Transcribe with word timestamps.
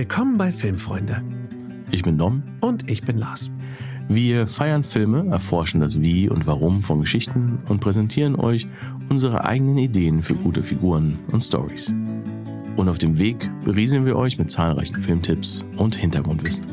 Willkommen 0.00 0.38
bei 0.38 0.50
Filmfreunde. 0.50 1.22
Ich 1.90 2.00
bin 2.02 2.16
Dom. 2.16 2.42
Und 2.62 2.90
ich 2.90 3.02
bin 3.02 3.18
Lars. 3.18 3.50
Wir 4.08 4.46
feiern 4.46 4.82
Filme, 4.82 5.30
erforschen 5.30 5.82
das 5.82 6.00
Wie 6.00 6.26
und 6.26 6.46
Warum 6.46 6.82
von 6.82 7.00
Geschichten 7.00 7.58
und 7.68 7.82
präsentieren 7.82 8.34
euch 8.34 8.66
unsere 9.10 9.44
eigenen 9.44 9.76
Ideen 9.76 10.22
für 10.22 10.34
gute 10.36 10.62
Figuren 10.62 11.18
und 11.30 11.42
Stories. 11.42 11.92
Und 12.76 12.88
auf 12.88 12.96
dem 12.96 13.18
Weg 13.18 13.50
berieseln 13.62 14.06
wir 14.06 14.16
euch 14.16 14.38
mit 14.38 14.50
zahlreichen 14.50 15.02
Filmtipps 15.02 15.62
und 15.76 15.96
Hintergrundwissen. 15.96 16.64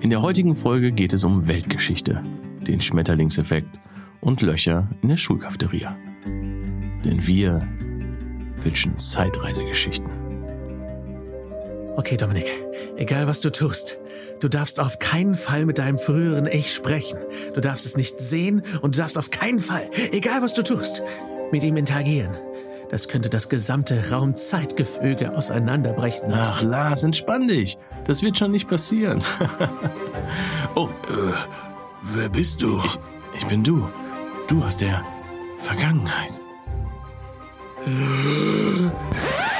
In 0.00 0.08
der 0.08 0.22
heutigen 0.22 0.56
Folge 0.56 0.92
geht 0.92 1.12
es 1.12 1.24
um 1.24 1.46
Weltgeschichte, 1.46 2.22
den 2.66 2.80
Schmetterlingseffekt 2.80 3.78
und 4.22 4.40
Löcher 4.40 4.88
in 5.02 5.10
der 5.10 5.18
Schulcafeteria. 5.18 5.94
Denn 6.24 7.26
wir 7.26 7.68
pitchen 8.62 8.96
Zeitreisegeschichten. 8.96 10.07
Okay, 11.98 12.16
Dominik, 12.16 12.46
egal 12.96 13.26
was 13.26 13.40
du 13.40 13.50
tust, 13.50 13.98
du 14.38 14.48
darfst 14.48 14.78
auf 14.78 15.00
keinen 15.00 15.34
Fall 15.34 15.66
mit 15.66 15.78
deinem 15.78 15.98
früheren 15.98 16.46
Ich 16.46 16.72
sprechen. 16.72 17.18
Du 17.54 17.60
darfst 17.60 17.86
es 17.86 17.96
nicht 17.96 18.20
sehen 18.20 18.62
und 18.82 18.94
du 18.94 19.00
darfst 19.00 19.18
auf 19.18 19.30
keinen 19.30 19.58
Fall, 19.58 19.90
egal 20.12 20.40
was 20.40 20.54
du 20.54 20.62
tust, 20.62 21.02
mit 21.50 21.64
ihm 21.64 21.76
interagieren. 21.76 22.36
Das 22.88 23.08
könnte 23.08 23.28
das 23.28 23.48
gesamte 23.48 24.12
Raumzeitgefüge 24.12 25.36
auseinanderbrechen 25.36 26.30
lassen. 26.30 26.54
Ach, 26.58 26.62
Lars, 26.62 27.02
entspann 27.02 27.48
dich. 27.48 27.78
Das 28.04 28.22
wird 28.22 28.38
schon 28.38 28.52
nicht 28.52 28.68
passieren. 28.68 29.20
oh, 30.76 30.88
äh, 31.10 31.32
wer 32.14 32.28
bist 32.28 32.62
du? 32.62 32.80
Ich, 32.84 33.00
ich 33.38 33.46
bin 33.48 33.64
du. 33.64 33.88
Du 34.46 34.62
aus 34.62 34.76
der 34.76 35.04
Vergangenheit. 35.62 36.40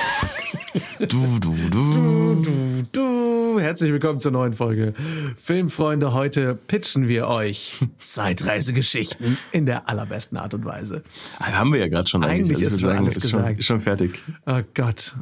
Du, 1.01 1.39
du, 1.41 1.55
du. 1.71 1.91
Du, 1.91 2.43
du, 2.43 2.83
du. 2.93 3.61
Herzlich 3.61 3.91
willkommen 3.91 4.19
zur 4.21 4.33
neuen 4.33 4.53
Folge. 4.53 4.95
Filmfreunde, 5.37 6.13
heute 6.13 6.55
pitchen 6.55 7.09
wir 7.09 7.27
euch 7.29 7.75
Zeitreisegeschichten 7.97 9.39
in 9.51 9.67
der 9.67 9.89
allerbesten 9.89 10.39
Art 10.39 10.55
und 10.55 10.65
Weise. 10.65 11.03
Ah, 11.39 11.53
haben 11.53 11.73
wir 11.73 11.81
ja 11.81 11.89
gerade 11.89 12.09
schon. 12.09 12.23
Eigentlich, 12.23 12.59
eigentlich 12.59 12.63
ist 12.63 12.81
schon 12.81 12.91
alles 12.91 13.17
ist 13.17 13.23
gesagt. 13.23 13.65
Schon, 13.65 13.79
schon 13.79 13.81
fertig. 13.81 14.23
Oh 14.47 14.61
Gott, 14.75 15.17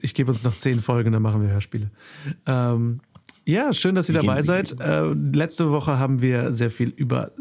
ich 0.00 0.14
gebe 0.14 0.30
uns 0.30 0.44
noch 0.44 0.56
zehn 0.56 0.80
Folgen, 0.80 1.12
dann 1.12 1.22
machen 1.22 1.42
wir 1.42 1.50
Hörspiele. 1.50 1.90
Ähm, 2.46 3.00
ja, 3.44 3.74
schön, 3.74 3.94
dass 3.94 4.08
ihr 4.08 4.14
dabei 4.14 4.42
seid. 4.42 4.80
Äh, 4.80 5.12
letzte 5.12 5.70
Woche 5.70 5.98
haben 5.98 6.22
wir 6.22 6.52
sehr 6.52 6.70
viel 6.70 6.88
über 6.90 7.32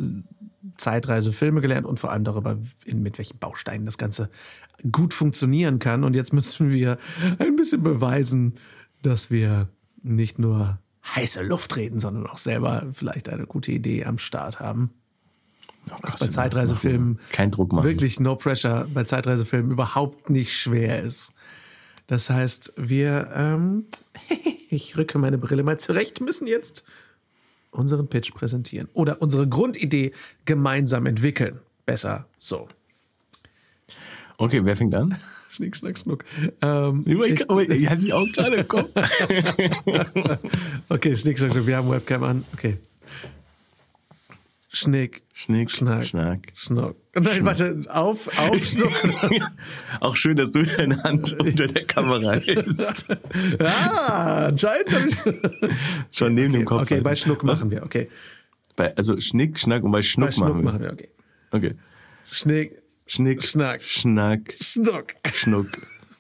Zeitreisefilme 0.81 1.61
gelernt 1.61 1.87
und 1.87 1.99
vor 1.99 2.11
allem 2.11 2.23
darüber, 2.23 2.57
in, 2.85 3.01
mit 3.01 3.17
welchen 3.17 3.37
Bausteinen 3.37 3.85
das 3.85 3.97
Ganze 3.97 4.29
gut 4.91 5.13
funktionieren 5.13 5.79
kann. 5.79 6.03
Und 6.03 6.15
jetzt 6.15 6.33
müssen 6.33 6.71
wir 6.71 6.97
ein 7.39 7.55
bisschen 7.55 7.83
beweisen, 7.83 8.55
dass 9.01 9.29
wir 9.29 9.69
nicht 10.03 10.39
nur 10.39 10.79
heiße 11.15 11.41
Luft 11.43 11.75
reden, 11.75 11.99
sondern 11.99 12.27
auch 12.27 12.37
selber 12.37 12.87
vielleicht 12.91 13.29
eine 13.29 13.45
gute 13.45 13.71
Idee 13.71 14.05
am 14.05 14.17
Start 14.17 14.59
haben. 14.59 14.91
Oh 15.89 15.95
was 16.01 16.17
bei 16.17 16.27
Zeitreisefilmen 16.27 17.19
kein 17.31 17.49
Druck 17.49 17.73
machen. 17.73 17.85
wirklich 17.85 18.19
no 18.19 18.35
pressure 18.35 18.87
bei 18.93 19.03
Zeitreisefilmen 19.03 19.71
überhaupt 19.71 20.29
nicht 20.29 20.55
schwer 20.55 21.01
ist. 21.01 21.33
Das 22.05 22.29
heißt, 22.29 22.73
wir, 22.77 23.31
ähm, 23.33 23.85
ich 24.69 24.95
rücke 24.97 25.17
meine 25.17 25.37
Brille 25.37 25.63
mal 25.63 25.79
zurecht, 25.79 26.21
müssen 26.21 26.45
jetzt 26.45 26.83
unseren 27.71 28.07
Pitch 28.07 28.33
präsentieren 28.33 28.87
oder 28.93 29.21
unsere 29.21 29.47
Grundidee 29.47 30.11
gemeinsam 30.45 31.05
entwickeln. 31.05 31.59
Besser 31.85 32.27
so. 32.37 32.67
Okay, 34.37 34.61
wer 34.63 34.75
fängt 34.75 34.95
an? 34.95 35.17
Schnick, 35.49 35.75
schnack, 35.75 35.97
schnuck. 35.99 36.23
Ähm, 36.61 37.03
ich, 37.05 37.49
oh, 37.49 37.59
ich 37.59 37.89
hatte 37.89 38.05
ich 38.05 38.13
auch 38.13 38.25
gerade 38.31 38.55
im 38.55 38.67
Kopf. 38.67 38.89
okay, 40.89 41.15
schnick, 41.15 41.37
schnack, 41.37 41.51
schnuck. 41.51 41.67
Wir 41.67 41.75
haben 41.75 41.91
Webcam 41.91 42.23
an. 42.23 42.45
Okay. 42.53 42.77
Schnick, 44.73 45.23
Schnick, 45.33 45.69
Schnack, 45.69 46.05
Schnack, 46.05 46.47
Schnuck. 46.53 46.95
Nein, 47.13 47.43
warte, 47.43 47.81
auf, 47.89 48.29
auf, 48.39 48.63
Schnuck. 48.63 48.93
Auch 49.99 50.15
schön, 50.15 50.37
dass 50.37 50.51
du 50.51 50.63
deine 50.63 51.03
Hand 51.03 51.33
unter 51.39 51.67
der 51.67 51.83
Kamera 51.83 52.35
hältst. 52.35 53.05
ah, 53.59 54.45
anscheinend. 54.45 55.17
Schon 56.11 56.35
neben 56.35 56.51
okay, 56.51 56.59
dem 56.59 56.65
Kopf. 56.65 56.81
Okay, 56.83 56.93
halten. 56.93 57.03
bei 57.03 57.15
Schnuck 57.15 57.43
machen 57.43 57.69
wir, 57.69 57.83
okay. 57.83 58.07
Bei, 58.77 58.95
also 58.95 59.19
Schnick, 59.19 59.59
Schnack 59.59 59.83
und 59.83 59.91
bei 59.91 60.01
Schnuck, 60.01 60.29
bei 60.29 60.31
Schnuck 60.31 60.47
machen, 60.47 60.59
wir. 60.59 60.63
machen 60.63 60.79
wir. 60.79 60.93
Okay. 60.93 61.09
Okay. 61.51 61.75
Schnick, 62.31 62.81
Schnick, 63.07 63.43
Schnack, 63.43 63.83
Schnack, 63.83 64.55
Schnuck. 64.61 65.15
Schnuck. 65.33 65.67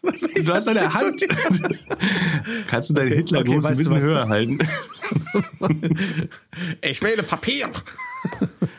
Ich 0.35 0.45
Du 0.45 0.53
hast 0.53 0.67
deine 0.67 0.91
Hand. 0.93 1.21
Kannst 2.67 2.89
du 2.89 2.93
deine 2.95 3.09
Okay, 3.09 3.17
Hitlergruß 3.17 3.65
okay, 3.65 3.67
ein 3.73 3.77
bisschen 3.77 4.01
höher 4.01 4.27
halten? 4.29 4.57
Ich 6.81 7.01
wähle 7.01 7.23
Papier. 7.23 7.69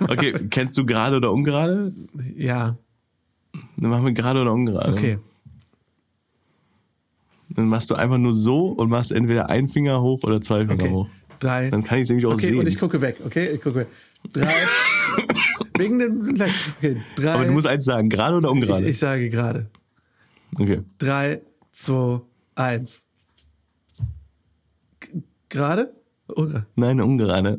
Okay, 0.01 0.33
kennst 0.51 0.77
du 0.79 0.85
gerade 0.87 1.17
oder 1.17 1.31
ungerade? 1.33 1.93
Ja, 2.37 2.77
Dann 3.77 3.91
machen 3.91 4.05
wir 4.07 4.13
gerade 4.13 4.41
oder 4.41 4.53
ungerade. 4.53 4.93
okay. 4.93 5.19
Dann 7.51 7.69
machst 7.69 7.91
du 7.91 7.95
einfach 7.95 8.17
nur 8.19 8.35
so 8.35 8.69
und 8.69 8.89
machst 8.89 9.13
entweder 9.13 9.51
einen 9.51 9.69
Finger 9.69 10.01
hoch 10.01 10.23
oder 10.23 10.41
zwei 10.41 10.67
Finger 10.67 10.85
Okay. 10.85 10.93
hoch. 10.93 11.09
Drei. 11.39 11.71
Dann 11.71 11.85
kann 11.85 11.99
ich 11.99 12.05
es 12.05 12.09
nämlich 12.09 12.25
auch 12.27 12.33
Okay, 12.35 12.47
sehen. 12.51 12.59
und 12.59 12.67
ich 12.67 12.79
gucke 12.79 13.01
weg, 13.01 13.17
okay? 13.27 13.49
Ich 13.51 13.61
gucke 13.61 13.81
weg. 13.81 13.89
Drei. 14.33 14.49
Wegen 15.77 15.99
dem. 15.99 16.23
Okay, 16.79 17.03
drei. 17.17 17.33
Aber 17.35 17.45
du 17.45 17.53
musst 17.53 17.67
eins 17.67 17.85
sagen, 17.85 18.09
gerade 18.09 18.37
oder 18.37 18.49
ich, 18.49 18.53
ungerade? 18.55 18.89
ich 18.89 18.99
sage 18.99 19.29
gerade. 19.29 19.67
Okay. 20.59 20.83
Drei, 20.99 21.43
zwei, 21.73 22.21
eins. 22.55 23.05
G- 25.01 25.23
Gerade? 25.49 25.93
Ungerade. 26.29 26.67
Nein, 26.77 27.01
ungerade. 27.01 27.59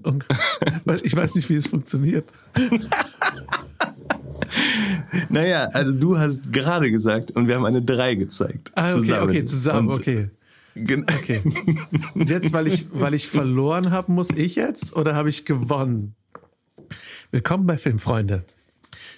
Weiß- 0.85 1.03
Ich 1.03 1.15
weiß 1.15 1.35
nicht, 1.35 1.49
wie 1.49 1.55
es 1.55 1.67
funktioniert. 1.67 2.31
Naja, 5.29 5.69
also 5.73 5.93
du 5.93 6.17
hast 6.17 6.51
gerade 6.51 6.91
gesagt 6.91 7.31
und 7.31 7.47
wir 7.47 7.55
haben 7.55 7.65
eine 7.65 7.81
3 7.81 8.15
gezeigt. 8.15 8.71
Ah, 8.75 8.85
okay, 8.93 8.99
zusammen. 9.01 9.29
okay, 9.29 9.45
zusammen, 9.45 9.87
Und- 9.89 9.99
okay. 9.99 10.29
Okay. 10.75 11.41
Und 12.15 12.29
jetzt, 12.31 12.51
weil 12.51 12.65
ich, 12.67 12.87
weil 12.91 13.13
ich 13.13 13.27
verloren 13.27 13.91
habe, 13.91 14.11
muss 14.11 14.31
ich 14.31 14.55
jetzt 14.55 14.95
oder 14.95 15.13
habe 15.13 15.29
ich 15.29 15.45
gewonnen? 15.45 16.15
Willkommen 17.29 17.67
bei 17.67 17.77
Filmfreunde. 17.77 18.43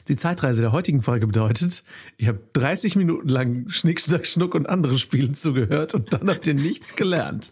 Die 0.08 0.16
Zeitreise 0.16 0.62
der 0.62 0.72
heutigen 0.72 1.02
Folge 1.02 1.28
bedeutet, 1.28 1.84
ihr 2.18 2.30
habt 2.30 2.56
30 2.58 2.96
Minuten 2.96 3.28
lang 3.30 3.70
Schnick, 3.70 4.00
Schnack, 4.02 4.26
Schnuck 4.26 4.56
und 4.56 4.68
anderen 4.70 4.98
Spielen 5.00 5.34
zugehört 5.34 5.94
und 5.94 6.12
dann 6.14 6.30
habt 6.30 6.46
ihr 6.48 6.54
nichts 6.54 6.96
gelernt. 6.96 7.52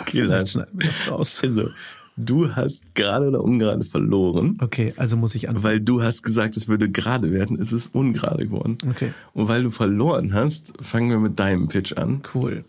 Okay, 0.00 0.20
Lars. 0.22 0.52
schneiden 0.52 0.78
wir 0.80 0.86
das 0.86 1.10
raus. 1.10 1.40
Also, 1.42 1.68
du 2.16 2.54
hast 2.54 2.82
gerade 2.94 3.28
oder 3.28 3.42
ungerade 3.42 3.84
verloren, 3.84 4.58
Okay, 4.60 4.92
also 4.96 5.16
muss 5.16 5.34
ich 5.34 5.48
anfangen. 5.48 5.64
weil 5.64 5.80
du 5.80 6.02
hast 6.02 6.22
gesagt, 6.22 6.56
es 6.56 6.68
würde 6.68 6.90
gerade 6.90 7.32
werden, 7.32 7.58
es 7.60 7.72
ist 7.72 7.94
ungerade 7.94 8.46
geworden. 8.46 8.78
Okay. 8.88 9.12
Und 9.32 9.48
weil 9.48 9.62
du 9.62 9.70
verloren 9.70 10.32
hast, 10.34 10.72
fangen 10.80 11.10
wir 11.10 11.18
mit 11.18 11.38
deinem 11.38 11.68
Pitch 11.68 11.92
an, 11.94 12.22
Cool. 12.34 12.64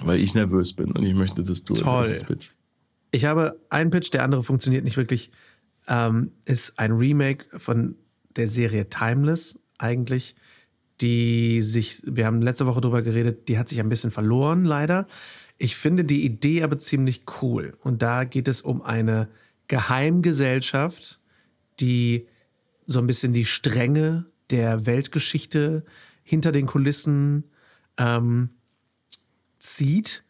weil 0.00 0.18
ich 0.20 0.34
nervös 0.34 0.72
bin 0.72 0.92
und 0.92 1.04
ich 1.04 1.14
möchte, 1.14 1.42
dass 1.42 1.64
du 1.64 1.74
Toll. 1.74 2.02
als 2.02 2.10
erstes 2.10 2.26
pitch. 2.28 2.46
Ich 3.12 3.24
habe 3.24 3.58
einen 3.70 3.90
Pitch, 3.90 4.12
der 4.12 4.24
andere 4.24 4.42
funktioniert 4.42 4.84
nicht 4.84 4.96
wirklich. 4.96 5.30
Ähm, 5.88 6.32
ist 6.44 6.78
ein 6.78 6.92
Remake 6.92 7.46
von 7.58 7.96
der 8.36 8.48
Serie 8.48 8.88
Timeless 8.88 9.58
eigentlich, 9.78 10.34
die 11.00 11.62
sich, 11.62 12.02
wir 12.06 12.26
haben 12.26 12.42
letzte 12.42 12.66
Woche 12.66 12.80
drüber 12.80 13.02
geredet, 13.02 13.48
die 13.48 13.58
hat 13.58 13.68
sich 13.68 13.80
ein 13.80 13.88
bisschen 13.88 14.10
verloren, 14.10 14.64
leider. 14.64 15.06
Ich 15.58 15.76
finde 15.76 16.04
die 16.04 16.24
Idee 16.24 16.62
aber 16.62 16.78
ziemlich 16.78 17.24
cool. 17.40 17.76
Und 17.82 18.02
da 18.02 18.24
geht 18.24 18.48
es 18.48 18.60
um 18.62 18.82
eine 18.82 19.28
Geheimgesellschaft, 19.68 21.20
die 21.80 22.26
so 22.86 22.98
ein 22.98 23.06
bisschen 23.06 23.32
die 23.32 23.44
Stränge 23.44 24.26
der 24.50 24.86
Weltgeschichte 24.86 25.84
hinter 26.22 26.52
den 26.52 26.66
Kulissen 26.66 27.44
ähm, 27.98 28.50
zieht. 29.58 30.24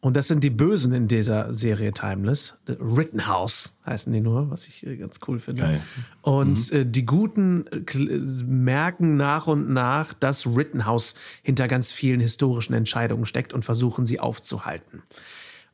Und 0.00 0.16
das 0.16 0.28
sind 0.28 0.44
die 0.44 0.50
Bösen 0.50 0.92
in 0.92 1.08
dieser 1.08 1.52
Serie 1.52 1.92
Timeless. 1.92 2.54
The 2.68 2.76
Rittenhouse 2.78 3.74
heißen 3.84 4.12
die 4.12 4.20
nur, 4.20 4.48
was 4.48 4.68
ich 4.68 4.86
äh, 4.86 4.96
ganz 4.96 5.18
cool 5.26 5.40
finde. 5.40 5.62
Geil. 5.62 5.82
Und 6.22 6.70
äh, 6.70 6.86
die 6.86 7.04
Guten 7.04 7.66
äh, 7.66 8.44
merken 8.46 9.16
nach 9.16 9.48
und 9.48 9.70
nach, 9.70 10.12
dass 10.12 10.46
Rittenhouse 10.46 11.16
hinter 11.42 11.66
ganz 11.66 11.90
vielen 11.90 12.20
historischen 12.20 12.74
Entscheidungen 12.74 13.26
steckt 13.26 13.52
und 13.52 13.64
versuchen 13.64 14.06
sie 14.06 14.20
aufzuhalten. 14.20 15.02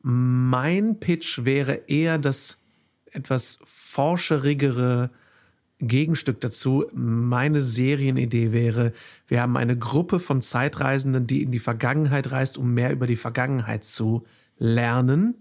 Mein 0.00 1.00
Pitch 1.00 1.44
wäre 1.44 1.82
eher 1.86 2.16
das 2.16 2.58
etwas 3.10 3.58
forscherigere 3.64 5.10
Gegenstück 5.80 6.40
dazu. 6.40 6.86
Meine 6.92 7.60
Serienidee 7.60 8.52
wäre, 8.52 8.92
wir 9.26 9.42
haben 9.42 9.56
eine 9.56 9.76
Gruppe 9.76 10.20
von 10.20 10.42
Zeitreisenden, 10.42 11.26
die 11.26 11.42
in 11.42 11.50
die 11.50 11.58
Vergangenheit 11.58 12.30
reist, 12.30 12.58
um 12.58 12.74
mehr 12.74 12.92
über 12.92 13.06
die 13.06 13.16
Vergangenheit 13.16 13.84
zu 13.84 14.24
lernen. 14.56 15.34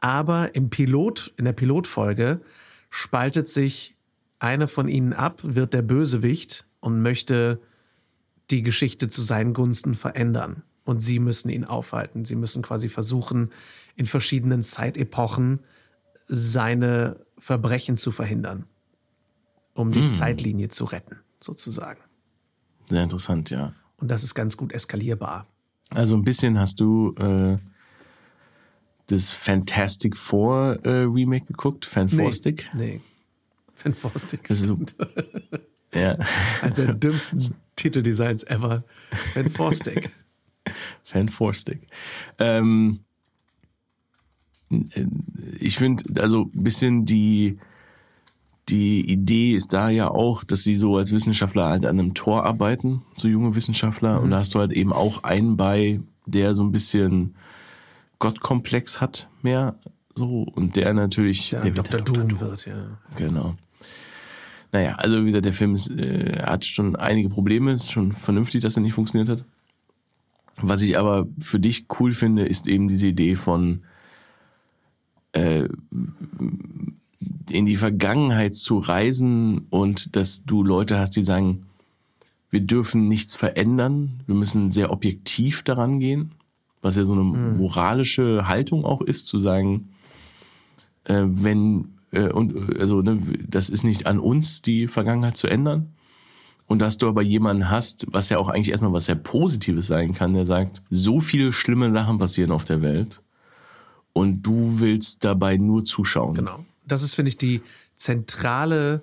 Aber 0.00 0.54
im 0.54 0.70
Pilot, 0.70 1.34
in 1.36 1.44
der 1.44 1.52
Pilotfolge 1.52 2.40
spaltet 2.88 3.48
sich 3.48 3.96
einer 4.38 4.68
von 4.68 4.88
ihnen 4.88 5.12
ab, 5.12 5.40
wird 5.44 5.74
der 5.74 5.82
Bösewicht 5.82 6.66
und 6.80 7.02
möchte 7.02 7.60
die 8.50 8.62
Geschichte 8.62 9.08
zu 9.08 9.22
seinen 9.22 9.52
Gunsten 9.52 9.94
verändern. 9.94 10.62
und 10.84 10.98
sie 10.98 11.20
müssen 11.20 11.50
ihn 11.50 11.64
aufhalten. 11.64 12.24
Sie 12.24 12.34
müssen 12.34 12.62
quasi 12.62 12.88
versuchen, 12.88 13.50
in 13.94 14.06
verschiedenen 14.06 14.62
Zeitepochen 14.62 15.60
seine 16.26 17.24
Verbrechen 17.38 17.96
zu 17.96 18.10
verhindern, 18.10 18.64
um 19.80 19.92
die 19.92 20.02
Mm. 20.02 20.08
Zeitlinie 20.08 20.68
zu 20.68 20.84
retten, 20.84 21.18
sozusagen. 21.40 22.00
Sehr 22.88 23.02
interessant, 23.02 23.50
ja. 23.50 23.72
Und 23.98 24.10
das 24.10 24.22
ist 24.24 24.34
ganz 24.34 24.56
gut 24.56 24.72
eskalierbar. 24.72 25.46
Also 25.90 26.16
ein 26.16 26.22
bisschen 26.24 26.58
hast 26.58 26.80
du 26.80 27.14
äh, 27.16 27.56
das 29.06 29.32
Fantastic 29.32 30.16
Four 30.16 30.78
äh, 30.84 31.02
Remake 31.04 31.46
geguckt, 31.46 31.84
Fantastic. 31.86 32.68
Nee. 32.74 33.00
Fan 33.74 33.94
Forstig. 33.94 34.46
Das 34.48 34.60
ist 34.60 34.66
so- 34.66 34.78
Ja, 35.94 36.16
Eines 36.62 36.76
der 36.76 36.94
dümmsten 36.94 37.54
Titeldesigns 37.76 38.44
ever. 38.44 38.84
Fan 39.10 39.48
Forstig. 39.48 40.10
Fantastic. 41.04 41.88
Ähm, 42.38 43.00
ich 45.58 45.76
finde, 45.76 46.22
also 46.22 46.42
ein 46.54 46.62
bisschen 46.62 47.04
die, 47.04 47.58
die 48.70 49.10
Idee 49.10 49.52
ist 49.52 49.72
da 49.72 49.90
ja 49.90 50.08
auch, 50.08 50.44
dass 50.44 50.62
sie 50.62 50.76
so 50.76 50.96
als 50.96 51.12
Wissenschaftler 51.12 51.68
halt 51.68 51.84
an 51.84 51.98
einem 51.98 52.14
Tor 52.14 52.44
arbeiten, 52.44 53.02
so 53.14 53.28
junge 53.28 53.54
Wissenschaftler. 53.54 54.20
Und 54.20 54.30
da 54.30 54.38
hast 54.38 54.54
du 54.54 54.58
halt 54.58 54.72
eben 54.72 54.92
auch 54.92 55.24
einen 55.24 55.56
bei, 55.56 56.00
der 56.26 56.54
so 56.54 56.62
ein 56.62 56.72
bisschen 56.72 57.34
Gottkomplex 58.18 59.00
hat, 59.00 59.28
mehr 59.42 59.76
so. 60.14 60.42
Und 60.54 60.76
der 60.76 60.94
natürlich. 60.94 61.50
Der, 61.50 61.62
der 61.62 61.76
wird 61.76 61.92
Dr. 61.92 62.02
Doom 62.02 62.40
wird, 62.40 62.66
ja. 62.66 62.98
Genau. 63.16 63.56
Naja, 64.72 64.94
also 64.94 65.22
wie 65.22 65.26
gesagt, 65.26 65.46
der 65.46 65.52
Film 65.52 65.74
ist, 65.74 65.90
äh, 65.90 66.42
hat 66.42 66.64
schon 66.64 66.94
einige 66.94 67.28
Probleme, 67.28 67.72
ist 67.72 67.90
schon 67.90 68.12
vernünftig, 68.12 68.62
dass 68.62 68.76
er 68.76 68.82
nicht 68.82 68.94
funktioniert 68.94 69.28
hat. 69.28 69.44
Was 70.62 70.82
ich 70.82 70.98
aber 70.98 71.26
für 71.40 71.58
dich 71.58 71.86
cool 71.98 72.12
finde, 72.12 72.44
ist 72.44 72.68
eben 72.68 72.88
diese 72.88 73.08
Idee 73.08 73.34
von 73.34 73.82
äh, 75.32 75.68
in 77.52 77.66
die 77.66 77.76
Vergangenheit 77.76 78.54
zu 78.54 78.78
reisen 78.78 79.66
und 79.70 80.16
dass 80.16 80.44
du 80.44 80.62
Leute 80.62 80.98
hast, 80.98 81.16
die 81.16 81.24
sagen, 81.24 81.66
wir 82.50 82.60
dürfen 82.60 83.08
nichts 83.08 83.36
verändern, 83.36 84.22
wir 84.26 84.34
müssen 84.34 84.70
sehr 84.70 84.90
objektiv 84.90 85.62
daran 85.62 86.00
gehen, 86.00 86.32
was 86.82 86.96
ja 86.96 87.04
so 87.04 87.12
eine 87.12 87.22
moralische 87.22 88.48
Haltung 88.48 88.84
auch 88.84 89.02
ist, 89.02 89.26
zu 89.26 89.40
sagen, 89.40 89.90
äh, 91.04 91.22
wenn 91.24 91.94
äh, 92.12 92.30
und 92.30 92.78
also 92.78 93.02
ne, 93.02 93.20
das 93.46 93.68
ist 93.68 93.84
nicht 93.84 94.06
an 94.06 94.18
uns, 94.18 94.62
die 94.62 94.88
Vergangenheit 94.88 95.36
zu 95.36 95.46
ändern. 95.46 95.92
Und 96.66 96.80
dass 96.80 96.98
du 96.98 97.08
aber 97.08 97.22
jemanden 97.22 97.68
hast, 97.68 98.06
was 98.10 98.28
ja 98.28 98.38
auch 98.38 98.48
eigentlich 98.48 98.70
erstmal 98.70 98.92
was 98.92 99.06
sehr 99.06 99.16
Positives 99.16 99.88
sein 99.88 100.14
kann, 100.14 100.34
der 100.34 100.46
sagt, 100.46 100.82
so 100.88 101.18
viele 101.18 101.50
schlimme 101.50 101.90
Sachen 101.90 102.18
passieren 102.18 102.52
auf 102.52 102.64
der 102.64 102.80
Welt 102.80 103.22
und 104.12 104.42
du 104.42 104.78
willst 104.78 105.24
dabei 105.24 105.56
nur 105.56 105.84
zuschauen. 105.84 106.34
Genau. 106.34 106.64
Das 106.90 107.02
ist, 107.02 107.14
finde 107.14 107.30
ich, 107.30 107.38
die 107.38 107.62
zentrale 107.96 109.02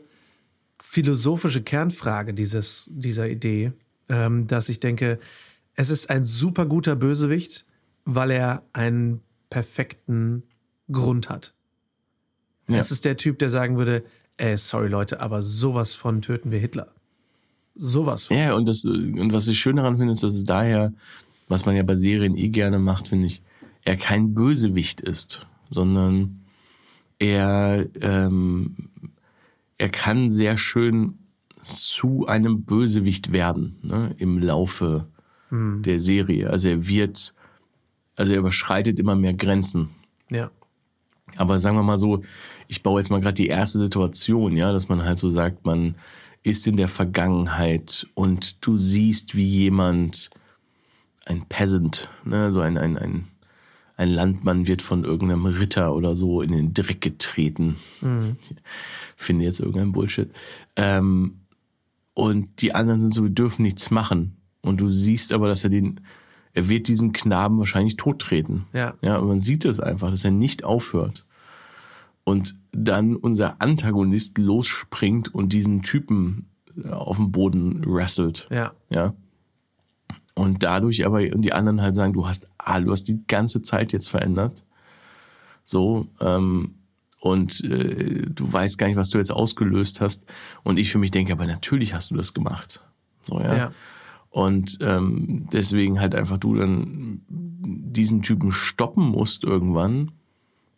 philosophische 0.80 1.62
Kernfrage 1.62 2.34
dieses, 2.34 2.90
dieser 2.92 3.30
Idee, 3.30 3.72
ähm, 4.10 4.48
dass 4.48 4.70
ich 4.70 4.80
denke, 4.80 5.20
es 5.76 5.90
ist 5.90 6.10
ein 6.10 6.24
super 6.24 6.66
guter 6.66 6.96
Bösewicht, 6.96 7.66
weil 8.06 8.32
er 8.32 8.64
einen 8.74 9.22
perfekten 9.50 10.44
Grund 10.92 11.30
hat. 11.30 11.54
Ja. 12.68 12.78
Es 12.78 12.92
ist 12.92 13.06
der 13.06 13.18
Typ, 13.18 13.40
der 13.40 13.50
sagen 13.50 13.78
würde, 13.78 14.04
ey, 14.38 14.58
sorry 14.58 14.88
Leute, 14.88 15.22
aber 15.22 15.42
sowas 15.42 15.94
von 15.94 16.22
töten 16.22 16.52
wir 16.52 16.60
Hitler. 16.60 16.94
Sowas 17.76 18.26
von. 18.26 18.38
Ja, 18.38 18.54
und, 18.54 18.68
das, 18.68 18.86
und 18.86 19.32
was 19.34 19.48
ich 19.48 19.60
schön 19.60 19.76
daran 19.76 19.98
finde, 19.98 20.14
ist, 20.14 20.24
dass 20.24 20.36
es 20.36 20.44
daher, 20.44 20.94
was 21.48 21.66
man 21.66 21.76
ja 21.76 21.84
bei 21.84 21.96
Serien 21.96 22.36
eh 22.36 22.50
gerne 22.50 22.80
macht, 22.80 23.08
finde 23.10 23.28
ich, 23.28 23.42
er 23.84 23.98
kein 23.98 24.34
Bösewicht 24.34 25.00
ist, 25.02 25.46
sondern 25.70 26.42
er, 27.20 27.88
ähm, 28.02 28.76
er 29.78 29.90
kann 29.90 30.30
sehr 30.30 30.58
schön 30.58 31.20
zu 31.64 32.26
einem 32.28 32.64
Bösewicht 32.64 33.32
werden 33.32 33.78
ne, 33.82 34.16
im 34.18 34.40
Laufe 34.40 35.08
der 35.50 36.00
Serie. 36.00 36.50
Also 36.50 36.68
er 36.68 36.88
wird, 36.88 37.34
also 38.16 38.34
er 38.34 38.40
überschreitet 38.40 39.00
immer 39.00 39.16
mehr 39.16 39.34
Grenzen. 39.34 39.90
Ja. 40.30 40.52
Aber 41.38 41.60
sagen 41.60 41.78
wir 41.78 41.84
mal 41.84 41.98
so, 41.98 42.24
ich 42.68 42.84
baue 42.84 43.00
jetzt 43.00 43.10
mal 43.10 43.22
gerade 43.22 43.36
die 43.36 43.48
erste 43.48 43.80
Situation, 43.80 44.58
ja, 44.58 44.72
dass 44.72 44.90
man 44.90 45.04
halt 45.04 45.18
so 45.18 45.32
sagt, 45.32 45.66
man 45.66 45.96
ist 46.44 46.68
in 46.68 46.78
der 46.78 46.88
Vergangenheit 46.88 48.08
und 48.14 48.66
du 48.66 48.78
siehst, 48.78 49.36
wie 49.36 49.48
jemand, 49.48 50.30
ein 51.26 51.46
Peasant, 51.48 52.10
ne, 52.24 52.52
so 52.52 52.62
ein, 52.62 52.78
ein, 52.78 52.98
ein, 52.98 53.28
ein 53.98 54.10
Landmann 54.10 54.68
wird 54.68 54.84
von 54.84 55.04
irgendeinem 55.04 55.48
Ritter 55.48 55.94
oder 55.94 56.16
so 56.16 56.42
in 56.42 56.52
den 56.52 56.74
Dreck 56.74 57.02
getreten. 57.02 57.78
Ich 58.42 58.56
finde 59.16 59.44
jetzt 59.44 59.60
irgendein 59.60 59.92
Bullshit. 59.92 60.32
Ähm, 60.76 61.40
und 62.14 62.62
die 62.62 62.76
anderen 62.76 63.00
sind 63.00 63.14
so, 63.14 63.24
wir 63.24 63.32
dürfen 63.32 63.64
nichts 63.64 63.90
machen. 63.90 64.38
Und 64.62 64.82
du 64.82 64.92
siehst 64.92 65.34
aber, 65.34 65.48
dass 65.48 65.64
er 65.64 65.72
den, 65.72 66.02
er 66.54 66.70
wird 66.70 66.88
diesen 66.88 67.12
Knaben 67.12 67.58
wahrscheinlich 67.58 67.98
tottreten. 67.98 68.68
Ja. 68.72 68.94
Ja, 69.02 69.18
und 69.18 69.28
man 69.28 69.42
sieht 69.42 69.66
es 69.66 69.80
einfach, 69.80 70.12
dass 70.12 70.24
er 70.24 70.32
nicht 70.32 70.64
aufhört. 70.64 71.26
Und 72.24 72.56
dann 72.72 73.16
unser 73.16 73.62
Antagonist 73.62 74.38
losspringt 74.38 75.34
und 75.34 75.54
diesen 75.54 75.82
Typen 75.82 76.50
äh, 76.84 76.90
auf 76.90 77.18
dem 77.18 77.32
Boden 77.32 77.84
wrestelt. 77.86 78.48
Ja. 78.52 78.74
Ja. 78.90 79.16
Und 80.36 80.62
dadurch 80.62 81.04
aber, 81.04 81.22
und 81.34 81.42
die 81.42 81.54
anderen 81.54 81.82
halt 81.82 81.96
sagen, 81.96 82.14
du 82.14 82.28
hast, 82.28 82.48
ah, 82.68 82.80
du 82.80 82.92
hast 82.92 83.04
die 83.04 83.20
ganze 83.28 83.62
Zeit 83.62 83.94
jetzt 83.94 84.10
verändert. 84.10 84.64
So, 85.66 86.08
ähm, 86.20 86.76
und 87.20 87.64
äh, 87.64 88.26
du 88.30 88.52
weißt 88.52 88.78
gar 88.78 88.88
nicht, 88.88 88.96
was 88.96 89.10
du 89.10 89.18
jetzt 89.18 89.32
ausgelöst 89.32 90.02
hast. 90.02 90.24
Und 90.64 90.78
ich 90.78 90.92
für 90.92 91.00
mich 91.00 91.12
denke, 91.12 91.34
aber 91.34 91.46
natürlich 91.46 91.94
hast 91.94 92.12
du 92.12 92.16
das 92.16 92.34
gemacht. 92.34 92.86
So, 93.22 93.40
ja. 93.40 93.56
Ja. 93.56 93.72
Und 94.30 94.78
ähm, 94.82 95.48
deswegen 95.52 96.00
halt 96.00 96.14
einfach 96.14 96.38
du 96.38 96.56
dann 96.56 97.22
diesen 97.28 98.22
Typen 98.22 98.52
stoppen 98.52 99.06
musst 99.06 99.44
irgendwann, 99.44 100.12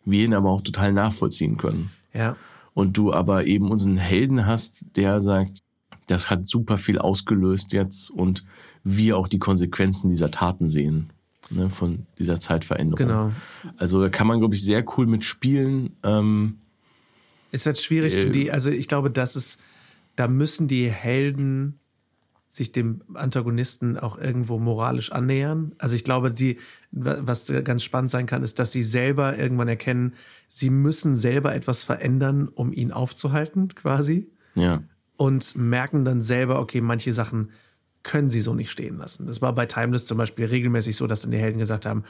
wir 0.04 0.24
ihn 0.24 0.34
aber 0.34 0.50
auch 0.50 0.62
total 0.62 0.92
nachvollziehen 0.92 1.56
können. 1.56 1.90
Ja. 2.14 2.36
Und 2.72 2.96
du 2.96 3.12
aber 3.12 3.46
eben 3.46 3.70
unseren 3.70 3.98
Helden 3.98 4.46
hast, 4.46 4.84
der 4.96 5.20
sagt, 5.20 5.62
das 6.06 6.30
hat 6.30 6.46
super 6.46 6.78
viel 6.78 6.98
ausgelöst 6.98 7.72
jetzt 7.72 8.10
und 8.10 8.44
wir 8.82 9.18
auch 9.18 9.28
die 9.28 9.38
Konsequenzen 9.38 10.10
dieser 10.10 10.30
Taten 10.30 10.68
sehen, 10.68 11.10
ne, 11.50 11.70
von 11.70 12.06
dieser 12.18 12.38
Zeitveränderung. 12.40 12.96
Genau. 13.08 13.32
Also 13.76 14.00
da 14.00 14.08
kann 14.08 14.26
man, 14.26 14.38
glaube 14.40 14.54
ich, 14.54 14.62
sehr 14.64 14.84
cool 14.96 15.06
mitspielen. 15.06 15.96
Ähm, 16.02 16.58
Ist 17.52 17.66
halt 17.66 17.78
schwierig, 17.78 18.16
Äh, 18.16 18.30
die, 18.30 18.50
also 18.52 18.70
ich 18.70 18.88
glaube, 18.88 19.10
das 19.10 19.36
ist, 19.36 19.60
da 20.16 20.28
müssen 20.28 20.68
die 20.68 20.90
Helden 20.90 21.78
sich 22.52 22.72
dem 22.72 23.00
Antagonisten 23.14 23.96
auch 23.96 24.18
irgendwo 24.18 24.58
moralisch 24.58 25.12
annähern. 25.12 25.72
Also 25.78 25.94
ich 25.94 26.02
glaube, 26.02 26.32
sie, 26.34 26.58
wa- 26.90 27.18
was 27.20 27.52
ganz 27.62 27.84
spannend 27.84 28.10
sein 28.10 28.26
kann, 28.26 28.42
ist, 28.42 28.58
dass 28.58 28.72
sie 28.72 28.82
selber 28.82 29.38
irgendwann 29.38 29.68
erkennen, 29.68 30.14
sie 30.48 30.68
müssen 30.68 31.14
selber 31.14 31.54
etwas 31.54 31.84
verändern, 31.84 32.48
um 32.48 32.72
ihn 32.72 32.90
aufzuhalten, 32.90 33.68
quasi. 33.74 34.28
ja. 34.56 34.82
Und 35.16 35.54
merken 35.54 36.04
dann 36.06 36.22
selber, 36.22 36.58
okay, 36.60 36.80
manche 36.80 37.12
Sachen 37.12 37.50
können 38.02 38.30
sie 38.30 38.40
so 38.40 38.54
nicht 38.54 38.70
stehen 38.70 38.98
lassen. 38.98 39.26
Das 39.26 39.42
war 39.42 39.54
bei 39.54 39.66
Timeless 39.66 40.06
zum 40.06 40.18
Beispiel 40.18 40.46
regelmäßig 40.46 40.96
so, 40.96 41.06
dass 41.06 41.22
dann 41.22 41.30
die 41.30 41.38
Helden 41.38 41.58
gesagt 41.58 41.86
haben, 41.86 42.04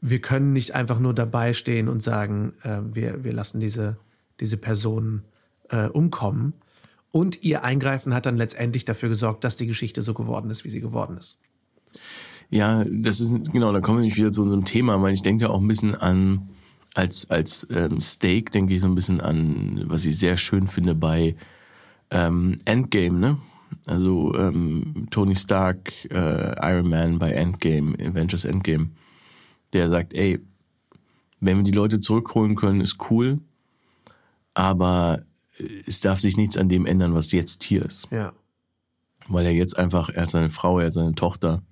wir 0.00 0.20
können 0.20 0.52
nicht 0.52 0.74
einfach 0.74 0.98
nur 0.98 1.14
dabei 1.14 1.52
stehen 1.52 1.88
und 1.88 2.02
sagen, 2.02 2.54
äh, 2.62 2.80
wir, 2.82 3.24
wir 3.24 3.32
lassen 3.32 3.60
diese, 3.60 3.96
diese 4.40 4.56
Person 4.56 5.22
äh, 5.70 5.88
umkommen. 5.88 6.54
Und 7.10 7.44
ihr 7.44 7.62
Eingreifen 7.62 8.12
hat 8.12 8.26
dann 8.26 8.36
letztendlich 8.36 8.84
dafür 8.84 9.08
gesorgt, 9.08 9.44
dass 9.44 9.56
die 9.56 9.66
Geschichte 9.66 10.02
so 10.02 10.14
geworden 10.14 10.50
ist, 10.50 10.64
wie 10.64 10.70
sie 10.70 10.80
geworden 10.80 11.16
ist. 11.16 11.38
Ja, 12.50 12.84
das 12.84 13.20
ist, 13.20 13.32
genau, 13.52 13.72
da 13.72 13.80
kommen 13.80 14.02
wir 14.02 14.16
wieder 14.16 14.32
zu 14.32 14.42
unserem 14.42 14.64
Thema, 14.64 15.00
weil 15.00 15.14
ich 15.14 15.22
denke 15.22 15.44
da 15.44 15.50
auch 15.50 15.60
ein 15.60 15.68
bisschen 15.68 15.94
an, 15.94 16.48
als, 16.94 17.30
als 17.30 17.66
ähm, 17.70 18.00
Steak 18.00 18.50
denke 18.50 18.74
ich 18.74 18.80
so 18.80 18.86
ein 18.86 18.94
bisschen 18.94 19.20
an, 19.20 19.84
was 19.86 20.04
ich 20.04 20.18
sehr 20.18 20.36
schön 20.36 20.68
finde 20.68 20.94
bei 20.94 21.36
ähm, 22.10 22.58
Endgame, 22.64 23.18
ne? 23.18 23.38
Also 23.86 24.34
ähm, 24.36 25.08
Tony 25.10 25.36
Stark, 25.36 25.92
äh, 26.10 26.54
Iron 26.72 26.88
Man 26.88 27.18
bei 27.18 27.32
Endgame, 27.32 27.94
Avengers 27.98 28.44
Endgame, 28.44 28.90
der 29.72 29.88
sagt, 29.90 30.14
ey, 30.14 30.40
wenn 31.40 31.58
wir 31.58 31.64
die 31.64 31.72
Leute 31.72 32.00
zurückholen 32.00 32.54
können, 32.56 32.80
ist 32.80 32.96
cool, 33.10 33.40
aber 34.54 35.22
es 35.86 36.00
darf 36.00 36.18
sich 36.20 36.36
nichts 36.36 36.56
an 36.56 36.68
dem 36.68 36.86
ändern, 36.86 37.14
was 37.14 37.32
jetzt 37.32 37.62
hier 37.64 37.84
ist 37.84 38.08
Ja. 38.10 38.32
weil 39.28 39.44
er 39.46 39.52
jetzt 39.52 39.76
einfach, 39.78 40.08
er 40.10 40.22
hat 40.22 40.30
seine 40.30 40.50
Frau, 40.50 40.78
er 40.78 40.86
hat 40.86 40.94
seine 40.94 41.14
Tochter 41.14 41.62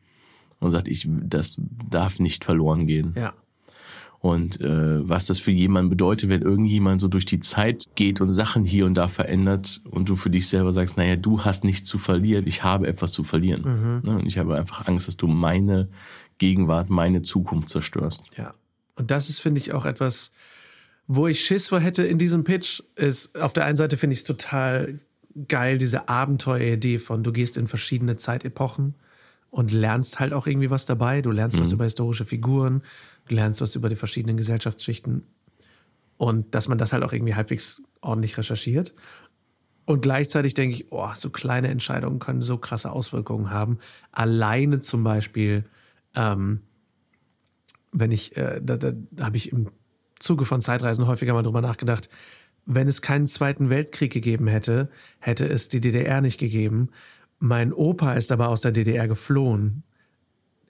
und 0.60 0.70
sagt, 0.70 0.88
ich, 0.88 1.08
das 1.10 1.56
darf 1.58 2.18
nicht 2.18 2.44
verloren 2.44 2.86
gehen. 2.86 3.14
Ja. 3.16 3.32
Und 4.22 4.60
äh, 4.60 5.08
was 5.08 5.26
das 5.26 5.40
für 5.40 5.50
jemanden 5.50 5.90
bedeutet, 5.90 6.28
wenn 6.28 6.42
irgendjemand 6.42 7.00
so 7.00 7.08
durch 7.08 7.26
die 7.26 7.40
Zeit 7.40 7.86
geht 7.96 8.20
und 8.20 8.28
Sachen 8.28 8.64
hier 8.64 8.86
und 8.86 8.94
da 8.94 9.08
verändert 9.08 9.80
und 9.90 10.08
du 10.08 10.14
für 10.14 10.30
dich 10.30 10.46
selber 10.46 10.72
sagst, 10.72 10.96
naja, 10.96 11.16
du 11.16 11.44
hast 11.44 11.64
nichts 11.64 11.88
zu 11.88 11.98
verlieren, 11.98 12.46
ich 12.46 12.62
habe 12.62 12.86
etwas 12.86 13.10
zu 13.10 13.24
verlieren. 13.24 13.62
Mhm. 13.62 14.08
Ne? 14.08 14.18
Und 14.20 14.26
ich 14.26 14.38
habe 14.38 14.56
einfach 14.56 14.86
Angst, 14.86 15.08
dass 15.08 15.16
du 15.16 15.26
meine 15.26 15.88
Gegenwart, 16.38 16.88
meine 16.88 17.22
Zukunft 17.22 17.68
zerstörst. 17.68 18.24
Ja. 18.36 18.54
Und 18.94 19.10
das 19.10 19.28
ist, 19.28 19.40
finde 19.40 19.60
ich, 19.60 19.72
auch 19.72 19.86
etwas, 19.86 20.30
wo 21.08 21.26
ich 21.26 21.44
Schiss 21.44 21.70
vor 21.70 21.80
hätte 21.80 22.04
in 22.04 22.18
diesem 22.18 22.44
Pitch, 22.44 22.80
ist, 22.94 23.36
auf 23.36 23.52
der 23.52 23.64
einen 23.64 23.76
Seite 23.76 23.96
finde 23.96 24.14
ich 24.14 24.20
es 24.20 24.24
total 24.24 25.00
geil, 25.48 25.78
diese 25.78 26.08
Abenteueridee 26.08 26.98
von, 26.98 27.24
du 27.24 27.32
gehst 27.32 27.56
in 27.56 27.66
verschiedene 27.66 28.14
Zeitepochen 28.16 28.94
und 29.50 29.70
lernst 29.70 30.20
halt 30.20 30.32
auch 30.32 30.46
irgendwie 30.46 30.70
was 30.70 30.86
dabei. 30.86 31.22
Du 31.22 31.30
lernst 31.30 31.60
was 31.60 31.72
über 31.72 31.84
historische 31.84 32.24
Figuren, 32.24 32.82
lernst 33.28 33.60
was 33.60 33.74
über 33.74 33.88
die 33.88 33.96
verschiedenen 33.96 34.36
Gesellschaftsschichten 34.36 35.24
und 36.16 36.54
dass 36.54 36.68
man 36.68 36.78
das 36.78 36.92
halt 36.92 37.02
auch 37.02 37.12
irgendwie 37.12 37.34
halbwegs 37.34 37.82
ordentlich 38.00 38.36
recherchiert. 38.38 38.94
Und 39.84 40.00
gleichzeitig 40.02 40.54
denke 40.54 40.76
ich, 40.76 40.92
oh, 40.92 41.10
so 41.14 41.30
kleine 41.30 41.68
Entscheidungen 41.68 42.20
können 42.20 42.42
so 42.42 42.58
krasse 42.58 42.92
Auswirkungen 42.92 43.50
haben. 43.50 43.78
Alleine 44.12 44.78
zum 44.78 45.02
Beispiel, 45.02 45.64
ähm, 46.14 46.60
wenn 47.90 48.12
ich, 48.12 48.36
äh, 48.36 48.60
da, 48.62 48.76
da 48.76 48.92
habe 49.20 49.36
ich 49.36 49.50
im 49.50 49.68
Zuge 50.20 50.44
von 50.44 50.62
Zeitreisen 50.62 51.06
häufiger 51.06 51.32
mal 51.32 51.42
drüber 51.42 51.60
nachgedacht, 51.60 52.08
wenn 52.64 52.86
es 52.86 53.02
keinen 53.02 53.26
Zweiten 53.26 53.70
Weltkrieg 53.70 54.12
gegeben 54.12 54.46
hätte, 54.46 54.88
hätte 55.18 55.48
es 55.48 55.68
die 55.68 55.80
DDR 55.80 56.20
nicht 56.20 56.38
gegeben. 56.38 56.90
Mein 57.40 57.72
Opa 57.72 58.12
ist 58.14 58.30
aber 58.30 58.48
aus 58.48 58.60
der 58.60 58.70
DDR 58.70 59.08
geflohen 59.08 59.82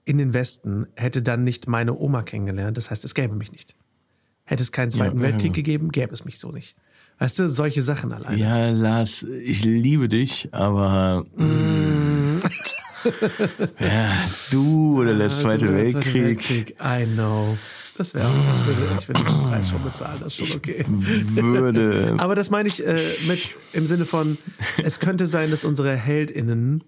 in 0.04 0.18
den 0.18 0.32
Westen, 0.34 0.86
hätte 0.96 1.22
dann 1.22 1.44
nicht 1.44 1.68
meine 1.68 1.94
Oma 1.96 2.22
kennengelernt. 2.22 2.76
Das 2.76 2.90
heißt, 2.90 3.04
es 3.04 3.14
gäbe 3.14 3.34
mich 3.36 3.52
nicht. 3.52 3.74
Hätte 4.44 4.62
es 4.62 4.72
keinen 4.72 4.90
Zweiten 4.90 5.18
Ja, 5.18 5.24
ja, 5.26 5.30
Weltkrieg 5.32 5.50
ja. 5.52 5.54
gegeben, 5.56 5.90
gäbe 5.90 6.12
es 6.12 6.24
mich 6.24 6.38
so 6.38 6.50
nicht. 6.50 6.74
Weißt 7.18 7.38
du, 7.38 7.48
solche 7.48 7.82
Sachen 7.82 8.12
alleine. 8.12 8.36
Ja, 8.36 8.70
Lars, 8.70 9.24
ich 9.44 9.64
liebe 9.64 10.08
dich, 10.08 10.48
aber 10.52 11.24
Mm. 11.36 12.40
ja, 13.78 14.22
du 14.50 15.00
oder 15.00 15.14
der 15.16 15.28
Ah, 15.30 15.32
Zweite 15.32 15.66
der 15.66 15.74
Weltkrieg. 15.76 16.14
Weltkrieg. 16.14 16.76
I 16.82 17.06
know. 17.06 17.56
Das 17.98 18.14
wäre 18.14 18.26
auch, 18.26 18.32
ich 18.32 18.66
würde, 18.66 18.96
ich 18.98 19.08
würde 19.08 19.20
diesen 19.22 19.38
Preis 19.42 19.68
schon 19.68 19.84
bezahlen, 19.84 20.18
das 20.20 20.38
ist 20.38 20.46
schon 20.48 20.56
okay. 20.58 20.84
würde. 20.88 22.14
Aber 22.18 22.34
das 22.34 22.48
meine 22.50 22.68
ich 22.68 22.84
äh, 22.86 22.96
mit 23.28 23.54
im 23.74 23.86
Sinne 23.86 24.06
von, 24.06 24.38
es 24.82 24.98
könnte 24.98 25.26
sein, 25.26 25.50
dass 25.50 25.64
unsere 25.64 25.94
HeldInnen 25.94 26.84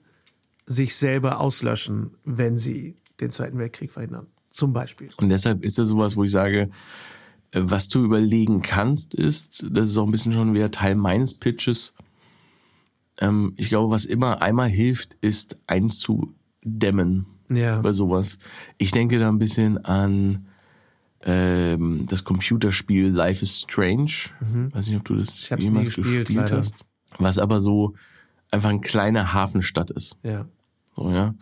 sich 0.66 0.96
selber 0.96 1.40
auslöschen, 1.40 2.12
wenn 2.24 2.56
sie 2.56 2.96
den 3.20 3.30
Zweiten 3.30 3.58
Weltkrieg 3.58 3.90
verhindern. 3.92 4.26
Zum 4.50 4.72
Beispiel. 4.72 5.10
Und 5.16 5.28
deshalb 5.30 5.64
ist 5.64 5.78
das 5.78 5.88
sowas, 5.88 6.16
wo 6.16 6.24
ich 6.24 6.30
sage, 6.32 6.70
äh, 7.50 7.60
was 7.62 7.88
du 7.88 8.04
überlegen 8.04 8.62
kannst, 8.62 9.14
ist, 9.14 9.66
das 9.70 9.90
ist 9.90 9.98
auch 9.98 10.04
ein 10.06 10.10
bisschen 10.12 10.32
schon 10.32 10.54
wieder 10.54 10.70
Teil 10.70 10.94
meines 10.94 11.34
Pitches. 11.34 11.92
Ähm, 13.18 13.52
ich 13.56 13.68
glaube, 13.68 13.92
was 13.92 14.04
immer 14.04 14.42
einmal 14.42 14.68
hilft, 14.68 15.16
ist 15.20 15.56
einzudämmen 15.66 17.26
Ja. 17.48 17.80
bei 17.80 17.92
sowas. 17.92 18.38
Ich 18.78 18.90
denke 18.92 19.18
da 19.18 19.28
ein 19.28 19.38
bisschen 19.38 19.84
an 19.84 20.46
ähm, 21.26 22.06
das 22.08 22.24
Computerspiel 22.24 23.08
Life 23.08 23.42
is 23.42 23.60
Strange. 23.60 24.12
Weiß 24.72 24.88
nicht, 24.88 24.96
ob 24.98 25.04
du 25.04 25.14
das 25.16 25.48
Mhm. 25.50 25.72
Nie 25.72 25.84
gespielt, 25.84 26.28
leider. 26.28 26.58
hast. 26.58 26.74
Was 27.18 27.38
aber 27.38 27.60
so 27.60 27.94
einfach 28.50 28.68
eine 28.68 28.80
kleine 28.80 29.32
Hafenstadt 29.32 29.90
ist. 29.90 30.16
Ja. 30.22 30.46
So, 30.94 31.10
ja. 31.10 31.34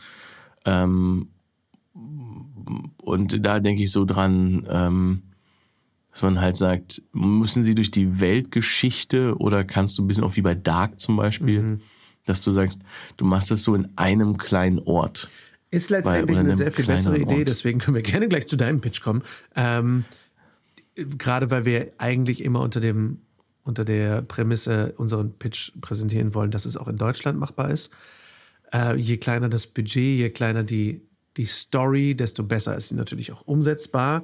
Ähm, 0.64 1.28
und 2.98 3.44
da 3.44 3.60
denke 3.60 3.82
ich 3.82 3.90
so 3.92 4.04
dran, 4.04 4.66
ähm, 4.70 5.22
dass 6.10 6.22
man 6.22 6.40
halt 6.40 6.56
sagt, 6.56 7.02
müssen 7.12 7.64
sie 7.64 7.74
durch 7.74 7.90
die 7.90 8.20
Weltgeschichte 8.20 9.34
oder 9.38 9.64
kannst 9.64 9.96
du 9.98 10.02
ein 10.02 10.06
bisschen 10.08 10.24
auch 10.24 10.36
wie 10.36 10.42
bei 10.42 10.54
Dark 10.54 11.00
zum 11.00 11.16
Beispiel, 11.16 11.62
Mhm. 11.62 11.80
dass 12.26 12.40
du 12.42 12.52
sagst, 12.52 12.82
du 13.16 13.24
machst 13.24 13.50
das 13.50 13.62
so 13.62 13.74
in 13.74 13.88
einem 13.96 14.36
kleinen 14.36 14.78
Ort. 14.80 15.28
Ist 15.70 15.88
letztendlich 15.90 16.36
Bei- 16.36 16.44
eine 16.44 16.54
sehr 16.54 16.70
viel 16.70 16.84
bessere 16.86 17.18
Idee, 17.18 17.38
Ort. 17.38 17.48
deswegen 17.48 17.78
können 17.78 17.94
wir 17.94 18.02
gerne 18.02 18.28
gleich 18.28 18.46
zu 18.46 18.56
deinem 18.56 18.80
Pitch 18.82 19.00
kommen. 19.00 19.22
Ähm, 19.56 20.04
gerade 20.94 21.50
weil 21.50 21.64
wir 21.64 21.92
eigentlich 21.98 22.44
immer 22.44 22.60
unter 22.60 22.80
dem 22.80 23.18
unter 23.64 23.84
der 23.84 24.22
Prämisse 24.22 24.92
unseren 24.98 25.38
Pitch 25.38 25.70
präsentieren 25.80 26.34
wollen, 26.34 26.50
dass 26.50 26.64
es 26.66 26.76
auch 26.76 26.88
in 26.88 26.96
Deutschland 26.96 27.38
machbar 27.38 27.70
ist. 27.70 27.90
Äh, 28.74 28.96
je 28.96 29.18
kleiner 29.18 29.48
das 29.48 29.68
Budget, 29.68 30.18
je 30.18 30.30
kleiner 30.30 30.64
die, 30.64 31.00
die 31.36 31.46
Story, 31.46 32.14
desto 32.14 32.42
besser 32.42 32.76
ist 32.76 32.88
sie 32.88 32.94
natürlich 32.94 33.32
auch 33.32 33.42
umsetzbar. 33.42 34.22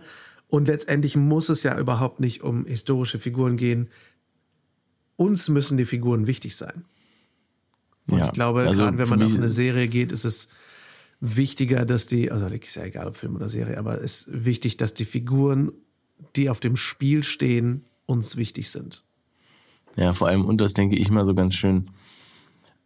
Und 0.49 0.69
letztendlich 0.69 1.17
muss 1.17 1.49
es 1.49 1.63
ja 1.63 1.79
überhaupt 1.79 2.21
nicht 2.21 2.43
um 2.43 2.65
historische 2.67 3.19
Figuren 3.19 3.57
gehen. 3.57 3.89
Uns 5.17 5.49
müssen 5.49 5.77
die 5.77 5.85
Figuren 5.85 6.27
wichtig 6.27 6.57
sein. 6.57 6.85
Und 8.07 8.19
Ja, 8.19 8.27
ich 8.27 8.33
glaube, 8.33 8.63
also 8.63 8.83
gerade 8.83 8.99
wenn 8.99 9.09
man 9.09 9.23
auf 9.23 9.35
eine 9.35 9.51
Serie 9.51 9.89
geht, 9.89 10.13
ist 10.13 10.25
es 10.25 10.49
wichtiger, 11.21 11.85
dass 11.85 12.07
die, 12.07 12.31
also 12.31 12.47
ist 12.47 12.77
ja 12.77 12.85
egal, 12.85 13.09
ob 13.09 13.17
Film 13.17 13.37
oder 13.37 13.49
Serie, 13.49 13.79
aber 13.79 14.01
es 14.01 14.23
ist 14.23 14.45
wichtig, 14.45 14.77
dass 14.77 14.95
die 14.95 15.05
Figuren, 15.05 15.73
die 16.37 16.49
auf 16.49 16.61
dem 16.61 16.77
Spiel 16.77 17.25
stehen, 17.25 17.85
uns 18.07 18.37
wichtig 18.37 18.71
sind. 18.71 19.05
Ja, 19.97 20.15
vor 20.15 20.29
allem, 20.29 20.45
und 20.45 20.61
das 20.61 20.75
denke 20.75 20.97
ich 20.97 21.11
mal 21.11 21.25
so 21.25 21.35
ganz 21.35 21.55
schön. 21.55 21.91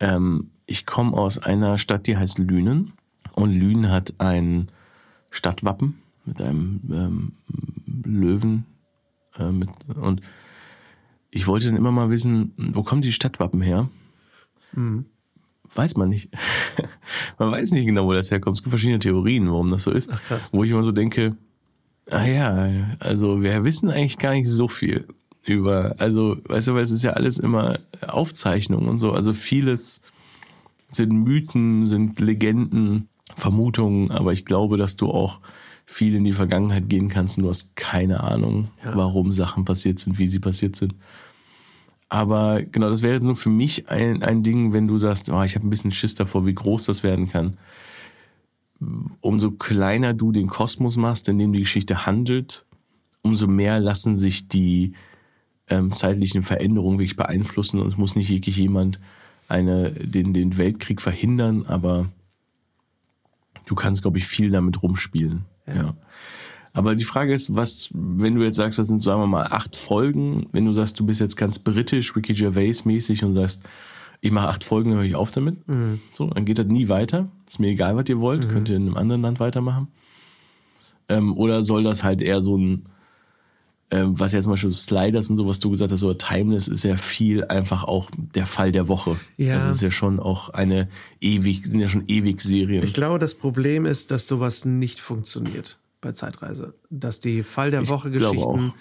Ähm, 0.00 0.50
ich 0.66 0.86
komme 0.86 1.16
aus 1.16 1.38
einer 1.38 1.78
Stadt, 1.78 2.06
die 2.06 2.16
heißt 2.16 2.38
Lünen. 2.38 2.92
Und 3.34 3.52
Lünen 3.52 3.90
hat 3.90 4.14
ein 4.18 4.68
Stadtwappen 5.30 5.98
mit 6.24 6.40
einem 6.40 6.80
ähm, 6.90 7.32
Löwen. 8.04 8.66
Äh, 9.38 9.50
mit, 9.50 9.70
und 9.94 10.20
ich 11.30 11.46
wollte 11.46 11.66
dann 11.66 11.76
immer 11.76 11.92
mal 11.92 12.10
wissen, 12.10 12.52
wo 12.56 12.82
kommen 12.82 13.02
die 13.02 13.12
Stadtwappen 13.12 13.62
her? 13.62 13.88
Weiß 15.74 15.96
man 15.96 16.10
nicht. 16.10 16.28
man 17.38 17.50
weiß 17.50 17.70
nicht 17.72 17.86
genau, 17.86 18.06
wo 18.06 18.12
das 18.12 18.30
herkommt. 18.30 18.58
Es 18.58 18.62
gibt 18.62 18.70
verschiedene 18.70 18.98
Theorien, 18.98 19.50
warum 19.50 19.70
das 19.70 19.84
so 19.84 19.90
ist. 19.90 20.10
Ach, 20.12 20.22
krass. 20.22 20.50
Wo 20.52 20.64
ich 20.64 20.70
immer 20.70 20.82
so 20.82 20.92
denke, 20.92 21.36
ah 22.10 22.24
ja, 22.24 22.68
also 22.98 23.42
wir 23.42 23.64
wissen 23.64 23.90
eigentlich 23.90 24.18
gar 24.18 24.32
nicht 24.32 24.48
so 24.48 24.68
viel 24.68 25.06
über, 25.44 25.96
also 25.98 26.36
weißt 26.44 26.68
du, 26.68 26.74
weil 26.74 26.82
es 26.82 26.90
ist 26.90 27.02
ja 27.02 27.12
alles 27.12 27.38
immer 27.38 27.78
Aufzeichnung 28.06 28.88
und 28.88 28.98
so. 28.98 29.12
Also 29.12 29.32
vieles 29.32 30.02
sind 30.90 31.12
Mythen, 31.12 31.86
sind 31.86 32.20
Legenden, 32.20 33.08
Vermutungen, 33.42 34.10
aber 34.12 34.32
ich 34.32 34.44
glaube, 34.44 34.76
dass 34.78 34.96
du 34.96 35.10
auch 35.10 35.40
viel 35.84 36.14
in 36.14 36.24
die 36.24 36.32
Vergangenheit 36.32 36.88
gehen 36.88 37.08
kannst 37.08 37.36
und 37.36 37.42
du 37.42 37.48
hast 37.50 37.74
keine 37.74 38.22
Ahnung, 38.22 38.68
Ja. 38.84 38.96
warum 38.96 39.32
Sachen 39.32 39.64
passiert 39.64 39.98
sind, 39.98 40.18
wie 40.18 40.28
sie 40.28 40.38
passiert 40.38 40.76
sind. 40.76 40.94
Aber 42.08 42.62
genau, 42.62 42.88
das 42.88 43.02
wäre 43.02 43.14
jetzt 43.14 43.24
nur 43.24 43.34
für 43.36 43.50
mich 43.50 43.88
ein, 43.88 44.22
ein 44.22 44.42
Ding, 44.42 44.72
wenn 44.72 44.86
du 44.86 44.96
sagst, 44.98 45.28
oh, 45.30 45.42
ich 45.42 45.54
habe 45.56 45.66
ein 45.66 45.70
bisschen 45.70 45.92
Schiss 45.92 46.14
davor, 46.14 46.46
wie 46.46 46.54
groß 46.54 46.84
das 46.84 47.02
werden 47.02 47.28
kann. 47.28 47.56
Umso 49.20 49.50
kleiner 49.52 50.12
du 50.12 50.30
den 50.32 50.48
Kosmos 50.48 50.96
machst, 50.96 51.28
in 51.28 51.38
dem 51.38 51.52
die 51.52 51.60
Geschichte 51.60 52.04
handelt, 52.06 52.64
umso 53.22 53.46
mehr 53.46 53.80
lassen 53.80 54.18
sich 54.18 54.48
die 54.48 54.92
ähm, 55.68 55.90
zeitlichen 55.90 56.42
Veränderungen 56.42 56.98
wirklich 56.98 57.16
beeinflussen 57.16 57.80
und 57.80 57.88
es 57.92 57.96
muss 57.96 58.14
nicht 58.16 58.30
wirklich 58.30 58.56
jemand 58.56 59.00
eine, 59.48 59.90
den, 59.90 60.32
den 60.32 60.56
Weltkrieg 60.58 61.00
verhindern, 61.00 61.64
aber 61.66 62.08
du 63.66 63.74
kannst, 63.74 64.02
glaube 64.02 64.18
ich, 64.18 64.26
viel 64.26 64.50
damit 64.50 64.82
rumspielen. 64.82 65.44
Ja. 65.66 65.94
Aber 66.74 66.94
die 66.94 67.04
Frage 67.04 67.34
ist, 67.34 67.54
was, 67.54 67.90
wenn 67.92 68.34
du 68.34 68.42
jetzt 68.42 68.56
sagst, 68.56 68.78
das 68.78 68.88
sind, 68.88 69.00
sagen 69.00 69.20
wir 69.20 69.26
mal, 69.26 69.46
acht 69.46 69.76
Folgen, 69.76 70.46
wenn 70.52 70.64
du 70.64 70.72
sagst, 70.72 70.98
du 70.98 71.04
bist 71.04 71.20
jetzt 71.20 71.36
ganz 71.36 71.58
britisch, 71.58 72.16
Ricky 72.16 72.32
Gervais-mäßig 72.32 73.24
und 73.24 73.34
sagst, 73.34 73.62
ich 74.22 74.30
mache 74.30 74.48
acht 74.48 74.64
Folgen, 74.64 74.90
dann 74.90 74.98
höre 75.00 75.06
ich 75.06 75.14
auf 75.16 75.30
damit. 75.32 75.58
So, 76.14 76.28
dann 76.28 76.44
geht 76.44 76.58
das 76.58 76.66
nie 76.66 76.88
weiter. 76.88 77.28
Ist 77.46 77.58
mir 77.58 77.68
egal, 77.68 77.96
was 77.96 78.08
ihr 78.08 78.20
wollt. 78.20 78.48
Könnt 78.48 78.68
ihr 78.68 78.76
in 78.76 78.86
einem 78.86 78.96
anderen 78.96 79.20
Land 79.20 79.40
weitermachen. 79.40 79.88
Ähm, 81.08 81.36
oder 81.36 81.62
soll 81.62 81.82
das 81.82 82.04
halt 82.04 82.22
eher 82.22 82.40
so 82.40 82.56
ein, 82.56 82.84
ähm, 83.92 84.18
was 84.18 84.32
jetzt 84.32 84.44
zum 84.44 84.54
Beispiel 84.54 84.72
Sliders 84.72 85.30
und 85.30 85.36
so, 85.36 85.46
was 85.46 85.58
du 85.58 85.70
gesagt 85.70 85.92
hast, 85.92 86.02
oder 86.02 86.16
Timeless 86.16 86.66
ist 86.66 86.82
ja 86.82 86.96
viel 86.96 87.44
einfach 87.44 87.84
auch 87.84 88.10
der 88.16 88.46
Fall 88.46 88.72
der 88.72 88.88
Woche. 88.88 89.16
Ja. 89.36 89.58
Das 89.58 89.76
ist 89.76 89.82
ja 89.82 89.90
schon 89.90 90.18
auch 90.18 90.48
eine 90.48 90.88
ewig, 91.20 91.66
sind 91.66 91.78
ja 91.78 91.88
schon 91.88 92.04
ewig 92.08 92.40
Serien. 92.40 92.84
Ich 92.84 92.94
glaube, 92.94 93.18
das 93.18 93.34
Problem 93.34 93.84
ist, 93.84 94.10
dass 94.10 94.26
sowas 94.26 94.64
nicht 94.64 94.98
funktioniert 94.98 95.78
bei 96.00 96.12
Zeitreise. 96.12 96.72
Dass 96.88 97.20
die 97.20 97.42
Fall 97.42 97.70
der 97.70 97.86
Woche 97.90 98.10
Geschichten, 98.10 98.72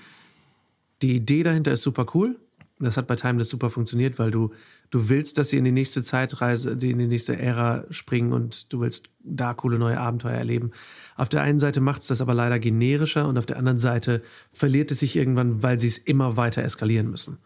die 1.01 1.18
Idee 1.18 1.44
dahinter 1.44 1.74
ist 1.74 1.82
super 1.82 2.06
cool. 2.13 2.39
Das 2.85 2.97
hat 2.97 3.07
bei 3.07 3.15
Timeless 3.15 3.50
super 3.50 3.69
funktioniert, 3.69 4.19
weil 4.19 4.31
du, 4.31 4.51
du 4.89 5.09
willst, 5.09 5.38
dass 5.38 5.50
sie 5.50 5.57
in 5.57 5.65
die 5.65 5.71
nächste 5.71 6.03
Zeitreise, 6.03 6.75
die 6.75 6.91
in 6.91 7.00
die 7.00 7.07
nächste 7.07 7.38
Ära 7.38 7.85
springen 7.89 8.33
und 8.33 8.71
du 8.73 8.79
willst 8.79 9.09
da 9.23 9.53
coole 9.53 9.77
neue 9.77 10.00
Abenteuer 10.00 10.33
erleben. 10.33 10.71
Auf 11.15 11.29
der 11.29 11.41
einen 11.41 11.59
Seite 11.59 11.81
macht 11.81 12.01
es 12.01 12.07
das 12.07 12.21
aber 12.21 12.33
leider 12.33 12.59
generischer 12.59 13.27
und 13.27 13.38
auf 13.38 13.45
der 13.45 13.57
anderen 13.57 13.79
Seite 13.79 14.21
verliert 14.51 14.91
es 14.91 15.00
sich 15.00 15.15
irgendwann, 15.15 15.61
weil 15.63 15.79
sie 15.79 15.88
es 15.88 15.97
immer 15.97 16.38
weiter 16.38 16.63
eskalieren 16.63 17.09
müssen. 17.09 17.38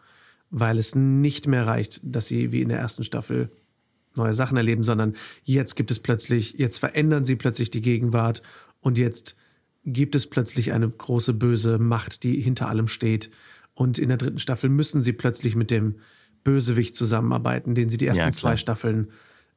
Weil 0.50 0.78
es 0.78 0.94
nicht 0.94 1.46
mehr 1.46 1.66
reicht, 1.66 2.00
dass 2.02 2.26
sie 2.26 2.52
wie 2.52 2.62
in 2.62 2.68
der 2.68 2.78
ersten 2.78 3.04
Staffel 3.04 3.50
neue 4.16 4.34
Sachen 4.34 4.56
erleben, 4.56 4.82
sondern 4.82 5.14
jetzt 5.44 5.76
gibt 5.76 5.90
es 5.90 5.98
plötzlich, 5.98 6.54
jetzt 6.54 6.78
verändern 6.78 7.24
sie 7.24 7.36
plötzlich 7.36 7.70
die 7.70 7.82
Gegenwart 7.82 8.42
und 8.80 8.98
jetzt 8.98 9.36
gibt 9.84 10.14
es 10.14 10.26
plötzlich 10.26 10.72
eine 10.72 10.88
große 10.88 11.32
böse 11.32 11.78
Macht, 11.78 12.24
die 12.24 12.40
hinter 12.40 12.68
allem 12.68 12.88
steht. 12.88 13.30
Und 13.76 13.98
in 13.98 14.08
der 14.08 14.16
dritten 14.16 14.38
Staffel 14.38 14.70
müssen 14.70 15.02
sie 15.02 15.12
plötzlich 15.12 15.54
mit 15.54 15.70
dem 15.70 15.96
Bösewicht 16.44 16.94
zusammenarbeiten, 16.94 17.74
den 17.74 17.90
sie 17.90 17.98
die 17.98 18.06
ersten 18.06 18.24
Ja, 18.24 18.30
zwei. 18.30 18.56
Staffeln 18.56 19.10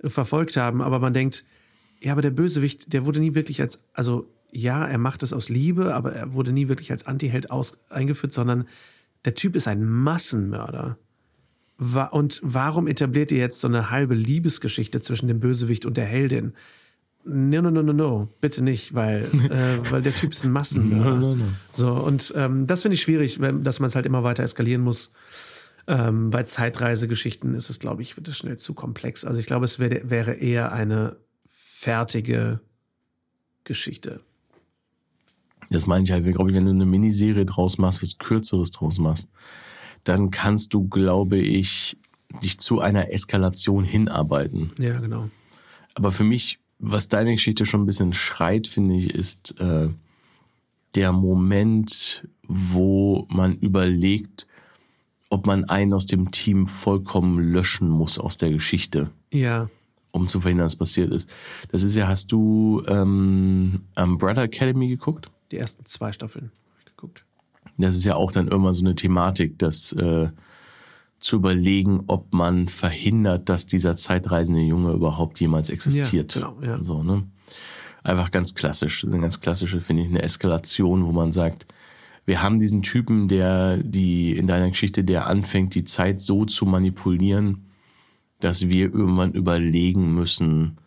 äh, 0.04 0.10
verfolgt 0.10 0.58
haben. 0.58 0.82
Aber 0.82 1.00
man 1.00 1.14
denkt, 1.14 1.46
ja, 2.02 2.12
aber 2.12 2.22
der 2.22 2.32
Bösewicht, 2.32 2.92
der 2.92 3.06
wurde 3.06 3.22
nie 3.22 3.34
wirklich 3.34 3.62
als, 3.62 3.82
also 3.94 4.30
ja, 4.52 4.86
er 4.86 4.98
macht 4.98 5.24
es 5.24 5.32
aus 5.32 5.48
Liebe, 5.48 5.96
aber 5.96 6.12
er 6.12 6.34
wurde 6.34 6.52
nie 6.52 6.68
wirklich 6.68 6.92
als 6.92 7.06
Anti-Held 7.06 7.50
aus, 7.50 7.78
eingeführt, 7.90 8.34
sondern 8.34 8.66
der 9.24 9.36
Typ 9.36 9.56
ist 9.56 9.70
ein 9.70 9.86
Massenmörder. 9.86 10.98
Und 12.12 12.42
warum 12.44 12.88
etabliert 12.88 13.32
ihr 13.32 13.38
jetzt 13.38 13.62
so 13.62 13.70
eine 13.70 13.90
halbe 13.90 14.16
Liebesgeschichte 14.16 15.00
zwischen 15.00 15.30
dem 15.30 15.40
Bösewicht 15.40 15.86
und 15.86 15.96
der 15.96 16.06
Heldin? 16.06 16.54
No, 17.26 17.62
no, 17.62 17.70
no, 17.70 17.82
no, 17.84 17.94
no, 17.94 18.30
bitte 18.42 18.64
nicht, 18.64 18.94
weil, 18.94 19.26
äh, 19.52 19.92
weil 19.92 20.02
der 20.02 20.16
Typ 20.16 20.32
ist 20.32 20.46
ein 20.46 20.52
Massenmörder. 20.52 21.18
No, 21.18 21.36
no, 21.36 21.36
no. 21.36 21.46
So, 21.72 21.92
und 21.94 22.34
ähm, 22.36 22.66
das 22.66 22.84
finde 22.84 22.96
ich 22.96 23.02
schwierig, 23.02 23.40
dass 23.40 23.80
man 23.80 23.88
es 23.88 23.96
halt 23.96 24.06
immer 24.06 24.24
weiter 24.24 24.44
eskalieren 24.44 24.82
muss. 24.82 25.12
Ähm, 25.88 26.30
bei 26.30 26.44
Zeitreisegeschichten 26.44 27.56
ist 27.56 27.70
es, 27.70 27.80
glaube 27.80 28.02
ich, 28.02 28.16
wird 28.16 28.28
es 28.28 28.38
schnell 28.38 28.58
zu 28.58 28.74
komplex. 28.74 29.26
Also 29.26 29.40
ich 29.40 29.48
glaube, 29.48 29.66
es 29.66 29.80
wär, 29.80 30.10
wäre 30.10 30.34
eher 30.34 30.72
eine 30.72 31.18
fertige 31.46 32.62
Geschichte. 33.64 34.22
Das 35.70 35.88
meine 35.88 36.04
ich 36.04 36.12
halt, 36.12 36.26
glaube 36.26 36.50
ich, 36.50 36.56
wenn 36.56 36.66
du 36.66 36.72
eine 36.72 36.86
Miniserie 36.86 37.46
draus 37.46 37.78
machst, 37.78 38.02
was 38.02 38.18
Kürzeres 38.18 38.72
draus 38.72 38.98
machst, 38.98 39.30
dann 40.04 40.32
kannst 40.32 40.74
du, 40.74 40.88
glaube 40.88 41.38
ich, 41.38 41.98
dich 42.44 42.60
zu 42.60 42.80
einer 42.80 43.12
Eskalation 43.12 43.84
hinarbeiten. 43.84 44.72
Ja, 44.78 45.00
genau. 45.00 45.30
Aber 45.96 46.12
für 46.12 46.24
mich, 46.24 46.60
was 46.80 47.10
deine 47.10 47.34
Geschichte 47.34 47.66
schon 47.66 47.84
ein 47.84 47.86
bisschen 47.86 48.14
schreit, 48.14 48.68
finde 48.68 48.96
ich, 48.96 49.14
ist 49.14 49.60
äh, 49.60 49.90
der 50.96 51.12
Moment, 51.12 52.28
wo 52.48 53.28
man 53.30 53.58
überlegt, 53.58 54.48
ob 55.30 55.46
man 55.46 55.66
einen 55.66 55.94
aus 55.94 56.06
dem 56.06 56.32
Team 56.32 56.66
vollkommen 56.68 57.40
löschen 57.52 57.88
muss 57.90 58.18
aus 58.18 58.38
der 58.38 58.50
Geschichte, 58.50 59.12
Ja, 59.32 59.70
um 60.12 60.26
zu 60.26 60.42
verhindern, 60.42 60.66
dass 60.66 60.76
passiert 60.76 61.12
ist. 61.12 61.30
Das 61.70 61.84
ist 61.84 61.96
ja, 61.96 62.08
hast 62.08 62.32
du 62.32 62.82
ähm, 62.88 63.82
Umbrella 63.96 64.44
Academy 64.44 64.88
geguckt? 64.88 65.30
die 65.52 65.58
ersten 65.58 65.84
zwei 65.86 66.12
Staffeln 66.12 66.46
habe 66.46 66.80
ich 66.80 66.86
geguckt. 66.86 67.26
Das 67.78 67.96
ist 67.96 68.06
ja 68.06 68.16
auch 68.16 68.32
dann 68.32 68.48
immer 68.48 68.74
so 68.74 68.82
eine 68.84 68.96
Thematik, 68.96 69.58
das 69.58 69.94
äh, 69.94 70.30
zu 71.20 71.36
überlegen, 71.38 72.04
ob 72.08 72.34
man 72.34 72.68
verhindert, 72.68 73.50
dass 73.50 73.66
dieser 73.66 73.96
zeitreisende 73.96 74.62
Junge 74.62 74.94
überhaupt 74.94 75.40
jemals 75.40 75.70
existiert. 75.70 76.36
Ja, 76.36 76.50
genau, 76.50 76.62
ja. 76.62 76.84
So, 76.84 77.04
ne? 77.04 77.24
Einfach 78.04 78.32
ganz 78.32 78.56
klassisch. 78.56 79.04
Eine 79.06 79.20
ganz 79.20 79.42
klassische, 79.42 79.82
finde 79.82 80.04
ich, 80.04 80.10
eine 80.10 80.22
Eskalation, 80.22 81.06
wo 81.06 81.12
man 81.12 81.32
sagt, 81.32 81.68
wir 82.26 82.42
haben 82.42 82.60
diesen 82.60 82.84
Typen, 82.84 83.28
der 83.28 83.78
die 83.78 84.32
in 84.38 84.48
deiner 84.48 84.70
Geschichte, 84.70 85.04
der 85.04 85.28
anfängt, 85.28 85.76
die 85.76 85.84
Zeit 85.84 86.22
so 86.22 86.46
zu 86.46 86.66
manipulieren, 86.66 87.66
dass 88.40 88.70
wir 88.70 88.94
irgendwann 88.94 89.34
überlegen 89.34 90.14
müssen, 90.16 90.78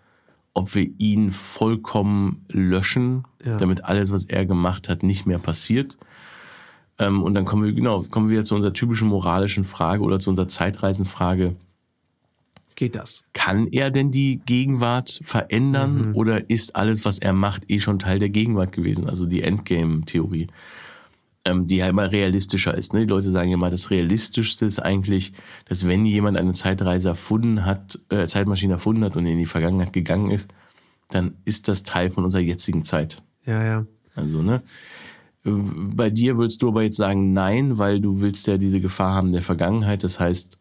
ob 0.55 0.75
wir 0.75 0.89
ihn 0.99 1.31
vollkommen 1.31 2.45
löschen, 2.49 3.25
Ja. 3.45 3.59
damit 3.59 3.85
alles, 3.85 4.13
was 4.13 4.25
er 4.25 4.47
gemacht 4.47 4.89
hat, 4.89 5.03
nicht 5.03 5.27
mehr 5.27 5.39
passiert. 5.39 5.99
Ähm, 7.03 7.23
und 7.23 7.35
dann 7.35 7.45
kommen 7.45 7.65
wir, 7.65 7.73
genau, 7.73 8.03
kommen 8.03 8.31
wir 8.31 8.45
zu 8.45 8.55
unserer 8.55 8.73
typischen 8.73 9.09
moralischen 9.09 9.65
Frage 9.65 10.03
oder 10.03 10.21
zu 10.21 10.31
unserer 10.31 10.49
Zeitreisenfrage. 10.49 11.57
Geht 12.77 12.95
das? 12.95 13.25
Kann 13.33 13.67
er 13.67 13.91
denn 13.91 14.11
die 14.11 14.41
Gegenwart 14.47 15.21
verändern 15.25 16.13
oder 16.15 16.49
ist 16.49 16.75
alles, 16.75 17.05
was 17.05 17.19
er 17.19 17.33
macht, 17.33 17.71
eh 17.71 17.81
schon 17.81 17.99
Teil 17.99 18.19
der 18.19 18.31
Gegenwart 18.31 18.73
gewesen? 18.73 19.09
Also 19.09 19.27
die 19.27 19.43
Endgame-Theorie, 19.43 20.47
ähm, 21.45 21.67
die 21.67 21.77
ja 21.77 21.89
immer 21.89 22.11
realistischer 22.11 22.75
ist. 22.75 22.95
Ne? 22.95 23.01
Die 23.01 23.07
Leute 23.07 23.31
sagen 23.31 23.51
ja 23.51 23.55
immer, 23.55 23.71
das 23.71 23.91
Realistischste 23.91 24.65
ist 24.65 24.79
eigentlich, 24.79 25.33
dass 25.69 25.87
wenn 25.87 26.07
jemand 26.07 26.39
eine 26.39 26.53
Zeitreise 26.53 27.11
erfunden 27.11 27.67
hat, 27.67 27.99
äh, 28.09 28.27
Zeitmaschine 28.27 28.75
erfunden 28.75 29.05
hat 29.05 29.17
und 29.17 29.27
in 29.27 29.39
die 29.39 29.47
Vergangenheit 29.47 29.93
gegangen 29.93 30.31
ist, 30.31 30.55
dann 31.11 31.35
ist 31.45 31.69
das 31.69 31.83
Teil 31.83 32.11
von 32.11 32.25
unserer 32.25 32.43
jetzigen 32.43 32.85
Zeit. 32.85 33.23
Ja, 33.45 33.63
ja. 33.63 33.87
Also, 34.15 34.41
ne? 34.41 34.63
Bei 35.45 36.11
dir 36.11 36.37
würdest 36.37 36.63
du 36.63 36.69
aber 36.69 36.83
jetzt 36.83 36.97
sagen, 36.97 37.33
nein, 37.33 37.79
weil 37.79 38.01
du 38.01 38.21
willst 38.21 38.47
ja 38.47 38.59
diese 38.59 38.81
Gefahr 38.81 39.15
haben 39.15 39.33
der 39.33 39.43
Vergangenheit. 39.43 40.05
Das 40.05 40.21
heißt, 40.21 40.59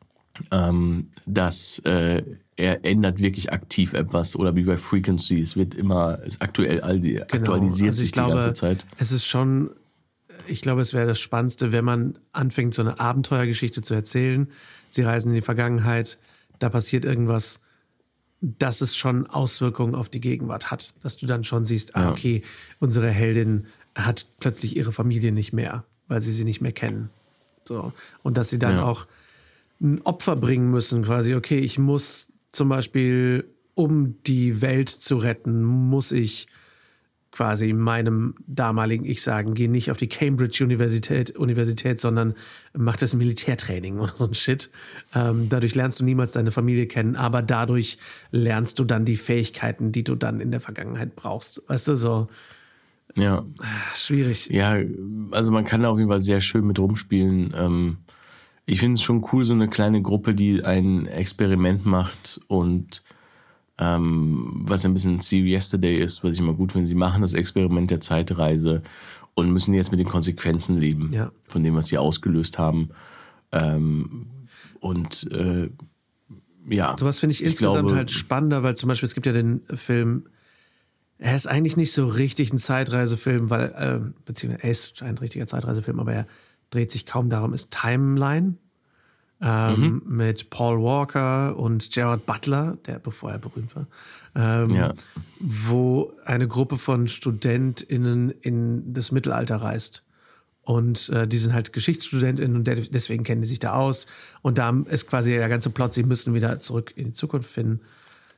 ähm, 0.50 1.12
dass 1.26 1.80
äh, 1.80 2.24
er 2.56 2.86
ändert 2.86 3.22
wirklich 3.22 3.52
aktiv 3.52 3.94
etwas 3.94 4.36
oder 4.36 4.56
wie 4.56 4.64
bei 4.64 4.78
Frequency, 4.78 5.40
es 5.40 5.56
wird 5.56 5.76
immer 5.76 6.20
es 6.26 6.42
aktuell 6.42 6.82
all 6.82 7.00
die, 7.00 7.22
aktualisiert 7.22 7.90
Also 7.90 8.02
sich 8.02 8.12
glaube, 8.12 8.32
die 8.32 8.38
ganze 8.38 8.54
Zeit. 8.54 8.86
Es 8.98 9.12
ist 9.12 9.26
schon, 9.26 9.72
ich 10.48 10.62
glaube, 10.62 10.82
es 10.82 10.94
wäre 10.94 11.08
das 11.08 11.20
Spannendste, 11.20 11.72
wenn 11.72 11.86
man 11.86 12.18
anfängt, 12.32 12.74
so 12.74 12.82
eine 12.82 13.00
Abenteuergeschichte 13.00 13.82
zu 13.82 13.94
erzählen. 13.94 14.48
Sie 14.90 15.04
reisen 15.04 15.30
in 15.30 15.36
die 15.36 15.42
Vergangenheit, 15.42 16.18
da 16.60 16.70
passiert 16.70 17.06
irgendwas, 17.06 17.62
dass 18.42 18.82
es 18.82 18.96
schon 18.96 19.28
Auswirkungen 19.28 19.94
auf 19.94 20.10
die 20.10 20.20
Gegenwart 20.20 20.72
hat. 20.72 20.94
Dass 21.02 21.18
du 21.18 21.28
dann 21.28 21.44
schon 21.44 21.66
siehst, 21.66 21.96
ah, 21.96 22.12
okay, 22.12 22.42
unsere 22.80 23.10
Heldin 23.10 23.66
hat 23.96 24.28
plötzlich 24.40 24.76
ihre 24.76 24.92
Familie 24.92 25.32
nicht 25.32 25.54
mehr, 25.54 25.84
weil 26.08 26.22
sie 26.22 26.32
sie 26.32 26.44
nicht 26.46 26.62
mehr 26.62 26.72
kennen. 26.72 27.10
So. 27.68 27.94
Und 28.24 28.38
dass 28.38 28.50
sie 28.50 28.60
dann 28.60 28.78
Ja. 28.78 28.84
auch 28.84 29.08
ein 29.82 30.02
Opfer 30.04 30.36
bringen 30.36 30.70
müssen, 30.72 31.04
quasi, 31.04 31.36
okay, 31.36 31.60
ich 31.60 31.80
muss 31.80 32.28
zum 32.52 32.70
Beispiel, 32.70 33.46
um 33.74 34.22
die 34.24 34.62
Welt 34.62 34.90
zu 34.90 35.18
retten, 35.18 35.64
muss 35.64 36.12
ich 36.12 36.48
quasi 37.32 37.72
meinem 37.72 38.36
damaligen 38.46 39.06
Ich 39.06 39.24
sagen, 39.24 39.54
geh 39.54 39.70
nicht 39.70 39.90
auf 39.90 39.96
die 39.98 40.10
Cambridge 40.10 40.64
Universität, 40.64 41.32
Universität 41.38 42.00
sondern 42.00 42.36
mach 42.74 42.98
das 42.98 43.14
Militärtraining 43.14 44.00
oder 44.00 44.14
so 44.16 44.26
ein 44.28 44.34
Shit. 44.34 44.70
Ähm, 45.16 45.48
dadurch 45.48 45.74
lernst 45.74 46.02
du 46.02 46.04
niemals 46.04 46.34
deine 46.34 46.52
Familie 46.52 46.88
kennen, 46.88 47.16
aber 47.16 47.42
dadurch 47.42 47.98
lernst 48.32 48.80
du 48.80 48.84
dann 48.84 49.06
die 49.06 49.16
Fähigkeiten, 49.16 49.94
die 49.94 50.04
du 50.04 50.16
dann 50.16 50.42
in 50.42 50.52
der 50.52 50.60
Vergangenheit 50.60 51.16
brauchst. 51.16 51.64
Weißt 51.68 51.88
du, 51.88 51.96
so 51.96 52.28
Ja. 53.16 53.44
ah, 53.60 53.96
schwierig. 53.96 54.50
Ja, 54.50 54.78
also 55.32 55.52
man 55.52 55.66
kann 55.66 55.82
da 55.84 55.90
auf 55.90 55.98
jeden 55.98 56.10
Fall 56.10 56.22
sehr 56.22 56.42
schön 56.42 56.66
mit 56.66 56.80
rumspielen. 56.80 57.54
Ähm, 57.58 57.98
ich 58.66 58.80
finde 58.80 58.94
es 58.96 59.02
schon 59.02 59.26
cool, 59.32 59.44
so 59.44 59.54
eine 59.54 59.68
kleine 59.68 60.02
Gruppe, 60.02 60.34
die 60.34 60.64
ein 60.64 61.08
Experiment 61.08 61.86
macht 61.86 62.40
und 62.48 63.04
ähm, 63.78 64.62
was 64.68 64.86
ein 64.86 64.94
bisschen 64.94 65.20
See 65.22 65.42
Yesterday 65.42 65.98
ist, 66.02 66.24
was 66.24 66.34
ich 66.34 66.40
immer 66.40 66.54
gut 66.54 66.72
finde. 66.74 66.88
Sie 66.88 66.96
machen 66.96 67.22
das 67.22 67.34
Experiment 67.34 67.90
der 67.92 68.00
Zeitreise 68.00 68.82
und 69.34 69.52
müssen 69.52 69.74
jetzt 69.74 69.92
mit 69.92 70.00
den 70.00 70.08
Konsequenzen 70.08 70.78
leben 70.78 71.12
Ja. 71.14 71.32
von 71.48 71.64
dem, 71.64 71.76
was 71.76 71.88
sie 71.88 71.98
ausgelöst 71.98 72.60
haben. 72.60 72.90
Ähm, 73.52 74.28
und 74.80 75.30
äh, 75.32 75.70
ja. 76.70 76.96
Sowas 76.98 77.20
finde 77.20 77.34
ich, 77.34 77.44
insgesamt 77.44 77.88
glaube- 77.88 77.96
halt 77.96 78.12
spannender, 78.12 78.62
weil 78.64 78.76
zum 78.76 78.88
Beispiel 78.90 79.08
es 79.08 79.16
gibt 79.16 79.26
ja 79.26 79.34
den 79.34 79.62
Film, 79.74 80.26
er 81.22 81.36
ist 81.36 81.48
eigentlich 81.48 81.78
nicht 81.78 81.94
so 81.94 82.08
richtig 82.08 82.52
ein 82.52 82.58
Zeitreisefilm, 82.58 83.50
weil, 83.50 83.72
äh, 83.78 84.00
beziehungsweise 84.26 84.64
er 84.64 84.72
ist 84.72 85.02
ein 85.04 85.18
richtiger 85.20 85.48
Zeitreisefilm, 85.48 86.00
aber 86.00 86.14
er 86.14 86.28
dreht 86.72 86.92
sich 86.92 87.06
kaum 87.06 87.30
darum, 87.30 87.54
ist 87.54 87.72
Timeline 87.72 88.56
ähm, 89.44 90.04
mit 90.06 90.50
Paul 90.52 90.80
Walker 90.82 91.58
und 91.58 91.90
Gerard 91.92 92.26
Butler, 92.26 92.78
der 92.86 93.00
bevor 93.00 93.32
er 93.32 93.40
berühmt 93.40 93.76
war, 93.76 93.88
ähm, 94.36 94.70
Ja. 94.72 94.94
wo 95.40 96.14
eine 96.26 96.48
Gruppe 96.48 96.78
von 96.78 97.08
StudentInnen 97.08 98.30
in 98.30 98.94
das 98.94 99.12
Mittelalter 99.12 99.56
reist. 99.58 100.06
Und 100.64 101.10
äh, 101.10 101.28
die 101.28 101.40
sind 101.40 101.54
halt 101.54 101.74
GeschichtsstudentInnen 101.74 102.56
und 102.56 102.68
de- 102.68 102.88
deswegen 102.90 103.24
kennen 103.24 103.42
die 103.42 103.48
sich 103.48 103.58
da 103.58 103.74
aus. 103.74 104.06
Und 104.44 104.60
da 104.60 104.70
ist 104.90 105.08
quasi 105.08 105.32
der 105.32 105.50
ganze 105.50 105.72
Plot, 105.72 105.92
sie 105.94 106.04
müssen 106.04 106.36
wieder 106.36 106.60
zurück 106.60 106.94
in 106.96 107.06
die 107.08 107.14
Zukunft 107.14 107.50
finden. 107.50 107.82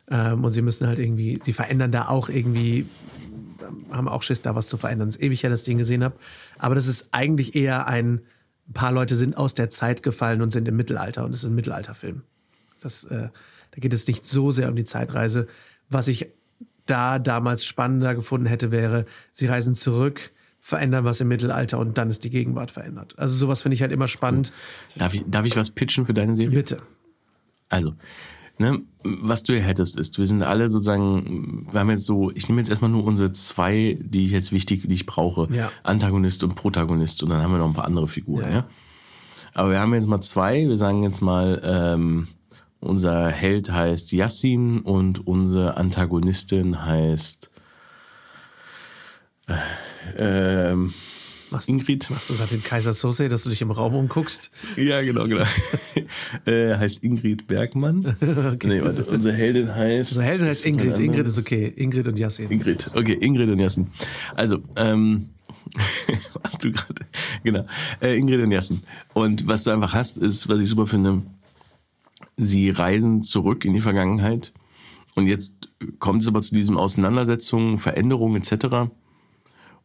Ähm, 0.09 0.43
und 0.43 0.51
sie 0.51 0.61
müssen 0.61 0.87
halt 0.87 0.99
irgendwie, 0.99 1.39
sie 1.43 1.53
verändern 1.53 1.91
da 1.91 2.07
auch 2.07 2.29
irgendwie, 2.29 2.85
haben 3.91 4.07
auch 4.07 4.23
Schiss, 4.23 4.41
da 4.41 4.55
was 4.55 4.67
zu 4.67 4.77
verändern. 4.77 5.07
Es 5.09 5.15
ist 5.15 5.23
ewig 5.23 5.43
her, 5.43 5.49
dass 5.49 5.61
ich 5.61 5.65
den 5.65 5.77
gesehen 5.77 6.03
habe. 6.03 6.15
Aber 6.57 6.75
das 6.75 6.87
ist 6.87 7.07
eigentlich 7.11 7.55
eher 7.55 7.87
ein, 7.87 8.21
ein 8.67 8.73
paar 8.73 8.91
Leute 8.91 9.15
sind 9.15 9.37
aus 9.37 9.55
der 9.55 9.69
Zeit 9.69 10.03
gefallen 10.03 10.41
und 10.41 10.49
sind 10.49 10.67
im 10.67 10.75
Mittelalter. 10.75 11.25
Und 11.25 11.33
es 11.33 11.43
ist 11.43 11.49
ein 11.49 11.55
Mittelalterfilm. 11.55 12.23
Das, 12.81 13.05
äh, 13.05 13.29
da 13.71 13.79
geht 13.79 13.93
es 13.93 14.07
nicht 14.07 14.25
so 14.25 14.51
sehr 14.51 14.69
um 14.69 14.75
die 14.75 14.85
Zeitreise. 14.85 15.47
Was 15.89 16.07
ich 16.07 16.27
da 16.85 17.19
damals 17.19 17.65
spannender 17.65 18.15
gefunden 18.15 18.45
hätte, 18.45 18.71
wäre, 18.71 19.05
sie 19.31 19.47
reisen 19.47 19.73
zurück, 19.73 20.31
verändern 20.59 21.03
was 21.05 21.19
im 21.21 21.27
Mittelalter 21.27 21.79
und 21.79 21.97
dann 21.97 22.09
ist 22.09 22.23
die 22.23 22.29
Gegenwart 22.29 22.71
verändert. 22.71 23.17
Also 23.17 23.35
sowas 23.35 23.61
finde 23.61 23.75
ich 23.75 23.81
halt 23.81 23.91
immer 23.91 24.07
spannend. 24.07 24.53
Darf 24.95 25.13
ich, 25.13 25.23
darf 25.27 25.45
ich 25.45 25.55
was 25.55 25.71
pitchen 25.71 26.05
für 26.05 26.13
deine 26.13 26.35
Serie? 26.35 26.55
Bitte. 26.55 26.81
Also, 27.69 27.95
ne, 28.57 28.81
was 29.03 29.43
du 29.43 29.53
hier 29.53 29.63
hättest, 29.63 29.97
ist, 29.97 30.17
wir 30.17 30.27
sind 30.27 30.43
alle 30.43 30.69
sozusagen, 30.69 31.67
wir 31.71 31.79
haben 31.79 31.89
jetzt 31.89 32.05
so, 32.05 32.31
ich 32.31 32.47
nehme 32.47 32.61
jetzt 32.61 32.69
erstmal 32.69 32.91
nur 32.91 33.03
unsere 33.03 33.31
zwei, 33.31 33.97
die 34.01 34.25
ich 34.25 34.31
jetzt 34.31 34.51
wichtig, 34.51 34.83
die 34.87 34.93
ich 34.93 35.05
brauche. 35.05 35.47
Ja. 35.53 35.71
Antagonist 35.83 36.43
und 36.43 36.55
Protagonist 36.55 37.23
und 37.23 37.29
dann 37.29 37.41
haben 37.41 37.51
wir 37.51 37.59
noch 37.59 37.67
ein 37.67 37.73
paar 37.73 37.85
andere 37.85 38.07
Figuren, 38.07 38.43
Ja, 38.43 38.51
ja. 38.51 38.65
Aber 39.55 39.69
wir 39.69 39.79
haben 39.79 39.93
jetzt 39.93 40.07
mal 40.07 40.21
zwei, 40.21 40.67
wir 40.67 40.77
sagen 40.77 41.03
jetzt 41.03 41.21
mal, 41.21 41.61
ähm, 41.63 42.27
unser 42.79 43.29
Held 43.29 43.71
heißt 43.71 44.11
Yassin 44.11 44.79
und 44.79 45.25
unsere 45.27 45.77
Antagonistin 45.77 46.83
heißt, 46.83 47.49
äh, 49.47 50.71
ähm, 50.71 50.93
Machst, 51.53 51.69
Ingrid. 51.69 52.09
Machst 52.09 52.31
du 52.31 52.33
gerade 52.33 52.49
den 52.49 52.63
Kaiser 52.63 52.93
Sose, 52.93 53.29
dass 53.29 53.43
du 53.43 53.51
dich 53.51 53.61
im 53.61 53.69
Raum 53.69 53.93
umguckst? 53.93 54.51
Ja, 54.75 55.01
genau, 55.03 55.27
genau. 55.27 55.45
äh, 56.45 56.75
heißt 56.75 57.03
Ingrid 57.03 57.45
Bergmann. 57.45 58.05
okay. 58.21 58.67
Nee, 58.67 58.81
warte, 58.81 59.05
unsere 59.05 59.35
Heldin 59.35 59.73
heißt. 59.73 60.13
Unsere 60.13 60.25
Heldin 60.25 60.47
heißt 60.47 60.65
Ingrid. 60.65 60.97
Ingrid 60.97 61.27
ist 61.27 61.37
okay. 61.37 61.71
Ingrid 61.75 62.07
und 62.07 62.17
Yassin. 62.17 62.49
Ingrid. 62.49 62.89
Okay, 62.95 63.13
Ingrid 63.13 63.49
und 63.49 63.59
Yassin. 63.59 63.87
Also, 64.35 64.63
ähm, 64.75 65.29
was 66.41 66.57
du 66.57 66.71
gerade. 66.71 67.05
Genau. 67.43 67.65
Äh, 68.01 68.17
Ingrid 68.17 68.41
und 68.41 68.51
Yassin. 68.51 68.81
Und 69.13 69.47
was 69.47 69.63
du 69.63 69.71
einfach 69.71 69.93
hast, 69.93 70.17
ist, 70.17 70.49
was 70.49 70.59
ich 70.59 70.67
super 70.67 70.87
finde, 70.87 71.21
sie 72.35 72.71
reisen 72.71 73.21
zurück 73.21 73.63
in 73.63 73.73
die 73.73 73.81
Vergangenheit. 73.81 74.53
Und 75.13 75.27
jetzt 75.27 75.69
kommt 75.99 76.23
es 76.23 76.27
aber 76.27 76.41
zu 76.41 76.55
diesen 76.55 76.77
Auseinandersetzungen, 76.77 77.77
Veränderungen 77.77 78.41
etc. 78.41 78.91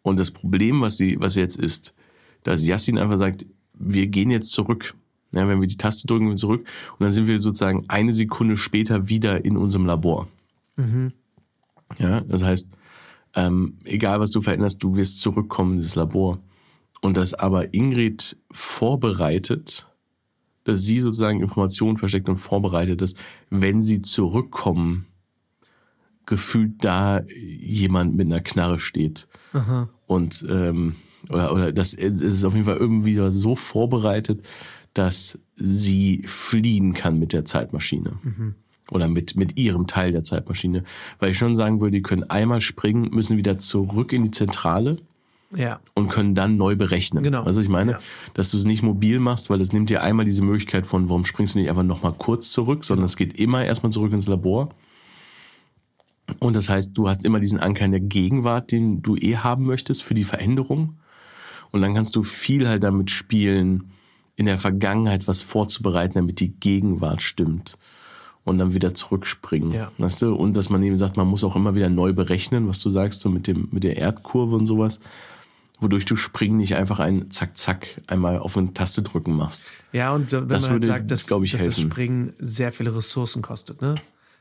Und 0.03 0.19
das 0.19 0.31
Problem, 0.31 0.81
was 0.81 0.97
sie, 0.97 1.19
was 1.21 1.35
jetzt 1.35 1.59
ist, 1.59 1.95
dass 2.43 2.67
Yassin 2.67 2.99
einfach 2.99 3.19
sagt, 3.19 3.47
wir 3.75 4.07
gehen 4.07 4.31
jetzt 4.31 4.51
zurück. 4.51 4.95
Ja, 5.33 5.47
wenn 5.47 5.61
wir 5.61 5.67
die 5.67 5.77
Taste 5.77 6.07
drücken, 6.07 6.29
wir 6.29 6.37
zurück. 6.37 6.67
Und 6.93 7.05
dann 7.05 7.13
sind 7.13 7.27
wir 7.27 7.39
sozusagen 7.39 7.85
eine 7.89 8.13
Sekunde 8.13 8.57
später 8.57 9.09
wieder 9.09 9.45
in 9.45 9.57
unserem 9.57 9.85
Labor. 9.85 10.29
Mhm. 10.77 11.13
Ja, 11.99 12.21
das 12.21 12.43
heißt, 12.43 12.71
ähm, 13.35 13.79
egal 13.85 14.21
was 14.21 14.31
du 14.31 14.41
veränderst, 14.41 14.83
du 14.83 14.97
wirst 14.97 15.21
zurückkommen 15.21 15.73
in 15.73 15.79
dieses 15.79 15.97
Labor. 15.97 16.39
Und 17.01 17.17
das 17.17 17.35
aber 17.35 17.75
Ingrid 17.75 18.37
vorbereitet, 18.51 19.87
dass 20.65 20.83
sie 20.83 21.01
sozusagen 21.01 21.41
Informationen 21.41 21.99
versteckt 21.99 22.29
und 22.29 22.37
vorbereitet, 22.37 23.01
dass 23.01 23.15
wenn 23.51 23.81
sie 23.81 24.03
zurückkommen, 24.03 25.07
gefühlt 26.27 26.85
da 26.85 27.23
jemand 27.27 28.15
mit 28.15 28.27
einer 28.27 28.41
Knarre 28.41 28.79
steht. 28.79 29.29
Aha. 29.53 29.89
Und 30.07 30.45
ähm, 30.49 30.97
oder, 31.29 31.53
oder 31.53 31.73
das, 31.73 31.93
das 31.93 32.21
ist 32.35 32.45
auf 32.45 32.55
jeden 32.55 32.67
Fall 32.67 32.77
irgendwie 32.77 33.17
so 33.31 33.57
vorbereitet, 33.57 34.45
dass 34.95 35.39
sie 35.57 36.23
fliehen 36.27 36.93
kann 36.93 37.19
mit 37.19 37.33
der 37.33 37.45
Zeitmaschine. 37.45 38.13
Mhm. 38.23 38.55
Oder 38.91 39.07
mit, 39.09 39.37
mit 39.37 39.59
ihrem 39.59 39.87
Teil 39.87 40.13
der 40.13 40.23
Zeitmaschine. 40.23 40.83
Weil 41.19 41.31
ich 41.33 41.39
schon 41.39 41.55
sagen 41.55 41.81
würde, 41.81 41.93
die 41.99 42.03
können 42.03 42.25
einmal 42.25 42.61
springen, 42.63 43.11
müssen 43.13 43.37
wieder 43.37 43.59
zurück 43.59 44.15
in 44.15 44.25
die 44.25 44.31
Zentrale 44.31 44.97
Ja. 45.55 45.81
und 45.95 46.09
können 46.09 46.35
dann 46.35 46.57
neu 46.57 46.75
berechnen. 46.75 47.23
Genau. 47.23 47.43
Also 47.43 47.61
ich 47.61 47.69
meine, 47.69 47.93
Ja. 47.93 47.99
dass 48.33 48.51
du 48.51 48.57
es 48.57 48.65
nicht 48.65 48.83
mobil 48.83 49.21
machst, 49.21 49.51
weil 49.51 49.59
das 49.59 49.73
nimmt 49.75 49.91
dir 49.91 50.03
einmal 50.03 50.25
diese 50.25 50.43
Möglichkeit 50.43 50.87
von, 50.87 51.11
warum 51.11 51.27
springst 51.27 51.55
du 51.55 51.59
nicht 51.59 51.69
einfach 51.69 51.83
nochmal 51.83 52.15
kurz 52.17 52.51
zurück, 52.51 52.83
sondern 52.85 53.05
es 53.05 53.17
geht 53.19 53.39
immer 53.39 53.63
erstmal 53.63 53.93
zurück 53.93 54.13
ins 54.15 54.27
Labor. 54.27 54.71
Und 56.41 56.55
das 56.55 56.69
heißt, 56.69 56.97
du 56.97 57.09
hast 57.09 57.25
immer 57.25 57.41
diesen 57.41 57.59
Anker 57.59 57.85
in 57.85 57.91
der 57.91 58.01
Gegenwart, 58.01 58.71
den 58.71 59.03
du 59.03 59.17
eh 59.17 59.37
haben 59.37 59.65
möchtest 59.65 60.03
für 60.03 60.15
die 60.15 60.25
Veränderung. 60.25 60.99
Und 61.71 61.83
dann 61.83 61.95
kannst 61.95 62.17
du 62.17 62.23
viel 62.23 62.69
halt 62.69 62.83
damit 62.83 63.11
spielen, 63.11 63.91
in 64.37 64.47
der 64.47 64.59
Vergangenheit 64.59 65.27
was 65.27 65.43
vorzubereiten, 65.43 66.15
damit 66.15 66.41
die 66.41 66.53
Gegenwart 66.53 67.23
stimmt. 67.23 67.77
Und 68.45 68.59
dann 68.59 68.73
wieder 68.73 68.95
zurückspringen. 68.95 69.73
Ja. 69.73 69.93
Weißt 69.99 70.23
du? 70.23 70.35
Und 70.35 70.57
dass 70.57 70.71
man 70.71 70.83
eben 70.83 70.97
sagt, 70.97 71.17
man 71.17 71.27
muss 71.27 71.45
auch 71.45 71.57
immer 71.57 71.75
wieder 71.75 71.91
neu 71.91 72.13
berechnen, 72.15 72.69
was 72.69 72.81
du 72.81 72.89
sagst, 72.89 73.21
so 73.21 73.29
mit 73.29 73.47
dem, 73.47 73.69
mit 73.73 73.85
der 73.85 73.97
Erdkurve 73.97 74.57
und 74.57 74.65
sowas. 74.65 75.01
Wodurch 75.81 76.07
du 76.07 76.17
Springen 76.17 76.57
nicht 76.57 76.75
einfach 76.75 76.99
ein 76.99 77.31
Zack, 77.31 77.59
Zack 77.59 78.01
einmal 78.07 78.39
auf 78.39 78.57
eine 78.57 78.73
Taste 78.73 79.03
drücken 79.03 79.37
machst. 79.37 79.71
Ja, 79.93 80.15
und 80.15 80.33
wenn 80.33 80.49
Das 80.49 80.63
man 80.63 80.73
halt 80.73 80.83
würde, 80.83 80.87
sagt, 80.87 81.11
dass, 81.11 81.31
ich, 81.31 81.53
dass 81.53 81.65
das. 81.65 81.81
Springen 81.81 82.33
sehr 82.39 82.73
viele 82.73 82.97
Ressourcen 82.97 83.43
kostet, 83.43 83.83
ne? 83.83 83.97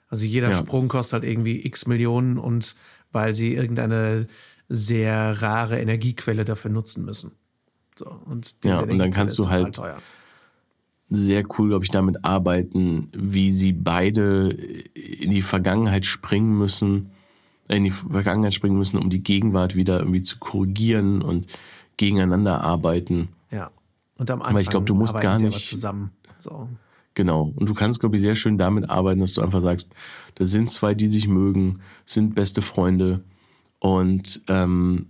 Also 0.09 0.25
jeder 0.25 0.51
Ja. 0.51 0.57
Sprung 0.57 0.87
kostet 0.87 1.21
halt 1.21 1.23
irgendwie 1.31 1.65
x 1.65 1.85
Millionen 1.87 2.37
und 2.37 2.75
weil 3.11 3.33
sie 3.35 3.53
irgendeine 3.55 4.27
sehr 4.69 5.41
rare 5.41 5.79
Energiequelle 5.79 6.45
dafür 6.45 6.71
nutzen 6.71 7.05
müssen. 7.05 7.31
So, 7.97 8.05
und 8.25 8.55
Ja, 8.63 8.79
und 8.79 8.97
dann 8.97 9.11
kannst 9.11 9.37
du 9.39 9.49
halt- 9.49 9.75
Teuer. 9.75 9.97
sehr 11.09 11.43
cool, 11.57 11.69
glaube 11.69 11.85
ich, 11.85 11.91
damit 11.91 12.23
arbeiten, 12.25 13.09
wie 13.13 13.51
sie 13.51 13.71
beide 13.73 14.49
in 14.49 15.31
die 15.31 15.41
Vergangenheit 15.41 16.05
springen 16.05 16.57
müssen, 16.57 17.11
äh, 17.69 17.77
in 17.77 17.85
die 17.85 17.91
Vergangenheit 17.91 18.53
springen 18.53 18.77
müssen, 18.77 18.97
um 18.97 19.09
die 19.09 19.23
Gegenwart 19.23 19.75
wieder 19.75 19.99
irgendwie 19.99 20.21
zu 20.21 20.37
korrigieren 20.37 21.21
und 21.21 21.47
gegeneinander 21.95 22.61
arbeiten. 22.61 23.29
Ja. 23.51 23.71
Und 24.17 24.29
am 24.31 24.41
Anfang 24.41 24.61
ich 24.61 24.69
glaub, 24.69 24.85
du 24.85 24.95
musst 24.95 25.15
arbeiten 25.15 25.41
gar 25.43 25.47
nicht- 25.49 25.65
zusammen. 25.65 26.11
So. 26.39 26.69
Genau. 27.17 27.51
Und 27.55 27.67
du 27.67 27.73
kannst, 27.73 27.99
glaube 27.99 28.15
ich, 28.17 28.21
sehr 28.21 28.35
schön 28.35 28.59
damit 28.59 28.91
arbeiten, 28.91 29.21
dass 29.21 29.33
du 29.33 29.41
einfach 29.41 29.63
sagst, 29.63 29.91
da 30.35 30.45
sind 30.45 30.69
zwei, 30.69 30.93
die 30.93 31.07
sich 31.07 31.27
mögen, 31.27 31.79
sind 32.05 32.35
beste 32.35 32.61
Freunde 32.61 33.23
und 33.79 34.43
ähm, 34.47 35.07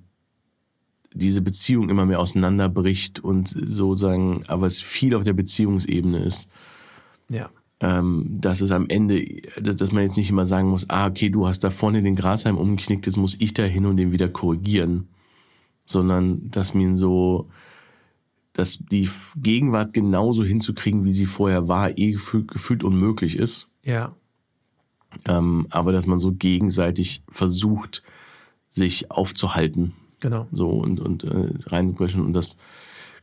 diese 1.13 1.41
Beziehung 1.41 1.89
immer 1.89 2.05
mehr 2.05 2.21
auseinanderbricht 2.21 3.19
und 3.19 3.49
sozusagen, 3.49 4.43
aber 4.47 4.67
es 4.67 4.81
viel 4.81 5.15
auf 5.15 5.25
der 5.25 5.33
Beziehungsebene 5.33 6.19
ist. 6.19 6.47
Ja. 7.27 7.49
ähm, 7.81 8.37
dass 8.39 8.61
es 8.61 8.71
am 8.71 8.87
Ende, 8.87 9.25
dass, 9.61 9.75
dass 9.75 9.91
man 9.91 10.03
jetzt 10.03 10.15
nicht 10.15 10.29
immer 10.29 10.45
sagen 10.45 10.69
muss, 10.69 10.89
ah, 10.89 11.07
okay, 11.07 11.29
du 11.29 11.45
hast 11.45 11.65
da 11.65 11.71
vorne 11.71 12.01
den 12.03 12.15
Grashalm 12.15 12.57
umgeknickt, 12.57 13.05
jetzt 13.05 13.17
muss 13.17 13.35
ich 13.37 13.53
da 13.53 13.63
hin 13.63 13.85
und 13.85 13.97
den 13.97 14.13
wieder 14.13 14.29
korrigieren. 14.29 15.09
Sondern, 15.83 16.49
dass 16.51 16.73
mir 16.73 16.95
so, 16.95 17.49
dass 18.57 18.79
die 18.91 19.09
Gegenwart 19.37 19.93
genauso 19.93 20.43
hinzukriegen, 20.43 21.05
wie 21.05 21.13
sie 21.13 21.25
vorher 21.27 21.67
war, 21.67 21.97
eh 21.97 22.11
gefühlt, 22.11 22.83
unmöglich 22.83 23.37
ist. 23.37 23.67
Ja. 23.83 24.13
Ähm, 25.25 25.67
aber 25.69 25.91
dass 25.91 26.05
man 26.05 26.19
so 26.19 26.33
gegenseitig 26.33 27.21
versucht, 27.29 28.03
sich 28.69 29.09
aufzuhalten 29.11 29.93
Genau. 30.19 30.47
so 30.51 30.69
und, 30.69 30.99
und 30.99 31.23
äh, 31.23 31.49
reinbrechen 31.67 32.25
und 32.25 32.33
das 32.33 32.57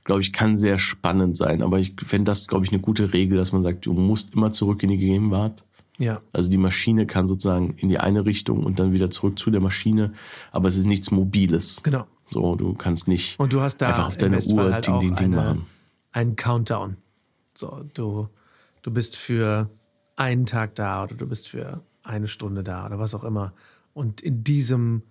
glaube 0.04 0.20
ich 0.20 0.32
kann 0.32 0.56
sehr 0.56 0.78
spannend 0.78 1.36
sein 1.36 1.60
aber 1.60 1.80
ich 1.80 1.94
fände 2.04 2.30
das 2.30 2.46
glaube 2.46 2.64
ich 2.64 2.70
eine 2.72 2.80
gute 2.80 3.12
Regel 3.12 3.36
dass 3.36 3.50
man 3.52 3.62
sagt 3.64 3.86
du 3.86 3.92
musst 3.92 4.32
immer 4.34 4.52
zurück 4.52 4.82
in 4.84 4.90
die 4.90 4.96
Gegenwart 4.98 5.64
Ja. 5.98 6.20
also 6.32 6.48
die 6.50 6.56
Maschine 6.56 7.06
kann 7.06 7.26
sozusagen 7.26 7.74
in 7.78 7.88
die 7.88 7.98
eine 7.98 8.24
Richtung 8.26 8.62
und 8.64 8.78
dann 8.78 8.92
wieder 8.92 9.10
zurück 9.10 9.38
zu 9.40 9.50
der 9.50 9.60
Maschine 9.60 10.12
aber 10.52 10.68
es 10.68 10.76
ist 10.76 10.86
nichts 10.86 11.10
Mobiles 11.10 11.82
Genau. 11.82 12.06
So 12.26 12.56
du 12.56 12.74
kannst 12.74 13.08
nicht 13.08 13.38
Und 13.38 13.52
du 13.52 13.60
hast 13.60 13.78
da 13.78 13.88
einfach 13.88 14.06
auf 14.06 14.16
deine 14.16 14.40
Uhr 14.40 14.72
halt 14.72 14.86
ding 14.86 15.00
ding 15.00 15.14
ding 15.16 15.24
eine, 15.26 15.36
machen 15.36 15.66
einen 16.14 16.36
Countdown. 16.36 16.96
So, 17.54 17.84
du, 17.92 18.28
du 18.82 18.90
bist 18.90 19.16
für 19.16 19.68
einen 20.16 20.46
Tag 20.46 20.76
da 20.76 21.04
oder 21.04 21.14
du 21.14 21.26
bist 21.26 21.48
für 21.48 21.82
eine 22.02 22.28
Stunde 22.28 22.62
da 22.62 22.86
oder 22.86 22.98
was 22.98 23.14
auch 23.14 23.24
immer. 23.24 23.52
Und 23.92 24.20
in 24.20 24.44
diesem 24.44 25.02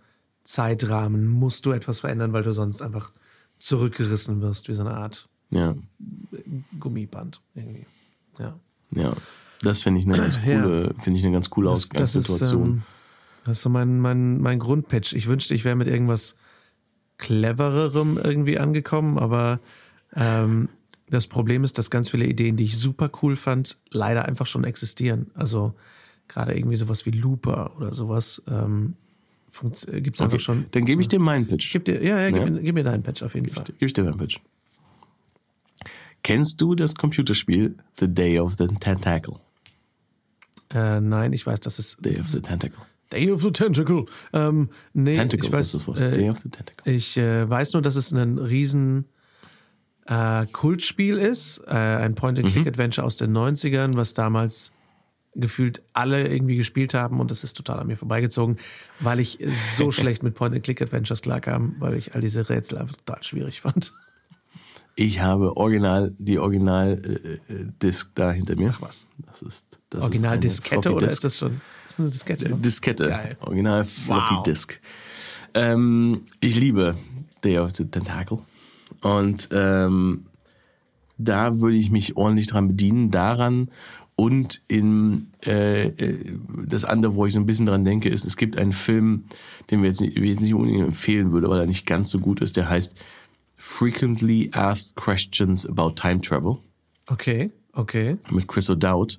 Zeitrahmen 0.44 1.28
musst 1.28 1.66
du 1.66 1.72
etwas 1.72 2.00
verändern, 2.00 2.34
weil 2.34 2.44
du 2.44 2.54
sonst 2.54 2.82
einfach 2.82 3.12
zurückgerissen 3.60 4.42
wirst, 4.42 4.68
wie 4.68 4.74
so 4.74 4.82
eine 4.82 4.96
Art 4.96 5.30
ja 5.52 5.76
Gummiband 6.80 7.42
irgendwie. 7.54 7.86
Ja. 8.40 8.60
ja 8.92 9.14
das 9.62 9.84
finde 9.84 10.02
ich 10.02 10.06
eine 10.06 10.18
ganz 10.18 10.36
Ja. 10.36 10.62
coole 10.62 10.96
finde 11.02 11.20
ich 11.20 11.26
eine 11.26 11.34
ganz 11.34 11.50
coole 11.50 11.70
Das, 11.70 11.90
das, 11.90 12.16
ist, 12.16 12.30
Ausgangssituation 12.30 12.64
ähm, 12.64 12.84
das 13.46 13.58
ist 13.58 13.64
so 13.64 13.70
mein, 13.70 14.00
mein, 14.00 14.40
mein 14.40 14.60
Grundpitch. 14.60 15.14
Ich 15.14 15.28
wünschte, 15.28 15.54
ich 15.54 15.66
wäre 15.66 15.76
mit 15.76 15.88
irgendwas 15.90 16.38
clevererem 17.18 18.20
irgendwie 18.22 18.60
angekommen, 18.60 19.18
aber 19.18 19.60
ähm, 20.16 20.70
das 21.10 21.28
Problem 21.28 21.64
ist, 21.64 21.78
dass 21.78 21.90
ganz 21.90 22.10
viele 22.10 22.26
Ideen, 22.26 22.58
die 22.58 22.64
ich 22.64 22.78
super 22.78 23.12
cool 23.22 23.36
fand, 23.36 23.78
leider 23.92 24.26
einfach 24.26 24.48
schon 24.48 24.64
existieren. 24.64 25.32
Also 25.34 25.74
gerade 26.28 26.58
irgendwie 26.58 26.76
sowas 26.76 27.06
wie 27.06 27.12
Looper 27.12 27.72
oder 27.78 27.94
sowas 27.94 28.42
ähm, 28.50 28.96
gibt 29.52 29.76
es 29.76 29.88
okay. 29.88 30.24
einfach 30.24 30.40
schon. 30.40 30.66
dann 30.72 30.86
gebe 30.86 31.02
ich 31.02 31.08
dir 31.08 31.20
meinen 31.20 31.46
Pitch 31.46 31.72
Gib 31.72 31.86
dir, 31.86 32.04
ja, 32.04 32.20
ja, 32.20 32.32
gib, 32.32 32.42
Ja. 32.42 32.50
Mir, 32.50 32.62
gib 32.62 32.74
mir 32.74 32.84
deinen 32.84 33.04
Patch 33.04 33.22
auf 33.22 33.36
jeden 33.36 33.50
Fall. 33.50 33.66
Gib 33.66 33.82
ich 33.82 33.94
dir 33.94 34.04
meinen 34.04 34.18
Pitch 34.18 34.40
kennst 36.24 36.60
du 36.62 36.74
das 36.74 36.96
Computerspiel 36.96 37.76
The 38.00 38.08
Day 38.08 38.40
of 38.40 38.56
the 38.58 38.68
Tentacle 38.80 39.36
Äh, 40.74 41.02
nein, 41.02 41.34
ich 41.34 41.46
weiß, 41.46 41.60
das 41.60 41.78
ist 41.78 42.04
Day 42.04 42.20
of 42.20 42.28
the 42.30 42.42
Tentacle 42.42 42.82
Day 43.14 43.32
of 43.32 43.42
the 43.42 43.52
Tentacle. 43.52 44.06
Ähm, 44.34 44.70
nee, 44.94 45.16
Tentacle, 45.16 45.46
ich 45.46 45.52
weiß, 45.52 45.76
äh, 45.96 46.12
Day 46.12 46.30
of 46.30 46.40
the 46.40 46.50
Tentacle. 46.50 46.94
Ich 46.94 47.18
äh, 47.18 47.50
weiß 47.50 47.74
nur, 47.74 47.82
dass 47.82 47.96
es 47.96 48.12
ein 48.12 48.38
riesen 48.38 49.06
äh, 50.08 50.46
Kultspiel 50.48 51.18
ist, 51.18 51.62
äh, 51.68 51.72
ein 51.72 52.16
Point-and-Click-Adventure 52.16 53.06
aus 53.06 53.18
den 53.18 53.36
90ern, 53.36 53.96
was 53.96 54.14
damals 54.14 54.74
gefühlt 55.36 55.82
alle 55.94 56.28
irgendwie 56.28 56.58
gespielt 56.58 56.94
haben 56.94 57.20
und 57.20 57.32
das 57.32 57.44
ist 57.44 57.56
total 57.58 57.80
an 57.80 57.88
mir 57.88 57.98
vorbeigezogen, 57.98 58.58
weil 59.00 59.20
ich 59.20 59.40
so 59.76 59.92
schlecht 59.92 60.22
mit 60.22 60.36
Point-and-Click-Adventures 60.36 61.22
klarkam, 61.22 61.76
weil 61.80 61.96
ich 61.96 62.14
all 62.14 62.22
diese 62.22 62.50
Rätsel 62.50 62.78
einfach 62.78 62.98
total 62.98 63.24
schwierig 63.24 63.62
fand. 63.62 63.94
Ich 64.96 65.22
habe 65.22 65.58
original 65.58 66.14
die 66.20 66.38
Original 66.38 67.02
äh, 67.50 67.88
äh, 67.88 67.92
da 68.16 68.32
hinter 68.32 68.56
mir. 68.56 68.70
Ach 68.74 68.82
was. 68.82 69.08
Das 69.26 69.42
ist 69.42 69.80
das 69.90 70.04
Original 70.04 70.32
ist 70.32 70.32
eine 70.34 70.40
Diskette 70.40 70.82
Floppy 70.82 70.96
oder 70.96 71.08
ist 71.08 71.24
das 71.24 71.38
schon? 71.38 71.62
Das 71.84 71.94
ist 71.94 72.00
eine 72.00 72.10
Diskette. 72.10 72.50
ne? 72.50 72.56
Diskette? 72.58 73.06
Geil. 73.08 73.38
Original 73.42 73.84
Floppy 73.86 74.36
Wow. 74.36 74.44
Disk. 74.44 74.80
Ähm, 75.56 76.22
ich 76.42 76.56
liebe 76.60 76.96
Day 77.44 77.58
of 77.58 77.76
the 77.76 77.86
Tentacle 77.86 78.40
und 79.02 79.50
ähm, 79.52 80.26
da 81.18 81.60
würde 81.60 81.76
ich 81.78 81.90
mich 81.90 82.16
ordentlich 82.18 82.48
dran 82.48 82.68
bedienen, 82.68 83.12
daran 83.12 83.70
Und 84.16 84.62
in 84.68 85.32
äh, 85.46 85.88
äh, 85.88 86.38
das 86.68 86.86
andere, 86.86 87.16
wo 87.16 87.26
ich 87.26 87.34
so 87.34 87.40
ein 87.40 87.48
bisschen 87.48 87.66
dran 87.66 87.84
denke, 87.84 88.10
ist, 88.10 88.26
es 88.26 88.38
gibt 88.38 88.58
einen 88.58 88.74
Film, 88.74 89.26
den 89.72 89.82
wir 89.82 89.88
jetzt 89.88 90.02
nicht, 90.02 90.16
ich 90.16 90.24
jetzt 90.24 90.42
nicht 90.42 90.54
unbedingt 90.54 90.86
empfehlen 90.86 91.32
würde, 91.32 91.50
weil 91.50 91.60
er 91.60 91.66
nicht 91.66 91.88
ganz 91.88 92.12
so 92.12 92.20
gut 92.20 92.40
ist. 92.42 92.56
Der 92.58 92.70
heißt 92.70 92.94
Frequently 93.66 94.52
Asked 94.54 94.96
Questions 94.96 95.66
About 95.66 95.96
Time 95.96 96.22
Travel. 96.22 96.60
Okay, 97.08 97.50
okay. 97.72 98.18
Mit 98.30 98.48
Chris 98.48 98.70
O'Dowd. 98.70 99.18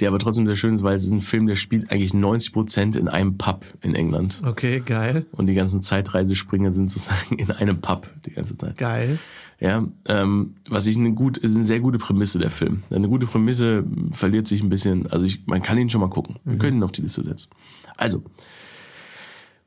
Der 0.00 0.08
aber 0.08 0.18
trotzdem 0.18 0.44
sehr 0.46 0.56
schön 0.56 0.74
ist, 0.74 0.82
weil 0.82 0.96
es 0.96 1.04
ist 1.04 1.12
ein 1.12 1.22
Film, 1.22 1.46
der 1.46 1.56
spielt 1.56 1.90
eigentlich 1.90 2.12
90 2.12 2.52
Prozent 2.52 2.96
in 2.96 3.08
einem 3.08 3.38
Pub 3.38 3.64
in 3.80 3.94
England. 3.94 4.42
Okay, 4.44 4.82
geil. 4.84 5.24
Und 5.32 5.46
die 5.46 5.54
ganzen 5.54 5.82
Zeitreisespringer 5.82 6.72
sind 6.72 6.90
sozusagen 6.90 7.38
in 7.38 7.50
einem 7.52 7.80
Pub 7.80 8.12
die 8.26 8.32
ganze 8.32 8.58
Zeit. 8.58 8.76
Geil. 8.76 9.18
Ja, 9.60 9.86
ähm, 10.06 10.56
was 10.68 10.86
ich 10.86 10.96
eine 10.96 11.12
gut, 11.12 11.38
ist 11.38 11.56
eine 11.56 11.64
sehr 11.64 11.80
gute 11.80 11.98
Prämisse 11.98 12.38
der 12.38 12.50
Film. 12.50 12.82
Eine 12.90 13.08
gute 13.08 13.26
Prämisse 13.26 13.84
verliert 14.10 14.46
sich 14.48 14.62
ein 14.62 14.68
bisschen, 14.68 15.06
also 15.06 15.24
ich, 15.24 15.46
man 15.46 15.62
kann 15.62 15.78
ihn 15.78 15.88
schon 15.88 16.02
mal 16.02 16.10
gucken. 16.10 16.36
Wir 16.44 16.58
können 16.58 16.78
ihn 16.78 16.82
auf 16.82 16.92
die 16.92 17.02
Liste 17.02 17.24
setzen. 17.24 17.50
Also, 17.96 18.22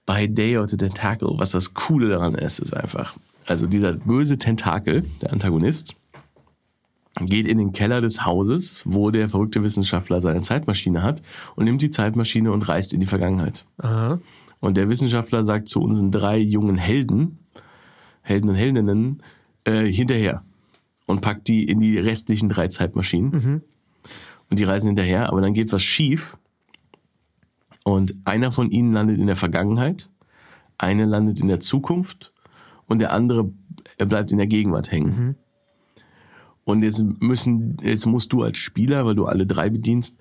bei 0.06 0.28
Day 0.28 0.58
of 0.58 0.70
the 0.70 0.78
Tentacle, 0.78 1.30
was 1.38 1.52
das 1.52 1.74
Coole 1.74 2.10
daran 2.10 2.36
ist, 2.36 2.60
ist 2.60 2.76
einfach, 2.76 3.18
also 3.50 3.68
dieser 3.68 3.94
böse 3.94 4.38
Tentakel, 4.38 5.04
der 5.22 5.34
Antagonist, 5.34 5.96
geht 7.20 7.48
in 7.48 7.58
den 7.58 7.72
Keller 7.72 8.02
des 8.02 8.26
Hauses, 8.26 8.84
wo 8.86 9.12
der 9.12 9.28
verrückte 9.30 9.64
Wissenschaftler 9.64 10.22
seine 10.22 10.42
Zeitmaschine 10.42 11.02
hat 11.02 11.22
und 11.56 11.66
nimmt 11.66 11.82
die 11.82 11.90
Zeitmaschine 11.90 12.52
und 12.52 12.62
reist 12.62 12.94
in 12.94 13.00
die 13.00 13.08
Vergangenheit. 13.08 13.66
Aha. 13.80 14.20
Und 14.60 14.78
der 14.78 14.90
Wissenschaftler 14.90 15.44
sagt 15.44 15.68
zu 15.68 15.82
unseren 15.82 16.12
drei 16.12 16.38
jungen 16.38 16.78
Helden, 16.78 17.40
Helden 18.22 18.50
und 18.50 18.56
Heldinnen, 18.56 19.24
äh, 19.64 19.86
hinterher 19.86 20.44
und 21.08 21.22
packt 21.22 21.48
die 21.48 21.64
in 21.64 21.80
die 21.80 21.98
restlichen 21.98 22.50
drei 22.50 22.68
Zeitmaschinen. 22.68 23.34
Und 24.50 24.60
die 24.60 24.64
reisen 24.64 24.88
hinterher, 24.88 25.30
aber 25.30 25.42
dann 25.42 25.54
geht 25.54 25.72
was 25.72 25.84
schief. 25.84 26.38
Und 27.84 28.16
einer 28.26 28.52
von 28.52 28.70
ihnen 28.70 28.94
landet 28.94 29.20
in 29.20 29.28
der 29.28 29.36
Vergangenheit, 29.36 30.10
eine 30.78 31.06
landet 31.06 31.40
in 31.40 31.48
der 31.48 31.60
Zukunft 31.60 32.32
und 32.90 33.00
der 33.00 33.14
andere 33.14 33.50
er 33.98 34.06
bleibt 34.06 34.32
in 34.32 34.38
der 34.38 34.48
Gegenwart 34.48 34.92
hängen. 34.92 35.36
Und 36.64 36.84
jetzt 36.84 37.04
müssen, 37.20 37.78
jetzt 37.82 38.06
musst 38.06 38.32
du 38.32 38.44
als 38.44 38.60
Spieler, 38.60 39.06
weil 39.06 39.16
du 39.16 39.26
alle 39.26 39.46
drei 39.46 39.70
bedienst, 39.70 40.18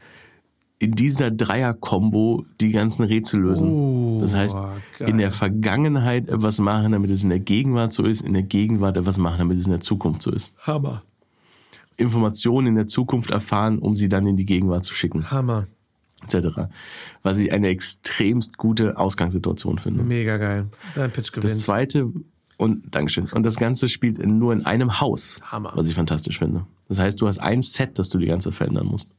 in 0.78 0.92
dieser 0.92 1.30
Dreier-Kombo 1.30 2.46
die 2.60 2.70
ganzen 2.70 3.02
Rätsel 3.04 3.40
lösen. 3.40 3.68
Oh, 3.68 4.18
das 4.20 4.34
heißt, 4.34 4.56
geil. 4.98 5.08
in 5.08 5.18
der 5.18 5.32
Vergangenheit 5.32 6.28
etwas 6.28 6.60
machen, 6.60 6.92
damit 6.92 7.10
es 7.10 7.24
in 7.24 7.30
der 7.30 7.40
Gegenwart 7.40 7.92
so 7.92 8.04
ist, 8.04 8.22
in 8.22 8.32
der 8.32 8.44
Gegenwart 8.44 8.96
etwas 8.96 9.18
machen, 9.18 9.38
damit 9.38 9.58
es 9.58 9.66
in 9.66 9.72
der 9.72 9.80
Zukunft 9.80 10.22
so 10.22 10.30
ist. 10.30 10.54
Hammer. 10.60 11.02
Informationen 11.96 12.68
in 12.68 12.74
der 12.76 12.86
Zukunft 12.86 13.30
erfahren, 13.30 13.80
um 13.80 13.96
sie 13.96 14.08
dann 14.08 14.26
in 14.28 14.36
die 14.36 14.44
Gegenwart 14.44 14.84
zu 14.84 14.94
schicken, 14.94 15.28
Hammer. 15.32 15.66
etc. 16.22 16.70
Was 17.24 17.40
ich 17.40 17.52
eine 17.52 17.68
extremst 17.68 18.56
gute 18.56 18.96
Ausgangssituation 18.96 19.80
finde. 19.80 20.04
Mega 20.04 20.36
geil. 20.36 20.68
Dein 20.94 21.10
Pitch 21.10 21.32
gewinnt. 21.32 21.44
Das 21.44 21.58
zweite, 21.58 22.12
und 22.58 22.94
Dankeschön. 22.94 23.26
Und 23.32 23.44
das 23.44 23.56
Ganze 23.56 23.88
spielt 23.88 24.18
nur 24.18 24.52
in 24.52 24.66
einem 24.66 25.00
Haus. 25.00 25.40
Hammer. 25.50 25.72
Was 25.74 25.88
ich 25.88 25.94
fantastisch 25.94 26.38
finde. 26.38 26.66
Das 26.88 26.98
heißt, 26.98 27.20
du 27.20 27.26
hast 27.26 27.38
ein 27.38 27.62
Set, 27.62 27.98
das 27.98 28.10
du 28.10 28.18
die 28.18 28.26
ganze 28.26 28.50
Zeit 28.50 28.56
verändern 28.56 28.86
musst. 28.86 29.10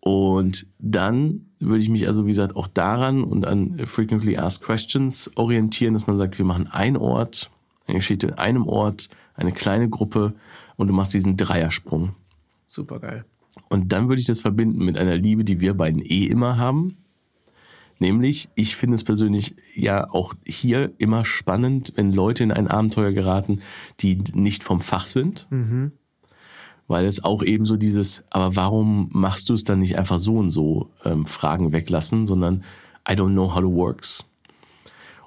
Und 0.00 0.66
dann 0.78 1.46
würde 1.60 1.82
ich 1.82 1.90
mich 1.90 2.06
also, 2.06 2.24
wie 2.24 2.30
gesagt, 2.30 2.56
auch 2.56 2.66
daran 2.66 3.22
und 3.22 3.46
an 3.46 3.78
Frequently 3.86 4.38
Asked 4.38 4.64
Questions 4.64 5.30
orientieren, 5.34 5.92
dass 5.92 6.06
man 6.06 6.16
sagt, 6.16 6.38
wir 6.38 6.46
machen 6.46 6.68
einen 6.68 6.96
Ort, 6.96 7.50
eine 7.86 7.98
Geschichte 7.98 8.28
in 8.28 8.34
einem 8.34 8.66
Ort, 8.66 9.10
eine 9.34 9.52
kleine 9.52 9.90
Gruppe 9.90 10.34
und 10.76 10.88
du 10.88 10.94
machst 10.94 11.12
diesen 11.12 11.36
Dreiersprung. 11.36 12.14
Super 12.64 13.00
geil. 13.00 13.24
Und 13.68 13.92
dann 13.92 14.08
würde 14.08 14.20
ich 14.20 14.26
das 14.26 14.40
verbinden 14.40 14.84
mit 14.84 14.96
einer 14.96 15.16
Liebe, 15.16 15.44
die 15.44 15.60
wir 15.60 15.74
beiden 15.74 16.00
eh 16.00 16.24
immer 16.24 16.56
haben. 16.56 16.96
Nämlich, 18.00 18.48
ich 18.54 18.76
finde 18.76 18.94
es 18.94 19.04
persönlich 19.04 19.56
ja 19.74 20.08
auch 20.10 20.34
hier 20.46 20.92
immer 20.98 21.24
spannend, 21.24 21.92
wenn 21.96 22.12
Leute 22.12 22.44
in 22.44 22.52
ein 22.52 22.68
Abenteuer 22.68 23.12
geraten, 23.12 23.60
die 24.00 24.22
nicht 24.34 24.62
vom 24.62 24.80
Fach 24.80 25.06
sind. 25.08 25.48
Weil 26.86 27.04
es 27.04 27.22
auch 27.22 27.42
eben 27.42 27.66
so 27.66 27.76
dieses, 27.76 28.22
aber 28.30 28.56
warum 28.56 29.10
machst 29.12 29.48
du 29.48 29.54
es 29.54 29.64
dann 29.64 29.80
nicht 29.80 29.98
einfach 29.98 30.18
so 30.18 30.36
und 30.38 30.50
so, 30.50 30.90
ähm, 31.04 31.26
Fragen 31.26 31.72
weglassen, 31.72 32.26
sondern 32.26 32.64
I 33.08 33.12
don't 33.12 33.32
know 33.32 33.52
how 33.54 33.60
it 33.60 33.68
works. 33.68 34.24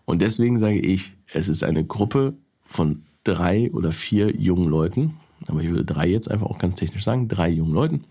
Und 0.06 0.22
deswegen 0.22 0.60
sage 0.60 0.80
ich, 0.80 1.14
es 1.34 1.50
ist 1.50 1.64
eine 1.64 1.84
Gruppe 1.86 2.34
von 2.66 3.04
drei 3.24 3.70
oder 3.72 3.92
vier 3.92 4.36
jungen 4.36 4.68
Leuten, 4.70 5.18
aber 5.48 5.62
ich 5.62 5.70
würde 5.70 5.86
drei 5.86 6.08
jetzt 6.08 6.32
einfach 6.32 6.48
auch 6.48 6.58
ganz 6.58 6.76
technisch 6.76 7.04
sagen, 7.04 7.28
drei 7.28 7.50
jungen 7.50 7.74
Leuten, 7.74 8.06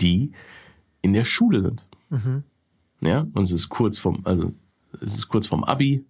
die 0.00 0.32
in 1.02 1.12
der 1.12 1.24
Schule 1.24 1.62
sind. 1.62 1.86
Ja, 3.04 3.26
und 3.34 3.42
es 3.42 3.52
ist 3.52 3.68
kurz 3.68 3.98
vom, 3.98 4.20
also 4.24 4.52
es 5.00 5.16
ist 5.16 5.28
kurz 5.28 5.46
vom 5.46 5.64
Abi. 5.64 6.04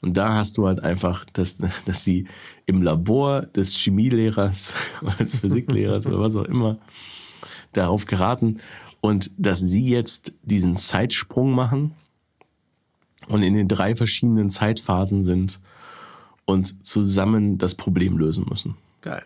Und 0.00 0.16
da 0.16 0.34
hast 0.34 0.56
du 0.56 0.66
halt 0.66 0.80
einfach, 0.80 1.24
dass, 1.32 1.58
dass 1.84 2.02
sie 2.02 2.26
im 2.66 2.82
Labor 2.82 3.42
des 3.42 3.76
Chemielehrers 3.76 4.74
oder 5.02 5.14
des 5.14 5.36
Physiklehrers 5.36 6.06
oder 6.06 6.18
was 6.18 6.34
auch 6.34 6.44
immer 6.44 6.78
darauf 7.72 8.06
geraten 8.06 8.58
und 9.00 9.30
dass 9.36 9.60
sie 9.60 9.86
jetzt 9.86 10.32
diesen 10.42 10.76
Zeitsprung 10.76 11.52
machen 11.52 11.94
und 13.28 13.42
in 13.42 13.54
den 13.54 13.68
drei 13.68 13.94
verschiedenen 13.94 14.50
Zeitphasen 14.50 15.24
sind 15.24 15.60
und 16.44 16.86
zusammen 16.86 17.56
das 17.58 17.74
Problem 17.74 18.18
lösen 18.18 18.46
müssen 18.48 18.76
Geil. 19.02 19.24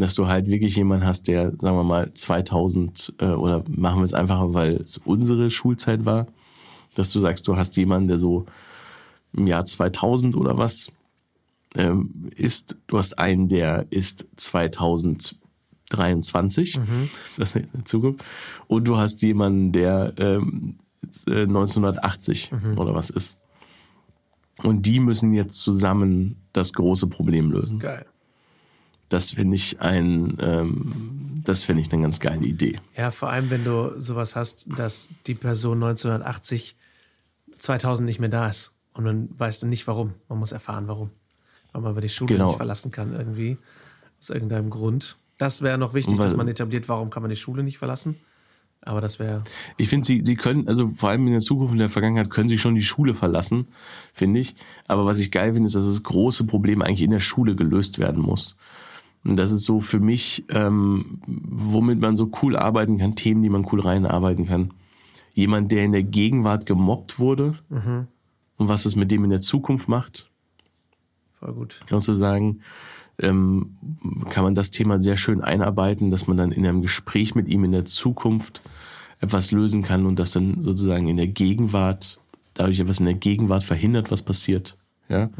Dass 0.00 0.14
du 0.14 0.28
halt 0.28 0.46
wirklich 0.46 0.76
jemanden 0.76 1.06
hast, 1.06 1.28
der, 1.28 1.50
sagen 1.50 1.76
wir 1.76 1.84
mal, 1.84 2.12
2000 2.12 3.14
äh, 3.18 3.26
oder 3.26 3.64
machen 3.68 4.00
wir 4.00 4.04
es 4.04 4.14
einfacher, 4.14 4.54
weil 4.54 4.76
es 4.76 4.98
unsere 4.98 5.50
Schulzeit 5.50 6.04
war, 6.04 6.26
dass 6.94 7.10
du 7.10 7.20
sagst, 7.20 7.48
du 7.48 7.56
hast 7.56 7.76
jemanden, 7.76 8.08
der 8.08 8.18
so 8.18 8.46
im 9.32 9.46
Jahr 9.46 9.64
2000 9.64 10.36
oder 10.36 10.58
was 10.58 10.88
ähm, 11.74 12.30
ist. 12.34 12.76
Du 12.86 12.98
hast 12.98 13.18
einen, 13.18 13.48
der 13.48 13.86
ist 13.90 14.26
2023, 14.36 16.78
das 17.26 17.38
ist 17.38 17.56
in 17.56 17.68
der 17.72 17.84
Zukunft, 17.84 18.24
und 18.66 18.86
du 18.86 18.96
hast 18.96 19.22
jemanden, 19.22 19.72
der 19.72 20.14
ähm, 20.18 20.76
äh, 21.26 21.42
1980 21.42 22.50
oder 22.76 22.94
was 22.94 23.10
ist. 23.10 23.36
Und 24.62 24.86
die 24.86 24.98
müssen 24.98 25.34
jetzt 25.34 25.60
zusammen 25.60 26.36
das 26.52 26.72
große 26.72 27.06
Problem 27.06 27.52
lösen. 27.52 27.78
Geil. 27.78 28.06
Das 29.08 29.30
finde 29.32 29.56
ich 29.56 29.80
ein, 29.80 30.36
ähm, 30.40 31.42
das 31.44 31.64
finde 31.64 31.82
ich 31.82 31.90
eine 31.92 32.02
ganz 32.02 32.20
geile 32.20 32.44
Idee. 32.46 32.78
Ja, 32.96 33.10
vor 33.10 33.30
allem, 33.30 33.50
wenn 33.50 33.64
du 33.64 33.98
sowas 34.00 34.36
hast, 34.36 34.68
dass 34.76 35.08
die 35.26 35.34
Person 35.34 35.76
1980, 35.82 36.76
2000 37.58 38.06
nicht 38.06 38.20
mehr 38.20 38.28
da 38.28 38.48
ist. 38.48 38.72
Und 38.92 39.04
man 39.04 39.28
weiß 39.38 39.60
dann 39.60 39.70
nicht 39.70 39.86
warum. 39.86 40.14
Man 40.28 40.38
muss 40.38 40.52
erfahren, 40.52 40.88
warum. 40.88 41.10
Weil 41.72 41.82
man 41.82 41.92
aber 41.92 42.00
die 42.00 42.08
Schule 42.08 42.34
Genau. 42.34 42.48
nicht 42.48 42.56
verlassen 42.56 42.90
kann 42.90 43.12
irgendwie. 43.14 43.56
Aus 44.20 44.30
irgendeinem 44.30 44.70
Grund. 44.70 45.16
Das 45.38 45.62
wäre 45.62 45.78
noch 45.78 45.94
wichtig, 45.94 46.18
weil- 46.18 46.24
dass 46.24 46.36
man 46.36 46.48
etabliert, 46.48 46.88
warum 46.88 47.10
kann 47.10 47.22
man 47.22 47.30
die 47.30 47.36
Schule 47.36 47.62
nicht 47.62 47.78
verlassen. 47.78 48.16
Aber 48.82 49.00
das 49.00 49.18
wäre, 49.18 49.42
Ich 49.76 49.88
finde, 49.88 50.06
sie, 50.06 50.22
sie 50.24 50.36
können, 50.36 50.68
also 50.68 50.88
vor 50.88 51.10
allem 51.10 51.26
in 51.26 51.32
der 51.32 51.40
Zukunft 51.40 51.72
und 51.72 51.78
der 51.78 51.90
Vergangenheit 51.90 52.30
können 52.30 52.48
sie 52.48 52.58
schon 52.58 52.74
die 52.76 52.82
Schule 52.82 53.12
verlassen, 53.14 53.66
finde 54.14 54.40
ich. 54.40 54.54
Aber 54.86 55.04
was 55.04 55.18
ich 55.18 55.30
geil 55.30 55.52
finde, 55.54 55.66
ist, 55.66 55.74
dass 55.74 55.84
das 55.84 56.02
große 56.02 56.44
Problem 56.44 56.80
eigentlich 56.82 57.02
in 57.02 57.10
der 57.10 57.20
Schule 57.20 57.54
gelöst 57.56 57.98
werden 57.98 58.22
muss. 58.22 58.56
Und 59.24 59.36
das 59.36 59.52
ist 59.52 59.64
so 59.64 59.80
für 59.80 60.00
mich, 60.00 60.44
ähm, 60.48 61.20
womit 61.26 62.00
man 62.00 62.16
so 62.16 62.30
cool 62.42 62.56
arbeiten 62.56 62.98
kann, 62.98 63.16
Themen, 63.16 63.42
die 63.42 63.50
man 63.50 63.66
cool 63.72 63.80
reinarbeiten 63.80 64.46
kann. 64.46 64.72
Jemand, 65.34 65.70
der 65.72 65.84
in 65.84 65.92
der 65.92 66.02
Gegenwart 66.02 66.66
gemobbt 66.66 67.18
wurde 67.18 67.58
und 68.56 68.68
was 68.68 68.86
es 68.86 68.96
mit 68.96 69.10
dem 69.10 69.24
in 69.24 69.30
der 69.30 69.40
Zukunft 69.40 69.88
macht. 69.88 70.30
voll 71.38 71.52
gut. 71.52 71.80
sozusagen, 71.88 72.60
ähm, 73.20 73.76
kann 74.30 74.44
man 74.44 74.54
das 74.54 74.70
Thema 74.70 75.00
sehr 75.00 75.16
schön 75.16 75.42
einarbeiten, 75.42 76.10
dass 76.10 76.26
man 76.26 76.36
dann 76.36 76.52
in 76.52 76.66
einem 76.66 76.82
Gespräch 76.82 77.34
mit 77.34 77.48
ihm 77.48 77.64
in 77.64 77.72
der 77.72 77.84
Zukunft 77.84 78.62
etwas 79.20 79.50
lösen 79.50 79.82
kann 79.82 80.06
und 80.06 80.18
das 80.18 80.32
dann 80.32 80.62
sozusagen 80.62 81.08
in 81.08 81.16
der 81.16 81.26
Gegenwart, 81.26 82.20
dadurch 82.54 82.78
etwas 82.78 83.00
in 83.00 83.06
der 83.06 83.14
Gegenwart 83.14 83.64
verhindert, 83.64 84.10
was 84.10 84.22
passiert. 84.22 84.76
Ja? 85.08 85.30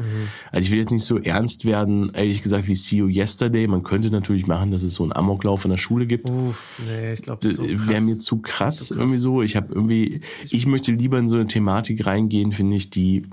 Also 0.51 0.65
ich 0.65 0.71
will 0.71 0.79
jetzt 0.79 0.91
nicht 0.91 1.03
so 1.03 1.17
ernst 1.17 1.63
werden, 1.63 2.11
ehrlich 2.13 2.41
gesagt, 2.41 2.67
wie 2.67 2.75
See 2.75 2.97
You 2.97 3.07
Yesterday. 3.07 3.67
Man 3.67 3.83
könnte 3.83 4.09
natürlich 4.09 4.47
machen, 4.47 4.71
dass 4.71 4.81
es 4.81 4.95
so 4.95 5.03
einen 5.03 5.13
Amoklauf 5.13 5.63
in 5.65 5.71
der 5.71 5.77
Schule 5.77 6.07
gibt. 6.07 6.27
Uff, 6.27 6.79
nee, 6.85 7.13
ich 7.13 7.21
glaube, 7.21 7.53
so 7.53 7.63
Wäre 7.63 7.75
krass. 7.77 8.01
mir 8.01 8.17
zu 8.17 8.37
krass, 8.37 8.77
Zu 8.87 8.93
krass. 8.93 9.01
irgendwie 9.01 9.19
so. 9.19 9.41
Ich 9.41 9.55
habe 9.55 9.73
irgendwie, 9.73 10.21
ich 10.49 10.65
möchte 10.65 10.91
lieber 10.91 11.19
in 11.19 11.27
so 11.27 11.35
eine 11.35 11.47
Thematik 11.47 12.05
reingehen, 12.05 12.51
finde 12.51 12.77
ich, 12.77 12.89
die 12.89 13.25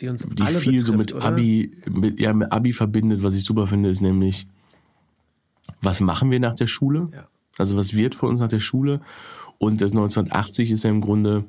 die 0.00 0.08
uns 0.08 0.28
die 0.28 0.42
alle 0.42 0.58
viel 0.58 0.72
betrifft, 0.72 0.86
so 0.86 0.96
mit 0.96 1.14
oder? 1.14 1.24
Abi, 1.24 1.72
mit, 1.88 2.20
ja, 2.20 2.32
mit 2.32 2.50
Abi 2.52 2.72
verbindet, 2.72 3.22
was 3.22 3.34
ich 3.34 3.44
super 3.44 3.66
finde, 3.66 3.88
ist 3.88 4.00
nämlich, 4.00 4.46
was 5.80 6.00
machen 6.00 6.30
wir 6.30 6.40
nach 6.40 6.54
der 6.54 6.66
Schule? 6.66 7.08
Ja. 7.12 7.26
Also 7.58 7.76
was 7.76 7.94
wird 7.94 8.14
für 8.14 8.26
uns 8.26 8.40
nach 8.40 8.48
der 8.48 8.60
Schule? 8.60 9.00
Und 9.58 9.80
das 9.80 9.92
1980 9.92 10.70
ist 10.70 10.84
ja 10.84 10.90
im 10.90 11.00
Grunde 11.00 11.44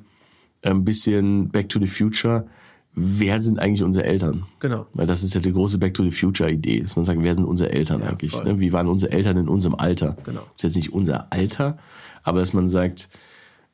ein 0.62 0.84
bisschen 0.84 1.48
Back 1.48 1.68
to 1.68 1.80
the 1.80 1.86
Future. 1.86 2.46
Wer 2.94 3.40
sind 3.40 3.58
eigentlich 3.58 3.82
unsere 3.82 4.04
Eltern? 4.04 4.46
Genau. 4.60 4.86
Weil 4.94 5.06
das 5.06 5.22
ist 5.22 5.34
ja 5.34 5.40
die 5.40 5.52
große 5.52 5.78
Back 5.78 5.94
to 5.94 6.02
the 6.02 6.10
Future 6.10 6.50
Idee, 6.50 6.80
dass 6.80 6.96
man 6.96 7.04
sagt, 7.04 7.22
wer 7.22 7.34
sind 7.34 7.44
unsere 7.44 7.72
Eltern 7.72 8.00
Ja, 8.00 8.08
eigentlich? 8.08 8.32
Ne? 8.44 8.60
Wie 8.60 8.72
waren 8.72 8.88
unsere 8.88 9.12
Eltern 9.12 9.36
in 9.36 9.48
unserem 9.48 9.74
Alter? 9.74 10.16
Genau. 10.24 10.40
Das 10.40 10.56
ist 10.56 10.62
jetzt 10.62 10.76
nicht 10.76 10.92
unser 10.92 11.32
Alter, 11.32 11.78
aber 12.22 12.40
dass 12.40 12.52
man 12.52 12.70
sagt, 12.70 13.08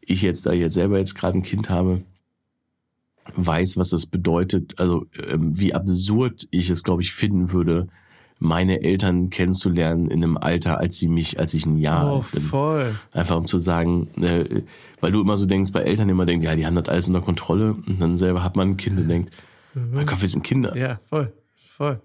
ich 0.01 0.23
jetzt, 0.23 0.47
da 0.47 0.53
ich 0.53 0.61
jetzt 0.61 0.75
selber 0.75 0.99
jetzt 0.99 1.15
gerade 1.15 1.39
ein 1.39 1.43
Kind 1.43 1.71
habe, 1.71 2.03
weiß, 3.35 3.77
was 3.77 3.91
das 3.91 4.07
bedeutet, 4.07 4.79
also 4.79 5.07
ähm, 5.29 5.59
wie 5.59 5.75
absurd 5.75 6.49
ich 6.51 6.71
es, 6.71 6.83
glaube 6.83 7.03
ich, 7.03 7.13
finden 7.13 7.53
würde, 7.53 7.87
meine 8.43 8.83
Eltern 8.83 9.29
kennenzulernen 9.31 10.11
in 10.11 10.25
einem 10.25 10.37
Alter, 10.39 10.79
als 10.79 10.97
sie 10.97 11.09
mich, 11.09 11.39
als 11.39 11.53
ich 11.55 11.67
ein 11.67 11.77
Jahr 11.77 12.11
Oh, 12.11 12.17
alt 12.17 12.33
bin. 12.33 12.41
voll. 12.43 12.99
Einfach 13.13 13.37
um 13.37 13.47
zu 13.47 13.59
sagen, 13.59 14.09
äh, 14.23 14.63
weil 15.01 15.13
du 15.13 15.21
immer 15.21 15.37
so 15.37 15.45
denkst, 15.47 15.73
bei 15.73 15.81
Eltern 15.83 16.09
immer 16.09 16.25
denkst, 16.27 16.45
ja, 16.47 16.57
die 16.57 16.67
haben 16.67 16.75
das 16.75 16.89
alles 16.89 17.07
unter 17.09 17.21
Kontrolle 17.21 17.75
und 17.75 18.01
dann 18.01 18.17
selber 18.19 18.43
hat 18.43 18.57
man 18.57 18.71
ein 18.71 18.77
Kind 18.79 18.99
und 18.99 19.09
denkt, 19.09 19.33
mein 19.75 20.07
Gott, 20.07 20.21
wir 20.21 20.29
sind 20.29 20.43
Kinder. 20.43 20.75
Ja, 20.77 20.99
voll, 21.09 21.33
voll. 21.55 22.01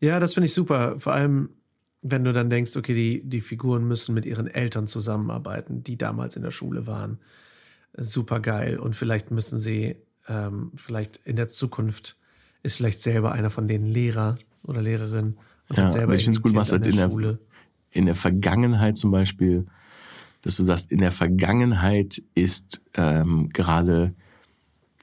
Ja, 0.00 0.18
das 0.20 0.34
finde 0.34 0.46
ich 0.48 0.54
super. 0.54 0.98
Vor 0.98 1.12
allem, 1.12 1.50
wenn 2.02 2.24
du 2.24 2.32
dann 2.32 2.50
denkst, 2.50 2.76
okay, 2.76 2.94
die, 2.94 3.22
die 3.28 3.40
Figuren 3.40 3.86
müssen 3.86 4.14
mit 4.14 4.26
ihren 4.26 4.46
Eltern 4.48 4.86
zusammenarbeiten, 4.86 5.84
die 5.84 5.96
damals 5.96 6.34
in 6.36 6.42
der 6.42 6.50
Schule 6.50 6.86
waren. 6.86 7.18
Super 7.96 8.40
geil. 8.40 8.78
Und 8.78 8.96
vielleicht 8.96 9.30
müssen 9.30 9.60
sie, 9.60 9.96
ähm, 10.28 10.72
vielleicht 10.74 11.18
in 11.24 11.36
der 11.36 11.48
Zukunft 11.48 12.16
ist 12.62 12.76
vielleicht 12.76 13.00
selber 13.00 13.32
einer 13.32 13.50
von 13.50 13.68
denen 13.68 13.86
Lehrer 13.86 14.38
oder 14.64 14.82
Lehrerin 14.82 15.36
und 15.68 15.76
Ja, 15.78 15.84
hat 15.84 15.92
selber 15.92 16.14
ich 16.14 16.26
gut, 16.42 16.52
Kind 16.52 16.56
was 16.56 16.72
halt 16.72 16.86
in 16.86 16.96
der- 16.96 17.08
Schule. 17.10 17.38
in 17.92 18.06
der 18.06 18.14
Vergangenheit 18.14 18.96
zum 18.96 19.10
Beispiel, 19.10 19.66
dass 20.42 20.56
du 20.56 20.64
sagst, 20.64 20.90
in 20.90 20.98
der 21.00 21.12
Vergangenheit 21.12 22.22
ist 22.34 22.80
ähm, 22.94 23.48
gerade 23.52 24.14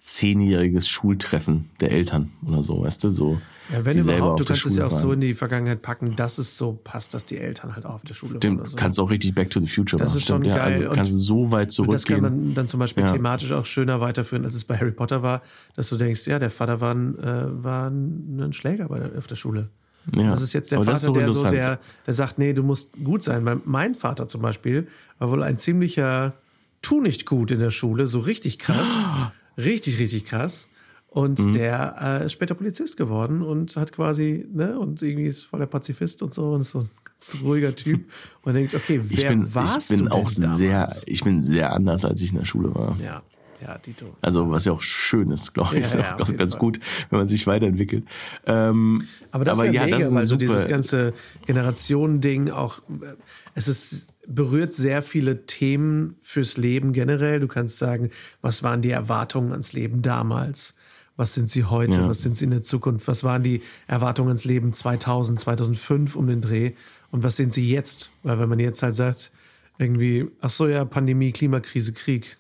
zehnjähriges 0.08 0.88
Schultreffen 0.88 1.70
der 1.82 1.92
Eltern 1.92 2.32
oder 2.46 2.64
so, 2.64 2.82
weißt 2.82 3.04
du, 3.04 3.12
so. 3.12 3.40
Ja, 3.72 3.84
wenn 3.84 3.98
überhaupt, 4.00 4.40
du 4.40 4.46
kannst 4.46 4.66
es 4.66 4.78
ja 4.78 4.86
auch 4.88 4.92
so 4.92 5.10
waren. 5.10 5.16
in 5.16 5.22
die 5.22 5.36
Vergangenheit 5.36 5.82
packen, 5.82 6.16
dass 6.16 6.38
es 6.38 6.58
so 6.58 6.80
passt, 6.82 7.14
dass 7.14 7.26
die 7.26 7.38
Eltern 7.38 7.76
halt 7.76 7.86
auch 7.86 7.96
auf 7.96 8.04
der 8.04 8.14
Schule 8.14 8.36
waren. 8.36 8.40
Stimmt, 8.40 8.62
Oder 8.62 8.70
so. 8.70 8.78
kannst 8.78 8.98
auch 9.02 9.10
richtig 9.10 9.36
Back 9.36 9.50
to 9.50 9.60
the 9.60 9.68
Future 9.68 10.00
Das 10.02 10.12
machen. 10.12 10.18
ist 10.20 10.28
schon 10.28 10.42
Stimmt, 10.44 10.56
geil. 10.56 10.82
Ja, 10.84 10.88
also 10.88 10.96
kannst 10.96 11.12
Und- 11.12 11.18
so 11.20 11.52
weit 11.52 11.78
Und 11.80 11.92
das 11.92 12.06
kann 12.06 12.18
zurückgehen. 12.20 12.22
man 12.46 12.54
dann 12.54 12.68
zum 12.70 12.80
Beispiel 12.80 13.04
Ja. 13.04 13.12
thematisch 13.12 13.52
auch 13.52 13.66
schöner 13.66 14.00
weiterführen, 14.00 14.46
als 14.46 14.56
es 14.56 14.64
bei 14.64 14.78
Harry 14.78 14.92
Potter 14.94 15.22
war, 15.24 15.42
dass 15.76 15.90
du 15.90 15.98
denkst, 15.98 16.26
ja, 16.28 16.40
der 16.40 16.50
Vater 16.52 16.80
war 16.80 16.96
ein, 16.96 17.20
äh, 17.20 17.64
war 17.64 17.90
ein, 17.90 18.54
Schläger 18.54 18.88
bei 18.88 19.00
der, 19.00 19.18
auf 19.18 19.28
der 19.28 19.36
Schule. 19.36 19.70
ja. 20.16 20.30
Das 20.30 20.42
ist 20.42 20.54
jetzt 20.54 20.72
der 20.72 20.80
Aber 20.80 20.90
das 20.90 21.06
Vater, 21.06 21.20
ist 21.20 21.26
der 21.26 21.32
so, 21.34 21.50
der, 21.50 21.80
der 22.06 22.14
sagt, 22.14 22.38
nee, 22.40 22.54
du 22.54 22.64
musst 22.64 22.94
gut 23.04 23.24
sein. 23.24 23.44
Mein, 23.44 23.60
mein 23.66 23.94
Vater 23.94 24.30
zum 24.30 24.42
Beispiel 24.42 24.88
war 25.20 25.30
wohl 25.30 25.44
ein 25.44 25.58
ziemlicher 25.58 26.36
Tu 26.82 27.02
nicht 27.02 27.26
gut 27.26 27.52
in 27.52 27.60
der 27.60 27.72
Schule, 27.72 28.08
so 28.08 28.20
richtig 28.20 28.60
krass. 28.60 28.88
richtig, 29.58 30.00
richtig 30.00 30.26
krass. 30.26 30.70
Und 31.10 31.40
Mhm. 31.40 31.52
der 31.54 31.96
äh, 32.22 32.26
ist 32.26 32.34
später 32.34 32.54
Polizist 32.54 32.98
geworden 32.98 33.42
und 33.42 33.76
hat 33.76 33.92
quasi, 33.92 34.46
ne, 34.52 34.78
und 34.78 35.02
irgendwie 35.02 35.26
ist 35.26 35.46
voll 35.46 35.60
der 35.60 35.68
Pazifist 35.68 36.22
und 36.22 36.34
so 36.34 36.52
und 36.52 36.62
ist 36.62 36.72
so 36.72 36.80
ein 36.82 36.90
ganz 37.06 37.38
ruhiger 37.44 37.74
Typ. 37.74 38.06
Und 38.44 38.54
denkt, 38.54 38.76
okay, 38.76 39.02
ich 39.10 39.18
wer 39.22 39.30
bin, 39.30 39.56
warst 39.56 39.92
ich 39.92 39.98
bin 39.98 40.08
du 40.08 40.16
auch 40.16 40.30
denn 40.32 40.56
sehr, 40.58 40.70
damals? 40.80 41.04
ich 41.08 41.24
bin 41.24 41.42
sehr 41.44 41.74
anders, 41.74 42.06
als 42.06 42.22
ich 42.22 42.32
in 42.32 42.38
der 42.38 42.46
Schule 42.46 42.74
war. 42.76 42.98
Ja, 43.02 43.24
ja, 43.62 43.78
Dito. 43.78 44.16
Also 44.22 44.50
was 44.50 44.66
ja 44.66 44.72
auch 44.74 44.82
schön 44.82 45.32
ist, 45.32 45.54
glaube 45.54 45.78
ich, 45.78 45.82
Ja, 45.82 45.88
ist 45.88 45.94
ja, 45.96 46.20
auch 46.20 46.38
ganz 46.38 46.54
Fall. 46.54 46.60
gut, 46.60 46.80
wenn 47.10 47.20
man 47.20 47.28
sich 47.28 47.48
weiterentwickelt. 47.48 48.06
Ähm, 48.46 49.04
Aber 49.32 49.46
das 49.46 49.58
aber 49.60 49.70
ja, 49.70 49.86
mega, 49.86 49.98
das 49.98 50.08
ist 50.10 50.16
weil 50.16 50.26
so 50.26 50.36
dieses 50.36 50.68
ganze 50.68 51.14
Generationending 51.46 52.52
auch, 52.52 52.80
äh, 52.90 53.16
es 53.56 53.68
ist, 53.68 54.08
berührt 54.28 54.74
sehr 54.74 55.02
viele 55.02 55.46
Themen 55.46 56.16
fürs 56.22 56.58
Leben 56.58 56.94
generell. 56.94 57.40
Du 57.40 57.48
kannst 57.48 57.78
sagen, 57.78 58.10
was 58.42 58.62
waren 58.62 58.82
die 58.82 58.92
Erwartungen 58.92 59.52
ans 59.52 59.74
Leben 59.74 60.02
damals? 60.02 60.76
Was 61.16 61.34
sind 61.34 61.50
sie 61.50 61.64
heute? 61.64 62.02
Ja. 62.02 62.10
Was 62.10 62.22
sind 62.22 62.38
sie 62.38 62.46
in 62.46 62.52
der 62.52 62.62
Zukunft? 62.62 63.08
Was 63.08 63.24
waren 63.24 63.42
die 63.42 63.62
Erwartungen 63.88 64.30
ans 64.30 64.46
Leben 64.46 64.74
2000, 64.74 65.40
2005 65.40 66.16
um 66.16 66.28
den 66.28 66.42
Dreh? 66.42 66.74
Und 67.10 67.24
was 67.24 67.38
sind 67.38 67.54
sie 67.54 67.68
jetzt? 67.70 68.12
Weil 68.22 68.38
wenn 68.40 68.50
man 68.50 68.60
jetzt 68.60 68.84
halt 68.84 68.96
sagt, 68.96 69.32
irgendwie, 69.80 70.28
ach 70.42 70.50
so, 70.50 70.68
ja, 70.68 70.86
Pandemie, 70.86 71.32
Klimakrise, 71.32 71.94
Krieg. 71.94 72.38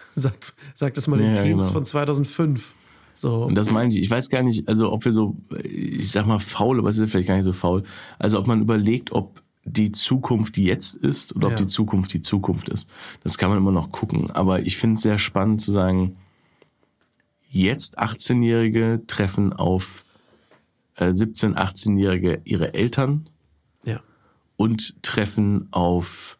Sagt, 0.14 0.54
sagt 0.74 0.96
das 0.96 1.06
mal 1.08 1.18
den 1.18 1.34
Ja, 1.36 1.42
Teens 1.42 1.64
genau. 1.64 1.72
von 1.72 1.84
2005. 1.84 2.74
So. 3.14 3.44
Und 3.44 3.54
das 3.54 3.70
meine 3.70 3.92
ich. 3.92 4.00
Ich 4.00 4.10
weiß 4.10 4.28
gar 4.30 4.42
nicht, 4.42 4.68
also 4.68 4.92
ob 4.92 5.04
wir 5.04 5.12
so, 5.12 5.36
ich 5.62 6.10
sag 6.10 6.26
mal 6.26 6.38
faul, 6.38 6.78
aber 6.78 6.88
es 6.88 6.98
ist 6.98 7.10
vielleicht 7.10 7.28
gar 7.28 7.36
nicht 7.36 7.44
so 7.44 7.52
faul. 7.52 7.82
Also 8.18 8.38
ob 8.38 8.46
man 8.46 8.60
überlegt, 8.62 9.12
ob 9.12 9.42
die 9.64 9.90
Zukunft 9.90 10.56
die 10.56 10.64
jetzt 10.64 10.96
ist 10.96 11.36
oder 11.36 11.48
ob 11.48 11.52
Ja. 11.52 11.58
die 11.58 11.66
Zukunft 11.66 12.12
die 12.14 12.22
Zukunft 12.22 12.68
ist. 12.70 12.88
Das 13.22 13.36
kann 13.36 13.50
man 13.50 13.58
immer 13.58 13.72
noch 13.72 13.92
gucken. 13.92 14.30
Aber 14.30 14.60
ich 14.60 14.76
finde 14.78 14.94
es 14.94 15.02
sehr 15.02 15.18
spannend 15.18 15.60
zu 15.60 15.72
sagen, 15.72 16.16
jetzt 17.50 17.98
18-Jährige 17.98 19.02
treffen 19.06 19.52
auf 19.52 20.04
äh, 20.96 21.06
17-, 21.08 21.54
18-Jährige 21.56 22.40
ihre 22.44 22.74
Eltern 22.74 23.28
ja. 23.84 24.00
und 24.56 25.02
treffen 25.02 25.68
auf 25.72 26.38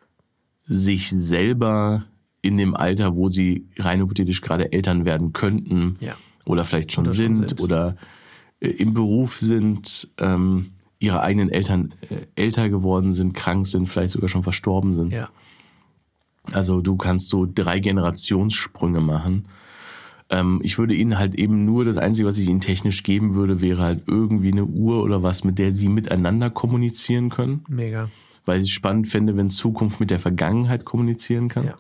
sich 0.66 1.10
selber 1.10 2.04
in 2.42 2.56
dem 2.56 2.74
Alter, 2.74 3.14
wo 3.16 3.28
sie 3.28 3.66
rein 3.78 4.00
hypothetisch 4.00 4.40
gerade 4.40 4.72
Eltern 4.72 5.04
werden 5.04 5.32
könnten 5.32 5.96
Ja. 6.00 6.14
oder 6.44 6.64
vielleicht 6.64 6.92
schon, 6.92 7.04
Oder 7.06 7.14
schon 7.14 7.34
sind, 7.34 7.48
sind. 7.50 7.60
oder 7.60 7.96
äh, 8.60 8.68
im 8.68 8.94
Beruf 8.94 9.38
sind, 9.38 10.08
ähm, 10.18 10.70
ihre 10.98 11.20
eigenen 11.22 11.50
Eltern 11.50 11.92
äh, 12.08 12.26
älter 12.42 12.68
geworden 12.68 13.12
sind, 13.14 13.34
krank 13.34 13.66
sind, 13.66 13.88
vielleicht 13.88 14.10
sogar 14.10 14.28
schon 14.28 14.42
verstorben 14.42 14.94
sind. 14.94 15.12
Ja. 15.12 15.28
Also 16.52 16.80
du 16.80 16.96
kannst 16.96 17.28
so 17.28 17.46
drei 17.52 17.78
Generationssprünge 17.80 19.00
machen. 19.00 19.46
Ähm, 20.30 20.60
ich 20.62 20.78
würde 20.78 20.94
ihnen 20.94 21.18
halt 21.18 21.34
eben 21.34 21.64
nur, 21.64 21.84
das 21.84 21.96
Einzige, 21.98 22.28
was 22.28 22.38
ich 22.38 22.48
ihnen 22.48 22.60
technisch 22.60 23.02
geben 23.02 23.34
würde, 23.34 23.60
wäre 23.60 23.82
halt 23.82 24.02
irgendwie 24.06 24.52
eine 24.52 24.64
Uhr 24.64 25.02
oder 25.02 25.22
was, 25.22 25.44
mit 25.44 25.58
der 25.58 25.74
sie 25.74 25.88
miteinander 25.88 26.50
kommunizieren 26.50 27.28
können. 27.30 27.64
Mega. 27.68 28.10
Weil 28.46 28.58
ich 28.60 28.64
es 28.68 28.70
spannend 28.70 29.08
fände, 29.08 29.36
wenn 29.36 29.50
Zukunft 29.50 30.00
mit 30.00 30.10
der 30.10 30.20
Vergangenheit 30.20 30.84
kommunizieren 30.84 31.48
kann. 31.48 31.64
Ja. 31.66 31.74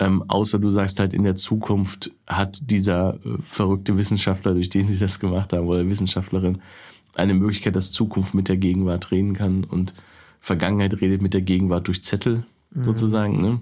Ähm, 0.00 0.24
außer 0.28 0.58
du 0.58 0.70
sagst 0.70 0.98
halt, 0.98 1.12
in 1.12 1.24
der 1.24 1.36
Zukunft 1.36 2.10
hat 2.26 2.70
dieser 2.70 3.14
äh, 3.16 3.36
verrückte 3.44 3.98
Wissenschaftler, 3.98 4.54
durch 4.54 4.70
den 4.70 4.86
sie 4.86 4.98
das 4.98 5.20
gemacht 5.20 5.52
haben, 5.52 5.68
oder 5.68 5.86
Wissenschaftlerin, 5.86 6.62
eine 7.16 7.34
Möglichkeit, 7.34 7.76
dass 7.76 7.92
Zukunft 7.92 8.32
mit 8.32 8.48
der 8.48 8.56
Gegenwart 8.56 9.10
reden 9.10 9.34
kann 9.34 9.64
und 9.64 9.94
Vergangenheit 10.40 11.00
redet 11.02 11.20
mit 11.20 11.34
der 11.34 11.42
Gegenwart 11.42 11.86
durch 11.86 12.02
Zettel, 12.02 12.44
sozusagen. 12.74 13.42
Ne? 13.42 13.60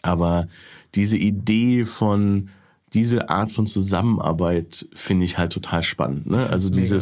Aber 0.00 0.48
diese 0.94 1.18
Idee 1.18 1.84
von, 1.84 2.48
diese 2.94 3.28
Art 3.28 3.52
von 3.52 3.66
Zusammenarbeit 3.66 4.88
finde 4.94 5.26
ich 5.26 5.36
halt 5.36 5.52
total 5.52 5.82
spannend. 5.82 6.26
Ne? 6.26 6.38
Also 6.48 6.74
mega. 6.74 6.98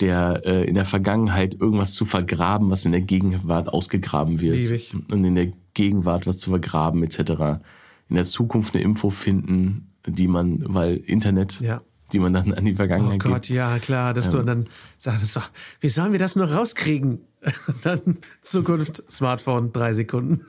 Der 0.00 0.42
äh, 0.44 0.64
in 0.64 0.74
der 0.74 0.84
Vergangenheit 0.84 1.54
irgendwas 1.60 1.94
zu 1.94 2.04
vergraben, 2.04 2.70
was 2.70 2.84
in 2.84 2.92
der 2.92 3.00
Gegenwart 3.02 3.68
ausgegraben 3.68 4.40
wird. 4.40 4.56
Ich. 4.56 4.94
Und 4.94 5.24
in 5.24 5.34
der 5.34 5.52
Gegenwart 5.74 6.26
was 6.26 6.38
zu 6.38 6.50
vergraben, 6.50 7.02
etc. 7.02 7.60
In 8.08 8.16
der 8.16 8.26
Zukunft 8.26 8.74
eine 8.74 8.82
Info 8.82 9.10
finden, 9.10 9.92
die 10.06 10.26
man, 10.26 10.62
weil 10.66 10.96
Internet, 10.96 11.60
Ja. 11.60 11.82
die 12.12 12.18
man 12.18 12.32
dann 12.32 12.52
an 12.54 12.64
die 12.64 12.72
Oh 12.72 12.76
Vergangenheit 12.76 13.20
Gott, 13.20 13.32
gibt. 13.42 13.48
ja, 13.50 13.78
klar, 13.78 14.14
dass 14.14 14.30
du 14.30 14.42
dann 14.42 14.68
sagst, 14.98 15.50
wie 15.80 15.88
sollen 15.90 16.12
wir 16.12 16.18
das 16.18 16.36
noch 16.36 16.50
rauskriegen? 16.54 17.20
dann 17.84 18.18
Zukunft, 18.42 19.02
Smartphone, 19.10 19.72
drei 19.72 19.92
Sekunden. 19.94 20.44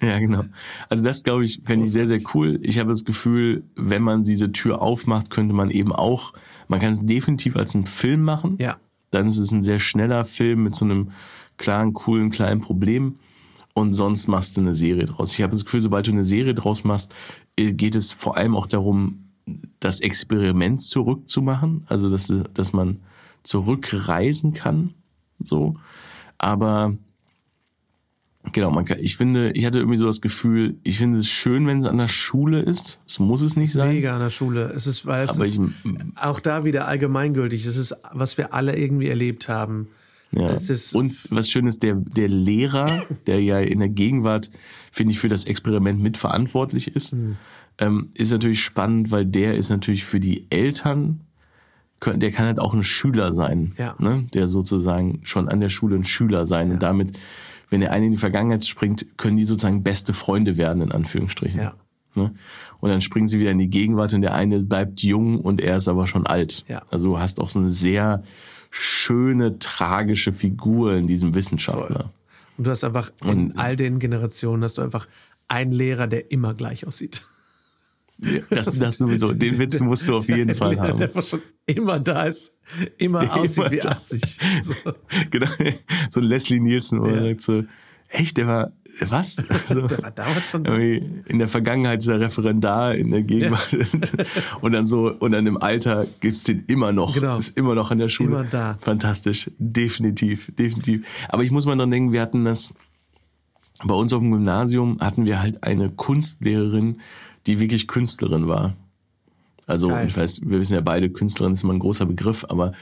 Ja, 0.00 0.18
genau. 0.18 0.44
Also 0.88 1.04
das, 1.04 1.22
glaube 1.22 1.44
ich, 1.44 1.62
fände 1.64 1.86
ich 1.86 1.92
sehr, 1.92 2.06
sehr 2.06 2.20
cool. 2.34 2.58
Ich 2.62 2.78
habe 2.78 2.90
das 2.90 3.04
Gefühl, 3.04 3.64
wenn 3.76 4.02
man 4.02 4.24
diese 4.24 4.52
Tür 4.52 4.82
aufmacht, 4.82 5.30
könnte 5.30 5.54
man 5.54 5.70
eben 5.70 5.92
auch, 5.92 6.34
man 6.68 6.80
kann 6.80 6.92
es 6.92 7.04
definitiv 7.04 7.56
als 7.56 7.74
einen 7.74 7.86
Film 7.86 8.22
machen. 8.22 8.56
Ja. 8.60 8.76
Dann 9.10 9.26
ist 9.26 9.38
es 9.38 9.52
ein 9.52 9.62
sehr 9.62 9.78
schneller 9.78 10.24
Film 10.24 10.64
mit 10.64 10.74
so 10.74 10.84
einem 10.84 11.12
klaren, 11.56 11.94
coolen, 11.94 12.30
kleinen 12.30 12.60
Problem. 12.60 13.18
Und 13.72 13.94
sonst 13.94 14.26
machst 14.26 14.56
du 14.56 14.62
eine 14.62 14.74
Serie 14.74 15.06
draus. 15.06 15.32
Ich 15.32 15.42
habe 15.42 15.52
das 15.52 15.64
Gefühl, 15.64 15.80
sobald 15.80 16.06
du 16.06 16.12
eine 16.12 16.24
Serie 16.24 16.54
draus 16.54 16.84
machst, 16.84 17.12
äh, 17.56 17.72
geht 17.72 17.94
es 17.94 18.12
vor 18.12 18.36
allem 18.36 18.56
auch 18.56 18.66
darum, 18.66 19.30
das 19.80 20.00
Experiment 20.00 20.82
zurückzumachen. 20.82 21.84
Also, 21.86 22.10
dass, 22.10 22.32
dass 22.52 22.72
man 22.72 23.00
zurückreisen 23.42 24.52
kann. 24.52 24.94
So. 25.42 25.76
Aber 26.38 26.96
Genau, 28.52 28.70
man 28.70 28.84
kann, 28.84 28.98
ich 29.00 29.16
finde, 29.16 29.50
ich 29.52 29.66
hatte 29.66 29.78
irgendwie 29.80 29.98
so 29.98 30.06
das 30.06 30.20
Gefühl, 30.20 30.76
ich 30.84 30.98
finde 30.98 31.18
es 31.18 31.28
schön, 31.28 31.66
wenn 31.66 31.78
es 31.78 31.84
an 31.84 31.98
der 31.98 32.08
Schule 32.08 32.60
ist. 32.60 32.98
Es 33.08 33.18
muss 33.18 33.42
es 33.42 33.56
nicht 33.56 33.72
sein. 33.72 33.90
Mega 33.94 34.14
an 34.14 34.20
der 34.20 34.30
Schule. 34.30 34.72
Es 34.74 34.86
ist, 34.86 35.04
weil 35.06 35.24
es 35.24 35.30
Aber 35.30 35.44
ist 35.44 35.58
ich- 35.58 35.94
auch 36.16 36.40
da 36.40 36.64
wieder 36.64 36.86
allgemeingültig. 36.88 37.64
Das 37.64 37.76
ist, 37.76 37.94
was 38.12 38.38
wir 38.38 38.54
alle 38.54 38.76
irgendwie 38.76 39.08
erlebt 39.08 39.48
haben. 39.48 39.88
Ja. 40.32 40.50
Es 40.50 40.92
Und 40.92 41.14
was 41.30 41.50
schön 41.50 41.66
ist, 41.66 41.82
der, 41.82 41.94
der 41.96 42.28
Lehrer, 42.28 43.02
der 43.26 43.42
ja 43.42 43.58
in 43.60 43.78
der 43.80 43.88
Gegenwart, 43.88 44.50
finde 44.92 45.12
ich, 45.12 45.18
für 45.20 45.28
das 45.28 45.44
Experiment 45.44 46.00
mitverantwortlich 46.00 46.94
ist, 46.94 47.12
Hm. 47.12 47.36
ähm, 47.78 48.10
ist 48.14 48.32
natürlich 48.32 48.62
spannend, 48.62 49.10
weil 49.10 49.24
der 49.26 49.56
ist 49.56 49.70
natürlich 49.70 50.04
für 50.04 50.20
die 50.20 50.46
Eltern, 50.50 51.20
der 52.04 52.30
kann 52.30 52.46
halt 52.46 52.58
auch 52.58 52.74
ein 52.74 52.82
Schüler 52.82 53.32
sein, 53.32 53.72
Ja. 53.78 53.94
ne? 53.98 54.26
der 54.34 54.48
sozusagen 54.48 55.20
schon 55.24 55.48
an 55.48 55.60
der 55.60 55.68
Schule 55.70 55.96
ein 55.96 56.04
Schüler 56.04 56.46
sein 56.46 56.70
und 56.72 56.82
damit, 56.82 57.18
wenn 57.70 57.80
der 57.80 57.92
eine 57.92 58.06
in 58.06 58.12
die 58.12 58.18
Vergangenheit 58.18 58.64
springt, 58.64 59.06
können 59.16 59.36
die 59.36 59.44
sozusagen 59.44 59.82
beste 59.82 60.12
Freunde 60.12 60.56
werden, 60.56 60.82
in 60.82 60.92
Anführungsstrichen. 60.92 61.60
Ja. 61.60 61.74
Ne? 62.14 62.34
Und 62.80 62.90
dann 62.90 63.00
springen 63.00 63.26
sie 63.26 63.38
wieder 63.38 63.50
in 63.50 63.58
die 63.58 63.68
Gegenwart 63.68 64.14
und 64.14 64.22
der 64.22 64.34
eine 64.34 64.62
bleibt 64.62 65.02
jung 65.02 65.40
und 65.40 65.60
er 65.60 65.76
ist 65.76 65.88
aber 65.88 66.06
schon 66.06 66.26
alt. 66.26 66.64
Ja. 66.68 66.82
Also 66.90 67.08
du 67.08 67.18
hast 67.18 67.40
auch 67.40 67.50
so 67.50 67.60
eine 67.60 67.70
sehr 67.70 68.22
schöne, 68.70 69.58
tragische 69.58 70.32
Figur 70.32 70.94
in 70.94 71.06
diesem 71.06 71.34
Wissenschaftler. 71.34 72.12
Und 72.56 72.66
du 72.66 72.70
hast 72.70 72.84
einfach 72.84 73.12
in 73.24 73.56
all 73.58 73.76
den 73.76 73.98
Generationen 73.98 74.62
hast 74.64 74.78
du 74.78 74.82
einfach 74.82 75.06
einen 75.48 75.72
Lehrer, 75.72 76.06
der 76.06 76.30
immer 76.30 76.54
gleich 76.54 76.86
aussieht. 76.86 77.22
Ja, 78.18 78.40
Das, 78.50 78.66
das 78.78 78.98
sowieso. 78.98 79.32
Den 79.32 79.58
Witz 79.58 79.80
musst 79.80 80.08
du 80.08 80.16
auf 80.16 80.28
jeden 80.28 80.54
Fall 80.54 80.74
Der 80.76 80.84
haben. 80.84 81.02
einfach 81.02 81.22
schon 81.22 81.42
immer 81.66 81.98
da 82.00 82.24
ist, 82.24 82.54
immer 82.98 83.20
aussieht 83.36 83.70
wie 83.70 83.78
da. 83.78 83.90
80. 83.90 84.38
So. 84.62 84.74
Genau. 85.30 85.48
So 86.10 86.20
ein 86.20 86.26
Leslie 86.26 86.60
Nielsen, 86.60 87.00
wo 87.00 87.06
er 87.06 87.16
Ja. 87.22 87.28
sagt 87.30 87.42
so, 87.42 87.64
echt, 88.08 88.38
der 88.38 88.46
war, 88.46 88.72
was? 89.08 89.36
So. 89.68 89.86
Der 89.86 90.02
war 90.02 90.10
damals 90.12 90.50
schon 90.50 90.64
da. 90.64 90.74
In 90.76 91.38
der 91.38 91.48
Vergangenheit 91.48 92.00
ist 92.00 92.08
er 92.08 92.20
Referendar, 92.20 92.94
in 92.94 93.10
der 93.10 93.22
Gegenwart. 93.22 93.76
Und 94.62 94.72
dann 94.72 94.86
so, 94.86 95.08
und 95.12 95.32
dann 95.32 95.46
im 95.46 95.60
Alter 95.60 96.06
gibt's 96.20 96.42
den 96.44 96.64
immer 96.68 96.92
noch. 96.92 97.14
Genau. 97.14 97.36
Ist 97.36 97.56
immer 97.58 97.74
noch 97.74 97.90
an 97.90 97.98
der 97.98 98.08
Schule. 98.08 98.30
immer 98.30 98.44
da. 98.44 98.78
Fantastisch. 98.80 99.50
Definitiv, 99.58 100.50
definitiv. 100.58 101.04
Aber 101.28 101.42
ich 101.44 101.50
muss 101.50 101.66
mal 101.66 101.76
dran 101.76 101.90
denken, 101.90 102.12
wir 102.12 102.22
hatten 102.22 102.44
das, 102.46 102.72
bei 103.84 103.92
uns 103.94 104.14
auf 104.14 104.20
dem 104.20 104.30
Gymnasium 104.30 104.98
hatten 105.00 105.26
wir 105.26 105.42
halt 105.42 105.62
eine 105.64 105.90
Kunstlehrerin, 105.90 107.00
die 107.46 107.60
wirklich 107.60 107.88
Künstlerin 107.88 108.48
war. 108.48 108.74
Also, 109.66 109.88
Geil. 109.88 110.06
ich 110.06 110.16
weiß, 110.16 110.42
wir 110.44 110.60
wissen 110.60 110.74
ja 110.74 110.80
beide, 110.80 111.10
Künstlerin 111.10 111.52
ist 111.52 111.64
immer 111.64 111.72
ein 111.72 111.80
großer 111.80 112.06
Begriff, 112.06 112.44
aber 112.48 112.72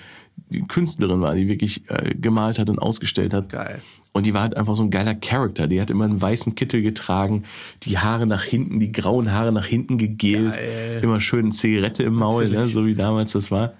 die 0.51 0.63
Künstlerin 0.63 1.21
war, 1.23 1.35
die 1.35 1.49
wirklich 1.49 1.89
äh, 1.89 2.15
gemalt 2.15 2.59
hat 2.59 2.69
und 2.69 2.79
ausgestellt 2.79 3.33
hat. 3.33 3.49
Geil. 3.49 3.81
Und 4.13 4.27
die 4.27 4.35
war 4.35 4.43
halt 4.43 4.57
einfach 4.57 4.77
so 4.77 4.83
ein 4.83 4.91
geiler 4.91 5.15
Charakter. 5.15 5.67
Die 5.67 5.81
hat 5.81 5.91
immer 5.91 6.05
einen 6.05 6.21
weißen 6.21 6.55
Kittel 6.55 6.83
getragen, 6.83 7.45
die 7.83 7.99
Haare 7.99 8.27
nach 8.27 8.45
hinten, 8.45 8.79
die 8.79 8.93
grauen 8.93 9.33
Haare 9.33 9.51
nach 9.51 9.67
hinten 9.67 9.99
gegelt, 9.99 10.55
Geil. 10.55 11.01
immer 11.03 11.21
schön 11.21 11.47
eine 11.47 11.51
Zigarette 11.51 12.05
im 12.05 12.15
Maul, 12.15 12.49
ne, 12.49 12.67
so 12.67 12.87
wie 12.87 12.95
damals 12.95 13.33
das 13.33 13.51
war. 13.51 13.73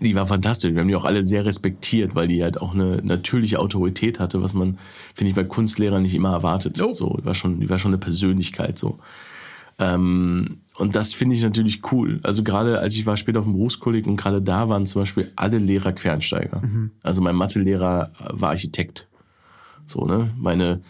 Die 0.00 0.14
war 0.14 0.26
fantastisch. 0.26 0.72
Wir 0.72 0.80
haben 0.80 0.88
die 0.88 0.96
auch 0.96 1.04
alle 1.04 1.22
sehr 1.22 1.44
respektiert, 1.44 2.14
weil 2.14 2.28
die 2.28 2.42
halt 2.42 2.58
auch 2.58 2.72
eine 2.72 3.02
natürliche 3.02 3.58
Autorität 3.58 4.20
hatte, 4.20 4.42
was 4.42 4.54
man, 4.54 4.78
finde 5.14 5.30
ich, 5.30 5.36
bei 5.36 5.44
Kunstlehrern 5.44 6.02
nicht 6.02 6.14
immer 6.14 6.32
erwartet. 6.32 6.78
Nope. 6.78 6.94
So, 6.94 7.18
die 7.20 7.26
war 7.26 7.34
schon, 7.34 7.60
die 7.60 7.68
war 7.68 7.78
schon 7.78 7.90
eine 7.90 7.98
Persönlichkeit 7.98 8.78
so. 8.78 8.98
Ähm, 9.82 10.60
und 10.76 10.94
das 10.96 11.12
finde 11.12 11.36
ich 11.36 11.42
natürlich 11.42 11.92
cool. 11.92 12.20
Also 12.22 12.42
gerade 12.42 12.78
als 12.78 12.94
ich 12.94 13.04
war 13.04 13.16
später 13.16 13.40
auf 13.40 13.44
dem 13.44 13.52
Berufskolleg 13.52 14.06
und 14.06 14.16
gerade 14.16 14.40
da 14.40 14.68
waren 14.68 14.86
zum 14.86 15.02
Beispiel 15.02 15.32
alle 15.36 15.58
Lehrer 15.58 15.92
Quereinsteiger. 15.92 16.62
Also 17.02 17.20
mein 17.20 17.36
Mathelehrer 17.36 18.10
war 18.30 18.50
Architekt. 18.50 19.08
So, 19.86 20.06
ne? 20.06 20.32
Meine, 20.38 20.80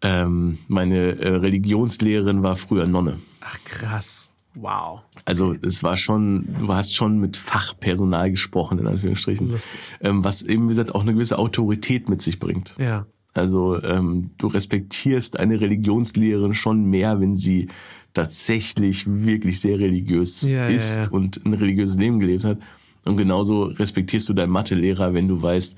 ähm, 0.00 0.58
meine 0.68 1.18
äh, 1.18 1.28
Religionslehrerin 1.36 2.42
war 2.42 2.56
früher 2.56 2.86
Nonne. 2.86 3.18
Ach 3.40 3.58
krass. 3.64 4.32
Wow. 4.54 5.02
Also 5.26 5.54
es 5.62 5.82
war 5.82 5.98
schon, 5.98 6.46
du 6.58 6.72
hast 6.72 6.94
schon 6.94 7.20
mit 7.20 7.36
Fachpersonal 7.36 8.30
gesprochen, 8.30 8.78
in 8.78 8.86
Anführungsstrichen. 8.86 9.50
Lustig. 9.50 9.80
Ähm, 10.00 10.24
was 10.24 10.42
eben, 10.42 10.64
wie 10.64 10.70
gesagt, 10.70 10.94
auch 10.94 11.02
eine 11.02 11.12
gewisse 11.12 11.38
Autorität 11.38 12.08
mit 12.08 12.22
sich 12.22 12.38
bringt. 12.38 12.74
Ja. 12.78 13.06
Also 13.38 13.82
ähm, 13.82 14.30
du 14.38 14.46
respektierst 14.48 15.38
eine 15.38 15.60
Religionslehrerin 15.60 16.54
schon 16.54 16.84
mehr, 16.84 17.20
wenn 17.20 17.36
sie 17.36 17.68
tatsächlich 18.14 19.04
wirklich 19.06 19.60
sehr 19.60 19.78
religiös 19.78 20.42
Ja, 20.42 20.48
ja, 20.48 20.66
ist 20.68 20.96
ja. 20.96 21.08
und 21.10 21.44
ein 21.44 21.54
religiöses 21.54 21.96
Leben 21.96 22.18
gelebt 22.18 22.44
hat. 22.44 22.58
Und 23.04 23.16
genauso 23.16 23.64
respektierst 23.64 24.28
du 24.28 24.32
deinen 24.34 24.50
Mathelehrer, 24.50 25.14
wenn 25.14 25.28
du 25.28 25.40
weißt, 25.40 25.76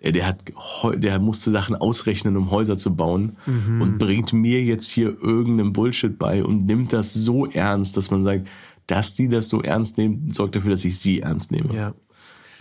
äh, 0.00 0.12
der 0.12 0.26
hat, 0.26 0.42
der 0.96 1.18
musste 1.20 1.52
Sachen 1.52 1.76
ausrechnen, 1.76 2.36
um 2.36 2.50
Häuser 2.50 2.76
zu 2.78 2.94
bauen 2.96 3.36
Mhm. 3.46 3.80
und 3.82 3.98
bringt 3.98 4.32
mir 4.32 4.62
jetzt 4.62 4.90
hier 4.90 5.16
irgendeinen 5.22 5.72
Bullshit 5.72 6.18
bei 6.18 6.42
und 6.42 6.66
nimmt 6.66 6.92
das 6.92 7.14
so 7.14 7.46
ernst, 7.46 7.96
dass 7.96 8.10
man 8.10 8.24
sagt, 8.24 8.48
dass 8.86 9.14
die 9.14 9.28
das 9.28 9.48
so 9.48 9.62
ernst 9.62 9.96
nehmen, 9.98 10.30
sorgt 10.32 10.56
dafür, 10.56 10.72
dass 10.72 10.84
ich 10.84 10.98
sie 10.98 11.20
ernst 11.20 11.52
nehme. 11.52 11.74
Ja. 11.74 11.94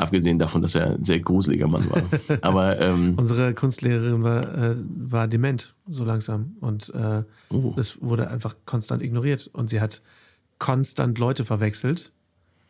Abgesehen 0.04 0.40
davon, 0.40 0.62
dass 0.62 0.76
er 0.76 0.92
ein 0.92 1.04
sehr 1.04 1.20
gruseliger 1.20 1.68
Mann 1.68 1.90
war. 1.90 2.02
Aber 2.42 2.80
ähm, 2.80 3.14
Unsere 3.18 3.54
Kunstlehrerin 3.54 4.24
war, 4.24 4.44
äh, 4.58 4.76
war 4.98 5.28
dement, 5.28 5.74
so 5.88 6.04
langsam. 6.06 6.56
Und 6.62 6.94
äh, 6.96 7.24
Oh. 7.50 7.74
das 7.76 8.02
wurde 8.02 8.30
einfach 8.30 8.56
konstant 8.66 9.02
ignoriert. 9.02 9.50
Und 9.54 9.70
sie 9.70 9.82
hat 9.82 10.02
konstant 10.60 11.20
Leute 11.20 11.46
verwechselt 11.46 12.12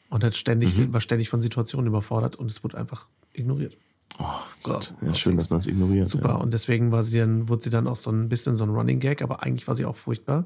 und 0.09 0.23
hat 0.23 0.36
ständig, 0.36 0.77
Mhm. 0.77 0.93
war 0.93 1.01
ständig 1.01 1.29
von 1.29 1.41
Situationen 1.41 1.88
überfordert 1.88 2.36
und 2.36 2.49
es 2.49 2.63
wurde 2.63 2.77
einfach 2.77 3.07
ignoriert. 3.34 3.77
oh 4.19 4.25
Gott, 4.63 4.93
So, 4.99 5.05
ja, 5.07 5.13
schön, 5.15 5.38
dass 5.38 5.49
man 5.49 5.59
es 5.59 5.67
ignoriert. 5.67 6.07
Super. 6.07 6.29
Ja. 6.29 6.36
Und 6.36 6.53
deswegen 6.53 6.91
war 6.91 7.03
sie 7.03 7.17
dann, 7.19 7.49
wurde 7.49 7.63
sie 7.63 7.69
dann 7.71 7.88
auch 7.88 7.95
so 7.95 8.11
ein 8.11 8.29
bisschen 8.29 8.55
so 8.55 8.63
ein 8.63 8.69
Running 8.69 8.99
Gag, 8.99 9.21
aber 9.21 9.43
eigentlich 9.43 9.67
war 9.67 9.75
sie 9.75 9.86
auch 9.86 9.95
furchtbar. 9.95 10.45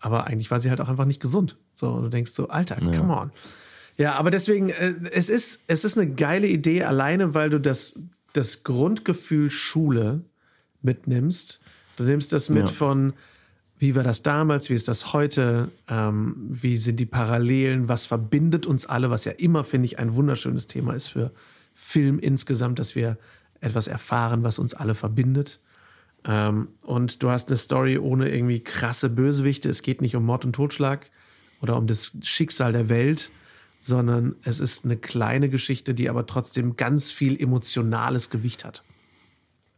Aber 0.00 0.26
eigentlich 0.26 0.50
war 0.50 0.60
sie 0.60 0.70
halt 0.70 0.80
auch 0.80 0.88
einfach 0.88 1.06
nicht 1.06 1.20
gesund. 1.22 1.56
So, 1.72 1.88
und 1.90 2.02
du 2.02 2.08
denkst 2.10 2.32
so, 2.32 2.48
Alter, 2.48 2.76
come 2.76 3.16
on. 3.16 3.30
Ja, 3.98 4.14
aber 4.14 4.30
deswegen, 4.30 4.68
äh, 4.68 4.94
es 5.12 5.28
ist, 5.28 5.60
es 5.66 5.84
ist 5.84 5.98
eine 5.98 6.10
geile 6.10 6.46
Idee, 6.46 6.84
alleine 6.84 7.34
weil 7.34 7.50
du 7.50 7.60
das, 7.60 7.98
das 8.32 8.62
Grundgefühl 8.62 9.50
Schule 9.50 10.22
mitnimmst. 10.82 11.60
Du 11.96 12.04
nimmst 12.04 12.32
das 12.32 12.50
mit 12.50 12.64
Ja. 12.64 12.66
von, 12.68 13.14
wie 13.78 13.94
war 13.94 14.02
das 14.02 14.22
damals, 14.22 14.68
wie 14.70 14.74
ist 14.74 14.88
das 14.88 15.12
heute, 15.12 15.70
ähm, 15.88 16.36
wie 16.50 16.76
sind 16.76 17.00
die 17.00 17.06
Parallelen, 17.06 17.88
was 17.88 18.04
verbindet 18.04 18.66
uns 18.66 18.86
alle, 18.86 19.10
was 19.10 19.24
ja 19.24 19.32
immer, 19.32 19.64
finde 19.64 19.86
ich, 19.86 19.98
ein 19.98 20.14
wunderschönes 20.14 20.66
Thema 20.66 20.94
ist 20.94 21.06
für 21.06 21.32
Film 21.74 22.18
insgesamt, 22.18 22.78
dass 22.78 22.94
wir 22.94 23.18
etwas 23.60 23.86
erfahren, 23.86 24.42
was 24.42 24.58
uns 24.58 24.74
alle 24.74 24.94
verbindet. 24.94 25.60
Ähm, 26.26 26.68
und 26.82 27.22
du 27.22 27.30
hast 27.30 27.48
eine 27.48 27.56
Story 27.56 27.98
ohne 27.98 28.28
irgendwie 28.30 28.60
krasse 28.60 29.08
Bösewichte. 29.08 29.70
Es 29.70 29.82
geht 29.82 30.00
nicht 30.02 30.16
um 30.16 30.24
Mord 30.24 30.44
und 30.44 30.54
Totschlag 30.54 31.10
oder 31.60 31.76
um 31.76 31.86
das 31.86 32.12
Schicksal 32.22 32.72
der 32.72 32.88
Welt, 32.88 33.30
sondern 33.86 34.34
es 34.42 34.58
ist 34.58 34.84
eine 34.84 34.96
kleine 34.96 35.48
Geschichte, 35.48 35.94
die 35.94 36.08
aber 36.10 36.26
trotzdem 36.26 36.74
ganz 36.74 37.12
viel 37.12 37.40
emotionales 37.40 38.30
Gewicht 38.30 38.64
hat. 38.64 38.82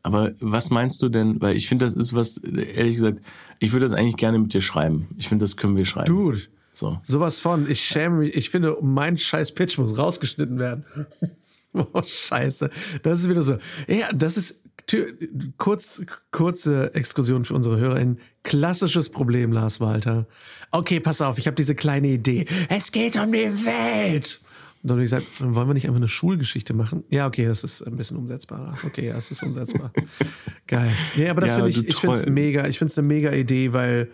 Aber 0.02 0.32
was 0.40 0.70
meinst 0.70 1.02
du 1.02 1.11
denn? 1.11 1.40
Weil 1.42 1.56
ich 1.56 1.68
finde, 1.68 1.84
das 1.84 1.94
ist 1.94 2.14
was, 2.14 2.38
ehrlich 2.38 2.94
gesagt, 2.94 3.20
ich 3.59 3.72
würde 3.72 3.84
das 3.84 3.92
eigentlich 3.92 4.16
gerne 4.16 4.38
mit 4.38 4.54
dir 4.54 4.62
schreiben. 4.62 5.09
Ich 5.18 5.28
finde, 5.28 5.42
das 5.42 5.59
können 5.59 5.76
wir 5.76 5.84
schreiben. 5.84 6.06
Dude, 6.06 6.38
So. 6.72 6.98
sowas 7.02 7.38
von. 7.38 7.68
Ich 7.70 7.80
schäme 7.84 8.18
mich. 8.20 8.34
Ich 8.34 8.48
finde, 8.48 8.78
mein 8.80 9.18
scheiß 9.18 9.52
Pitch 9.54 9.76
muss 9.76 9.98
rausgeschnitten 9.98 10.59
werden. 10.59 10.84
Oh, 11.74 12.02
scheiße. 12.02 12.70
Das 13.02 13.20
ist 13.20 13.28
wieder 13.28 13.42
so. 13.42 13.59
Ja, 13.86 14.11
das 14.14 14.38
ist 14.38 14.59
kurz, 15.59 16.03
kurze 16.31 16.95
Exkursion 16.95 17.45
für 17.45 17.55
unsere 17.55 17.79
HörerInnen. 17.79 18.18
Klassisches 18.43 19.09
Problem, 19.09 19.53
Lars 19.53 19.81
Walter. 19.81 20.26
Okay, 20.70 21.01
pass 21.01 21.20
auf, 21.20 21.39
ich 21.39 21.47
habe 21.47 21.55
diese 21.55 21.74
kleine 21.74 22.09
Idee. 22.09 22.47
Es 22.68 22.93
geht 22.93 23.16
um 23.16 23.33
die 23.33 23.39
Welt. 23.39 24.41
Und 24.83 24.91
dann 24.91 24.97
habe 24.97 25.05
ich 25.05 25.11
gesagt, 25.11 25.26
wollen 25.41 25.68
wir 25.68 25.74
nicht 25.74 25.87
einfach 25.87 25.97
eine 25.97 26.09
Schulgeschichte 26.09 26.72
machen? 26.72 27.03
Ja, 27.09 27.26
okay, 27.26 27.47
das 27.47 27.64
ist 27.64 27.83
ein 27.83 27.97
bisschen 27.97 28.16
umsetzbarer. 28.16 28.79
Okay, 28.85 29.09
ja, 29.09 29.14
das 29.14 29.31
ist 29.31 29.43
umsetzbar. 29.43 29.93
Geil. 30.68 30.93
Ja, 31.16 31.31
aber 31.31 31.41
das 31.41 31.51
Ja, 31.51 31.57
finde 31.57 31.70
ich, 31.70 31.89
ich 31.89 31.97
finde 31.97 32.16
es 32.16 32.26
mega, 32.26 32.66
ich 32.68 32.79
finde 32.79 32.93
es 32.93 32.99
eine 32.99 33.09
mega 33.09 33.33
Idee, 33.33 33.72
weil, 33.72 34.09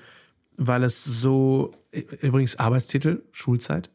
weil 0.57 0.85
es 0.85 1.05
so, 1.05 1.73
übrigens 2.21 2.57
Arbeitstitel, 2.57 3.23
Schulzeit. 3.33 3.91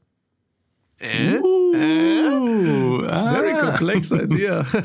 Uh, 1.02 3.04
ah. 3.08 3.34
Very 3.34 3.60
complex 3.60 4.12
idea. 4.12 4.66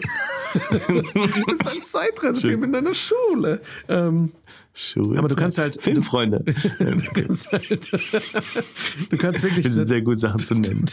das 0.54 1.60
ist 1.60 1.76
ein 1.76 1.82
Zeitreisefilm 1.82 2.64
in 2.64 2.74
einer 2.74 2.94
Schule. 2.94 3.60
Ähm, 3.88 4.32
Schule. 4.72 5.18
Aber 5.18 5.28
du 5.28 5.36
kannst 5.36 5.58
halt- 5.58 5.80
Filmfreunde. 5.80 6.44
du 6.78 6.96
kannst 7.14 7.52
halt, 7.52 7.92
du 7.92 9.16
kannst 9.16 9.42
wirklich, 9.42 9.64
Wir 9.64 9.72
sind 9.72 9.86
sehr 9.88 10.02
gut, 10.02 10.18
Sachen 10.18 10.38
zu 10.38 10.54
nennen. 10.54 10.84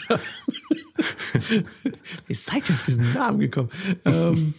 wie 2.28 2.34
seid 2.34 2.70
ihr 2.70 2.76
auf 2.76 2.84
diesen 2.84 3.14
Namen 3.14 3.40
gekommen? 3.40 3.70
Ähm, 4.06 4.54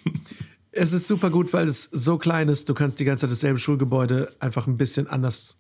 es 0.73 0.93
ist 0.93 1.07
super 1.07 1.31
gut, 1.31 1.53
weil 1.53 1.69
es 1.69 1.89
so 1.93 2.19
klein 2.19 2.49
ist. 2.49 2.69
Du 2.69 2.75
kannst 2.75 2.99
die 3.01 3.05
ganze 3.05 3.23
Zeit 3.23 3.31
dasselbe 3.33 3.59
Schulgebäude 3.59 4.33
einfach 4.41 4.67
ein 4.67 4.77
bisschen 4.77 5.07
anders 5.07 5.59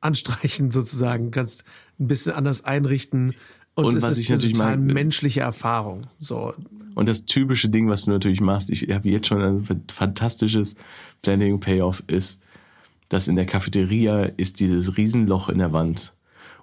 anstreichen, 0.00 0.70
sozusagen. 0.70 1.26
Du 1.26 1.30
kannst 1.30 1.64
ein 1.98 2.08
bisschen 2.08 2.32
anders 2.32 2.64
einrichten. 2.64 3.34
Und, 3.74 3.84
Und 3.84 3.96
es 3.96 4.04
ist 4.08 4.28
eine 4.28 4.36
natürlich 4.36 4.56
total 4.58 4.76
mag- 4.78 4.94
menschliche 4.94 5.40
Erfahrung. 5.40 6.08
So, 6.18 6.52
Und 6.94 7.08
das 7.08 7.24
typische 7.24 7.68
Ding, 7.68 7.88
was 7.88 8.04
du 8.04 8.10
natürlich 8.10 8.40
machst, 8.40 8.70
ich 8.70 8.88
habe 8.90 9.08
jetzt 9.08 9.28
schon 9.28 9.42
ein 9.42 9.84
fantastisches 9.92 10.76
Planning 11.22 11.60
Payoff 11.60 12.02
ist, 12.06 12.40
dass 13.08 13.28
in 13.28 13.36
der 13.36 13.46
Cafeteria 13.46 14.22
ist 14.36 14.60
dieses 14.60 14.96
Riesenloch 14.96 15.48
in 15.48 15.58
der 15.58 15.72
Wand. 15.72 16.14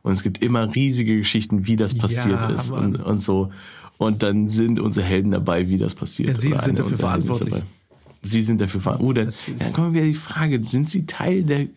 Und 0.02 0.14
es 0.14 0.24
gibt 0.24 0.42
immer 0.42 0.74
riesige 0.74 1.18
Geschichten, 1.18 1.68
wie 1.68 1.76
das 1.76 1.98
passiert 1.98 2.40
Ja, 2.40 2.50
ist 2.50 2.72
und, 2.72 2.96
und 2.98 3.22
so. 3.22 3.52
Und 3.98 4.24
dann 4.24 4.48
sind 4.48 4.80
unsere 4.80 5.06
Helden 5.06 5.32
dabei, 5.32 5.70
wie 5.70 5.78
das 5.78 5.96
passiert. 5.96 6.30
Ja, 6.30 6.36
sie 6.36 6.54
Oder 6.54 6.62
sind 6.62 6.80
dafür 6.80 6.98
verantwortlich. 6.98 7.64
Sie 8.22 8.42
sind 8.42 8.62
dafür 8.62 8.82
verantwortlich. 8.82 9.28
Oh, 9.28 9.52
dann, 9.52 9.60
dann 9.60 9.74
kommen 9.74 9.94
wir 9.94 10.04
wieder 10.04 10.12
die 10.12 10.18
Frage, 10.18 10.64
sind 10.64 10.88
sie 10.88 11.06
Teil 11.06 11.44
der, 11.44 11.68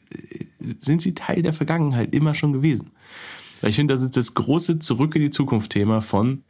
sind 0.80 1.03
sie 1.03 1.14
Teil 1.14 1.42
der 1.42 1.53
Vergangenheit 1.53 2.14
immer 2.14 2.34
schon 2.34 2.53
gewesen? 2.53 2.90
Weil 3.61 3.70
ich 3.70 3.76
finde, 3.76 3.94
das 3.94 4.03
ist 4.03 4.16
das 4.16 4.34
große 4.34 4.78
Zurück 4.78 5.14
in 5.16 5.22
die 5.22 5.30
Zukunft-Thema 5.30 6.01
von, 6.01 6.42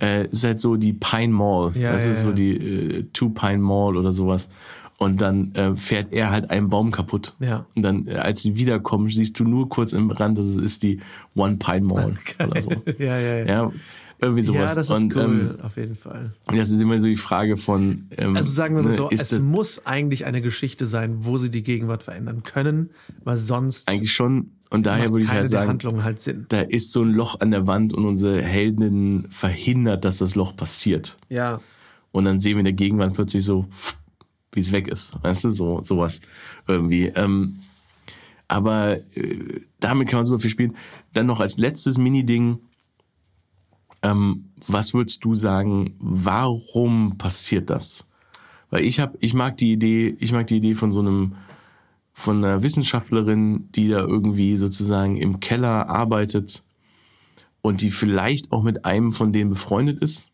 äh, 0.00 0.26
ist 0.26 0.44
halt 0.44 0.60
so 0.60 0.76
die 0.76 0.92
Pine 0.92 1.32
Mall. 1.32 1.72
Ja, 1.74 1.92
also 1.92 2.08
ja, 2.08 2.16
so 2.16 2.28
ja. 2.28 2.34
die 2.34 2.56
äh, 2.56 3.06
Two 3.12 3.30
Pine 3.30 3.58
Mall 3.58 3.96
oder 3.96 4.12
sowas. 4.12 4.48
Und 4.98 5.20
dann 5.20 5.54
äh, 5.54 5.76
fährt 5.76 6.12
er 6.12 6.30
halt 6.30 6.50
einen 6.50 6.70
Baum 6.70 6.90
kaputt. 6.90 7.34
Ja. 7.38 7.66
Und 7.74 7.82
dann, 7.82 8.06
äh, 8.06 8.14
als 8.14 8.42
sie 8.42 8.54
wiederkommen, 8.54 9.10
siehst 9.10 9.38
du 9.38 9.44
nur 9.44 9.68
kurz 9.68 9.92
im 9.92 10.10
Rand, 10.10 10.38
das 10.38 10.46
ist 10.46 10.82
die 10.82 11.00
One 11.34 11.58
Pine 11.58 11.82
Mall 11.82 12.14
oder 12.46 12.62
so. 12.62 12.70
ja, 12.98 13.18
ja, 13.18 13.38
ja. 13.38 13.44
Ja, 13.46 13.72
irgendwie 14.18 14.42
sowas. 14.42 14.70
Ja, 14.70 14.74
das 14.74 14.90
ist 14.90 15.02
und, 15.02 15.14
cool, 15.14 15.56
ähm, 15.58 15.60
auf 15.62 15.76
jeden 15.76 15.96
Fall. 15.96 16.32
das 16.46 16.70
ist 16.70 16.80
immer 16.80 16.98
so 16.98 17.04
die 17.04 17.16
Frage 17.16 17.56
von. 17.58 18.06
Ähm, 18.16 18.34
Also 18.34 18.50
sagen 18.50 18.74
wir 18.74 18.82
mal 18.82 18.88
ne, 18.88 18.94
so, 18.94 19.10
ist 19.10 19.20
es 19.20 19.28
das 19.30 19.40
muss 19.40 19.84
eigentlich 19.84 20.24
eine 20.24 20.40
Geschichte 20.40 20.86
sein, 20.86 21.18
wo 21.20 21.36
sie 21.36 21.50
die 21.50 21.62
Gegenwart 21.62 22.02
verändern 22.02 22.42
können, 22.42 22.90
weil 23.24 23.36
sonst 23.36 23.90
eigentlich 23.90 24.12
schon. 24.12 24.52
Und 24.70 24.86
daher 24.86 25.10
würde 25.10 25.24
ich 25.24 25.30
halt 25.30 25.48
sagen, 25.48 25.78
halt 26.02 26.52
da 26.52 26.60
ist 26.60 26.92
so 26.92 27.02
ein 27.02 27.12
Loch 27.12 27.40
an 27.40 27.52
der 27.52 27.66
Wand 27.66 27.94
und 27.94 28.04
unsere 28.04 28.42
Heldin 28.42 29.26
verhindert, 29.30 30.04
dass 30.04 30.18
das 30.18 30.34
Loch 30.34 30.56
passiert. 30.56 31.18
Ja, 31.28 31.60
Und 32.10 32.24
dann 32.24 32.40
sehen 32.40 32.52
wir 32.52 32.60
in 32.60 32.64
der 32.64 32.72
Gegenwart 32.72 33.14
plötzlich 33.14 33.44
so, 33.44 33.66
wie 34.52 34.60
es 34.60 34.72
weg 34.72 34.88
ist. 34.88 35.14
Weißt 35.22 35.44
du, 35.44 35.50
so 35.52 35.82
sowas 35.82 36.20
irgendwie. 36.66 37.06
Ähm, 37.14 37.60
aber 38.48 38.98
äh, 39.16 39.60
damit 39.80 40.08
kann 40.08 40.18
man 40.18 40.24
super 40.24 40.40
viel 40.40 40.50
spielen. 40.50 40.76
Dann 41.12 41.26
noch 41.26 41.40
als 41.40 41.58
letztes 41.58 41.98
Mini-Ding, 41.98 42.58
ähm, 44.02 44.46
was 44.66 44.94
würdest 44.94 45.24
du 45.24 45.34
sagen, 45.34 45.94
warum 45.98 47.18
passiert 47.18 47.70
das? 47.70 48.06
Weil 48.70 48.84
ich 48.84 48.98
habe, 48.98 49.16
ich 49.20 49.34
mag 49.34 49.56
die 49.58 49.72
Idee, 49.72 50.16
ich 50.18 50.32
mag 50.32 50.46
die 50.46 50.56
Idee 50.56 50.74
von 50.74 50.92
so 50.92 51.00
einem, 51.00 51.34
von 52.18 52.42
einer 52.42 52.62
Wissenschaftlerin, 52.62 53.68
die 53.72 53.88
da 53.88 53.98
irgendwie 53.98 54.56
sozusagen 54.56 55.18
im 55.18 55.38
Keller 55.38 55.90
arbeitet 55.90 56.64
und 57.60 57.82
die 57.82 57.90
vielleicht 57.90 58.52
auch 58.52 58.62
mit 58.62 58.86
einem 58.86 59.12
von 59.12 59.34
denen 59.34 59.50
befreundet 59.50 60.00
ist 60.00 60.26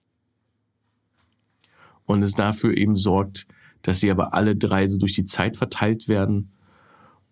und 2.07 2.23
es 2.23 2.35
dafür 2.35 2.77
eben 2.77 2.95
sorgt, 2.97 3.49
dass 3.83 3.99
sie 3.99 4.13
aber 4.13 4.33
alle 4.33 4.55
drei 4.55 4.87
so 4.87 4.97
durch 4.97 5.15
die 5.15 5.25
Zeit 5.25 5.57
verteilt 5.57 6.07
werden. 6.07 6.53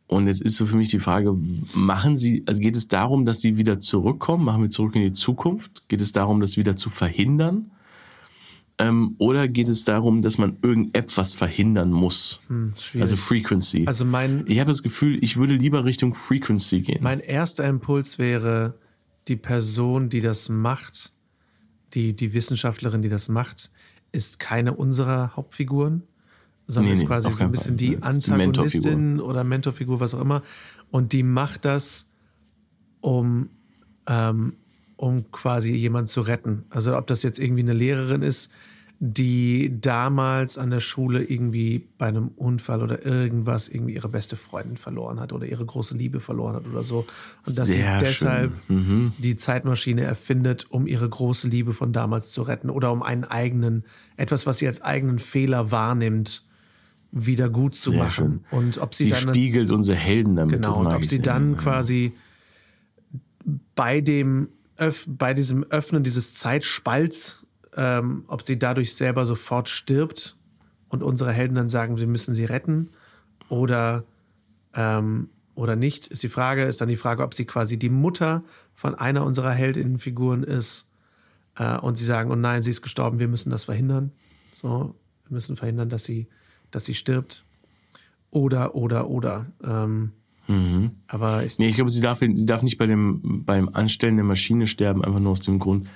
Und 0.09 0.27
jetzt 0.27 0.43
ist 0.43 0.57
so 0.57 0.67
für 0.67 0.75
mich 0.75 0.89
die 0.89 0.99
Frage, 0.99 1.39
machen 1.75 2.17
sie, 2.17 2.43
also 2.47 2.61
geht 2.61 2.77
es 2.77 2.89
darum, 2.89 3.27
dass 3.27 3.41
sie 3.41 3.57
wieder 3.57 3.79
zurückkommen? 3.79 4.45
Machen 4.45 4.63
wir 4.63 4.71
zurück 4.71 4.97
in 4.97 5.03
die 5.03 5.13
Zukunft? 5.13 5.87
Geht 5.87 6.01
es 6.01 6.11
darum, 6.11 6.41
das 6.41 6.57
wieder 6.57 6.75
zu 6.75 6.91
verhindern? 6.91 7.71
Ähm, 8.81 9.15
oder 9.19 9.47
geht 9.47 9.69
es 9.69 9.85
darum, 9.85 10.23
dass 10.23 10.39
man 10.39 10.57
irgendetwas 10.63 11.35
verhindern 11.35 11.93
muss? 11.93 12.39
hm. 12.49 12.73
Also 12.99 13.17
Frequency. 13.17 13.85
Also 13.87 14.05
mein, 14.07 14.45
ich 14.47 14.59
habe 14.59 14.71
das 14.71 14.83
Gefühl, 14.83 15.19
ich 15.23 15.37
würde 15.37 15.55
lieber 15.55 15.85
Richtung 15.85 16.15
Frequency 16.15 16.81
gehen. 16.81 17.03
mein 17.03 17.21
erster 17.21 17.69
Impuls 17.69 18.19
wäre, 18.19 18.75
die 19.29 19.37
Person, 19.37 20.09
die 20.09 20.23
das 20.23 20.49
macht, 20.49 21.13
die, 21.93 22.15
die 22.15 22.33
Wissenschaftlerin, 22.33 23.03
die 23.03 23.11
das 23.11 23.29
macht, 23.29 23.71
ist 24.13 24.39
keine 24.39 24.73
unserer 24.75 25.37
Hauptfiguren, 25.37 26.03
sondern 26.67 26.87
Nee, 26.87 26.95
ist 26.95 27.01
nee, 27.01 27.07
quasi 27.07 27.31
so 27.33 27.45
ein 27.45 27.51
bisschen 27.51 27.71
Fall. 27.71 27.77
die 27.77 27.95
ist 27.95 28.27
die 28.27 28.31
Mentorfigur. 28.31 28.91
Antagonistin 28.91 29.21
oder 29.21 29.45
Mentorfigur, 29.45 30.01
was 30.01 30.15
auch 30.15 30.23
immer. 30.23 30.43
Und 30.91 31.13
die 31.13 31.23
macht 31.23 31.65
das, 31.65 32.09
um, 33.01 33.51
ähm, 34.07 34.55
um 35.01 35.31
quasi 35.33 35.75
jemanden 35.75 36.09
zu 36.09 36.21
retten. 36.21 36.65
Also 36.69 36.95
ob 36.97 37.07
das 37.07 37.23
jetzt 37.23 37.39
irgendwie 37.39 37.63
eine 37.63 37.73
Lehrerin 37.73 38.21
ist, 38.23 38.51
die 38.99 39.81
damals 39.81 40.59
an 40.59 40.69
der 40.69 40.81
Schule 40.81 41.25
irgendwie 41.25 41.89
bei 41.97 42.09
einem 42.09 42.29
Unfall 42.37 42.83
oder 42.83 43.07
irgendwas 43.07 43.71
irgendwie 43.71 43.95
ihre 43.95 44.11
beste 44.11 44.37
Freundin 44.37 44.77
verloren 44.77 45.19
hat 45.19 45.33
oder 45.33 45.47
ihre 45.47 45.65
große 45.65 45.97
Liebe 45.97 46.21
verloren 46.21 46.57
hat 46.57 46.67
oder 46.67 46.85
so. 46.85 47.07
Und 47.47 47.57
dass 47.57 47.69
Sehr 47.69 47.99
sie 47.99 48.05
deshalb 48.05 48.53
schön. 48.67 48.77
Mhm. 48.77 49.13
die 49.17 49.37
Zeitmaschine 49.37 50.03
erfindet, 50.03 50.67
um 50.69 50.87
ihre 50.87 51.09
große 51.09 51.49
Liebe 51.49 51.73
von 51.73 51.95
damals 51.95 52.31
zu 52.33 52.43
retten 52.43 52.69
oder 52.69 52.93
um 52.93 53.03
einen 53.03 53.25
eigenen, 53.25 53.85
etwas, 54.19 54.47
was 54.47 54.59
sie 54.59 54.67
als 54.67 54.83
eigenen 54.83 55.19
Fehler 55.19 55.71
wahrnimmt, 55.71 56.45
wieder 57.11 57.49
gut 57.49 57.75
zu 57.75 57.93
Sehr 57.93 58.01
machen. 58.01 58.45
Und 58.51 58.77
ob 58.77 58.95
sie, 58.95 59.05
Sie 59.05 59.11
dann 59.11 59.35
spiegelt 59.35 59.71
unsere 59.71 59.97
Helden 59.97 60.37
damit. 60.37 60.57
Genau, 60.57 60.79
und 60.79 60.89
ob 60.89 61.07
sie 61.07 61.23
dann 61.23 61.57
quasi 61.57 62.13
bei 63.75 64.03
dem 64.03 64.51
Öff 64.81 65.07
bei 65.09 65.35
diesem 65.35 65.65
Öffnen 65.65 66.03
dieses 66.03 66.35
Zeitspalts, 66.35 67.45
ähm, 67.77 68.25
ob 68.27 68.43
sie 68.43 68.59
dadurch 68.59 68.95
selber 68.95 69.27
sofort 69.27 69.69
stirbt 69.69 70.37
und 70.89 71.03
unsere 71.03 71.33
Helden 71.33 71.55
dann 71.55 71.69
sagen, 71.69 71.99
wir 71.99 72.07
müssen 72.07 72.35
sie 72.35 72.45
retten 72.45 72.91
oder 73.49 74.05
ähm, 74.75 75.29
oder 75.55 75.77
nicht, 75.77 76.07
ist 76.07 76.23
die 76.23 76.29
Frage, 76.29 76.65
ist 76.65 76.81
dann 76.81 76.89
die 76.89 76.97
Frage, 76.97 77.23
ob 77.23 77.35
sie 77.35 77.45
quasi 77.45 77.79
die 77.79 77.91
Mutter 77.91 78.43
von 78.73 78.95
einer 78.95 79.25
unserer 79.25 79.51
Heldinnenfiguren 79.51 80.43
ist 80.43 80.87
äh, 81.57 81.77
und 81.77 81.97
sie 81.97 82.07
sagen, 82.07 82.31
oh 82.31 82.37
nein, 82.37 82.63
sie 82.63 82.71
ist 82.71 82.81
gestorben, 82.81 83.19
wir 83.19 83.29
müssen 83.29 83.51
das 83.51 83.65
verhindern. 83.65 84.13
So, 84.55 84.95
wir 85.25 85.35
müssen 85.35 85.57
verhindern, 85.57 85.91
dass 85.91 86.05
sie, 86.05 86.29
dass 86.71 86.87
sie 86.87 86.95
stirbt. 86.95 87.45
Oder, 88.31 88.75
oder, 88.75 89.11
oder. 89.11 89.47
Ähm, 89.63 90.13
Mhm. 90.51 90.91
aber 91.07 91.45
ich, 91.45 91.59
Nee, 91.59 91.69
ich 91.69 91.77
glaube, 91.77 91.91
sie 91.91 92.01
darf, 92.01 92.19
sie 92.19 92.47
darf 92.47 92.63
nicht 92.63 92.77
bei 92.77 92.87
dem, 92.87 93.45
beim 93.45 93.69
Anstellen 93.69 94.17
der 94.17 94.25
Maschine 94.25 94.67
sterben, 94.67 95.05
einfach 95.05 95.21
nur 95.21 95.33
aus 95.33 95.41
dem 95.41 95.61
Grund, 95.61 95.89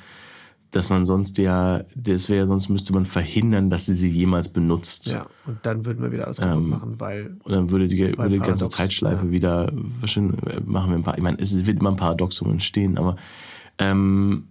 dass 0.71 0.91
man 0.91 1.05
sonst 1.05 1.39
ja, 1.39 1.85
das 1.95 2.29
wäre, 2.29 2.47
sonst 2.47 2.69
müsste 2.69 2.93
man 2.93 3.07
verhindern, 3.07 3.69
dass 3.69 3.87
sie 3.87 3.95
sie 3.95 4.09
jemals 4.09 4.53
benutzt. 4.53 5.07
Ja, 5.07 5.27
und 5.47 5.59
dann 5.63 5.85
würden 5.85 6.03
wir 6.03 6.13
wieder 6.13 6.27
alles 6.27 6.39
kaputt 6.39 6.57
Ähm, 6.57 6.69
machen, 6.69 7.01
weil 7.01 7.37
Und 7.43 7.53
dann 7.53 7.71
würde 7.71 7.89
die, 7.89 7.99
würde 7.99 8.31
die 8.31 8.39
ganze 8.39 8.69
Zeitschleife 8.69 9.27
ja. 9.27 9.31
wieder, 9.33 9.73
wahrscheinlich 10.01 10.41
äh, 10.45 10.61
machen 10.65 10.91
wir 10.91 10.99
ein 10.99 11.03
paar, 11.03 11.17
ich 11.17 11.23
meine, 11.23 11.39
es 11.39 11.67
wird 11.67 11.81
immer 11.81 11.91
ein 11.91 11.97
Paradoxum 11.97 12.51
entstehen, 12.51 12.97
aber 12.97 13.17
ähm, 13.79 14.49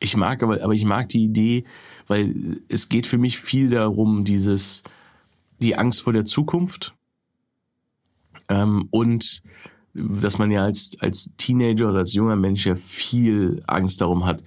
ich 0.00 0.16
mag 0.16 0.42
aber, 0.42 0.62
aber 0.62 0.74
ich 0.74 0.84
mag 0.84 1.08
die 1.08 1.24
Idee, 1.24 1.64
weil 2.06 2.60
es 2.68 2.88
geht 2.88 3.06
für 3.06 3.18
mich 3.18 3.38
viel 3.38 3.70
darum, 3.70 4.24
dieses, 4.24 4.82
die 5.60 5.76
Angst 5.76 6.02
vor 6.02 6.12
der 6.12 6.24
Zukunft 6.24 6.94
ähm, 8.48 8.88
und 8.90 9.42
dass 9.94 10.38
man 10.38 10.50
ja 10.50 10.64
als, 10.64 10.92
als 11.00 11.30
Teenager 11.38 11.88
oder 11.90 12.00
als 12.00 12.12
junger 12.14 12.36
Mensch 12.36 12.66
ja 12.66 12.76
viel 12.76 13.62
Angst 13.66 14.00
darum 14.00 14.26
hat, 14.26 14.42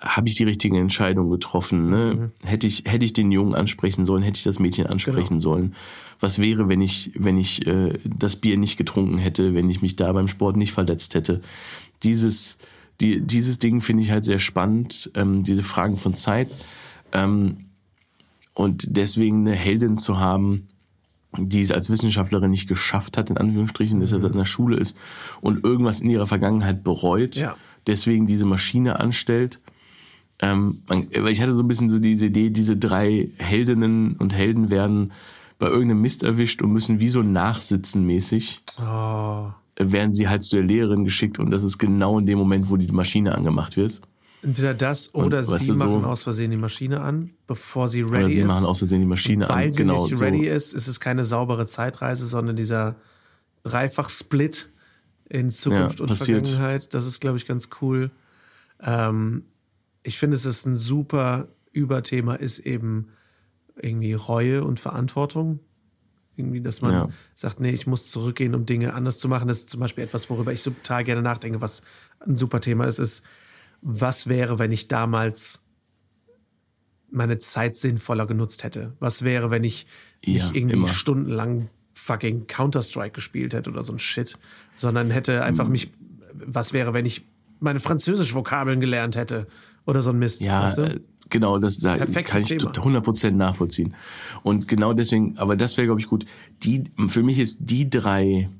habe 0.00 0.28
ich 0.28 0.34
die 0.34 0.44
richtige 0.44 0.78
Entscheidung 0.78 1.30
getroffen? 1.30 1.88
Ne? 1.88 2.30
Hätte, 2.44 2.66
ich, 2.66 2.84
hätte 2.86 3.04
ich 3.04 3.12
den 3.12 3.32
Jungen 3.32 3.54
ansprechen 3.54 4.04
sollen, 4.04 4.22
hätte 4.22 4.36
ich 4.38 4.44
das 4.44 4.58
Mädchen 4.58 4.86
ansprechen 4.86 5.28
Genau. 5.28 5.40
sollen? 5.40 5.74
Was 6.20 6.38
wäre, 6.38 6.68
wenn 6.68 6.80
ich, 6.80 7.10
wenn 7.14 7.38
ich 7.38 7.66
äh, 7.66 7.98
das 8.04 8.36
Bier 8.36 8.56
nicht 8.56 8.76
getrunken 8.76 9.18
hätte, 9.18 9.54
wenn 9.54 9.70
ich 9.70 9.82
mich 9.82 9.96
da 9.96 10.12
beim 10.12 10.28
Sport 10.28 10.56
nicht 10.56 10.72
verletzt 10.72 11.14
hätte? 11.14 11.40
Dieses, 12.02 12.56
die, 13.00 13.20
dieses 13.20 13.58
Ding 13.58 13.80
finde 13.80 14.02
ich 14.02 14.10
halt 14.10 14.24
sehr 14.24 14.38
spannend, 14.38 15.10
ähm, 15.14 15.42
diese 15.42 15.62
Fragen 15.62 15.96
von 15.96 16.14
Zeit. 16.14 16.52
Ähm, 17.12 17.66
und 18.52 18.96
deswegen 18.96 19.40
eine 19.46 19.56
Heldin 19.56 19.98
zu 19.98 20.18
haben, 20.18 20.68
die 21.36 21.62
es 21.62 21.72
als 21.72 21.90
Wissenschaftlerin 21.90 22.50
nicht 22.50 22.68
geschafft 22.68 23.16
hat, 23.18 23.30
in 23.30 23.36
Anführungsstrichen, 23.38 24.00
deshalb 24.00 24.24
in 24.24 24.32
der 24.36 24.44
Schule 24.44 24.76
ist 24.76 24.96
und 25.40 25.64
irgendwas 25.64 26.00
in 26.00 26.10
ihrer 26.10 26.26
Vergangenheit 26.26 26.84
bereut, 26.84 27.36
Ja. 27.36 27.56
deswegen 27.86 28.26
diese 28.26 28.46
Maschine 28.46 29.00
anstellt. 29.00 29.60
Ähm, 30.40 30.82
ich 31.28 31.40
hatte 31.40 31.52
so 31.54 31.62
ein 31.62 31.68
bisschen 31.68 31.90
so 31.90 31.98
diese 31.98 32.26
Idee, 32.26 32.50
diese 32.50 32.76
drei 32.76 33.30
Heldinnen 33.38 34.14
und 34.16 34.34
Helden 34.34 34.70
werden 34.70 35.12
bei 35.58 35.66
irgendeinem 35.68 36.00
Mist 36.00 36.22
erwischt 36.24 36.60
und 36.62 36.72
müssen 36.72 36.98
wie 36.98 37.08
so 37.08 37.22
nachsitzen 37.22 38.04
mäßig, 38.04 38.60
oh, 38.80 39.46
werden 39.78 40.12
sie 40.12 40.28
halt 40.28 40.42
zu 40.42 40.56
der 40.56 40.64
Lehrerin 40.64 41.04
geschickt 41.04 41.38
und 41.38 41.50
das 41.50 41.62
ist 41.62 41.78
genau 41.78 42.18
in 42.18 42.26
dem 42.26 42.38
Moment, 42.38 42.68
wo 42.70 42.76
die 42.76 42.92
Maschine 42.92 43.34
angemacht 43.34 43.76
wird. 43.76 44.00
Entweder 44.44 44.74
das 44.74 45.14
oder 45.14 45.38
weißt 45.38 45.60
sie 45.64 45.72
du, 45.72 45.72
so- 45.72 45.84
machen 45.84 46.04
aus 46.04 46.22
Versehen 46.22 46.50
die 46.50 46.56
Maschine 46.56 47.00
an, 47.00 47.30
bevor 47.46 47.88
sie 47.88 48.04
Oder 48.04 48.18
ready 48.20 48.34
sie 48.34 48.40
ist. 48.40 48.46
machen 48.46 48.66
aus 48.66 48.78
Versehen 48.78 49.00
die 49.00 49.06
Maschine 49.06 49.48
Weil 49.48 49.66
an. 49.68 49.72
sie 49.72 49.82
genau, 49.82 50.06
nicht 50.06 50.16
so. 50.16 50.24
ready 50.24 50.46
ist, 50.46 50.72
ist 50.74 50.86
es 50.86 51.00
keine 51.00 51.24
saubere 51.24 51.66
Zeitreise, 51.66 52.26
sondern 52.26 52.54
dieser 52.56 52.96
Dreifach-Split 53.64 54.70
in 55.28 55.50
Zukunft 55.50 55.98
Ja, 55.98 56.02
und 56.04 56.08
passiert. 56.08 56.46
Vergangenheit. 56.46 56.94
Das 56.94 57.06
ist, 57.06 57.20
glaube 57.20 57.38
ich, 57.38 57.46
ganz 57.46 57.70
cool. 57.80 58.10
Ähm, 58.80 59.44
ich 60.02 60.18
finde, 60.18 60.36
es 60.36 60.44
ist 60.44 60.66
ein 60.66 60.76
super 60.76 61.48
Überthema, 61.72 62.34
ist 62.34 62.58
eben 62.60 63.08
irgendwie 63.80 64.12
Reue 64.12 64.62
und 64.64 64.78
Verantwortung. 64.80 65.60
Irgendwie, 66.36 66.60
dass 66.60 66.82
man 66.82 66.92
Ja. 66.92 67.08
sagt, 67.34 67.60
nee, 67.60 67.70
ich 67.70 67.86
muss 67.86 68.10
zurückgehen, 68.10 68.54
um 68.54 68.66
Dinge 68.66 68.92
anders 68.94 69.18
zu 69.18 69.28
machen. 69.28 69.48
Das 69.48 69.58
ist 69.60 69.70
zum 69.70 69.80
Beispiel 69.80 70.04
etwas, 70.04 70.28
worüber 70.28 70.52
ich 70.52 70.62
so 70.62 70.70
total 70.70 71.04
gerne 71.04 71.22
nachdenke, 71.22 71.60
was 71.60 71.82
ein 72.20 72.36
super 72.36 72.60
Thema 72.60 72.84
ist, 72.86 72.98
ist, 72.98 73.24
was 73.84 74.26
wäre, 74.26 74.58
wenn 74.58 74.72
ich 74.72 74.88
damals 74.88 75.62
meine 77.10 77.38
Zeit 77.38 77.76
sinnvoller 77.76 78.26
genutzt 78.26 78.64
hätte? 78.64 78.94
Was 78.98 79.22
wäre, 79.22 79.50
wenn 79.50 79.62
ich 79.62 79.86
Ja, 80.24 80.32
nicht 80.44 80.56
irgendwie 80.56 80.74
immer. 80.78 80.88
stundenlang 80.88 81.68
fucking 81.92 82.46
Counter-Strike 82.46 83.12
gespielt 83.12 83.54
hätte 83.54 83.70
oder 83.70 83.84
so 83.84 83.92
ein 83.92 83.98
Shit, 83.98 84.36
sondern 84.76 85.10
hätte 85.10 85.36
Mhm. 85.36 85.42
einfach 85.42 85.68
mich, 85.68 85.92
was 86.34 86.72
wäre, 86.72 86.92
wenn 86.94 87.06
ich 87.06 87.24
meine 87.60 87.78
Französisch-Vokabeln 87.78 88.80
gelernt 88.80 89.16
hätte 89.16 89.46
oder 89.86 90.02
so 90.02 90.10
ein 90.10 90.18
Mist. 90.18 90.40
Ja, 90.42 90.64
weißt 90.64 90.78
du? 90.78 90.82
äh, 90.82 91.00
genau, 91.30 91.58
das 91.58 91.78
da 91.78 91.96
Perfektes 91.96 92.32
kann 92.32 92.42
ich 92.42 92.48
Thema. 92.48 92.72
100% 92.72 93.30
nachvollziehen. 93.36 93.94
Und 94.42 94.66
genau 94.66 94.92
deswegen, 94.92 95.38
aber 95.38 95.56
das 95.56 95.76
wäre, 95.76 95.86
glaube 95.86 96.00
ich, 96.00 96.08
gut. 96.08 96.24
Die, 96.64 96.84
für 97.08 97.22
mich 97.22 97.38
ist 97.38 97.58
die 97.60 97.88
drei, 97.88 98.50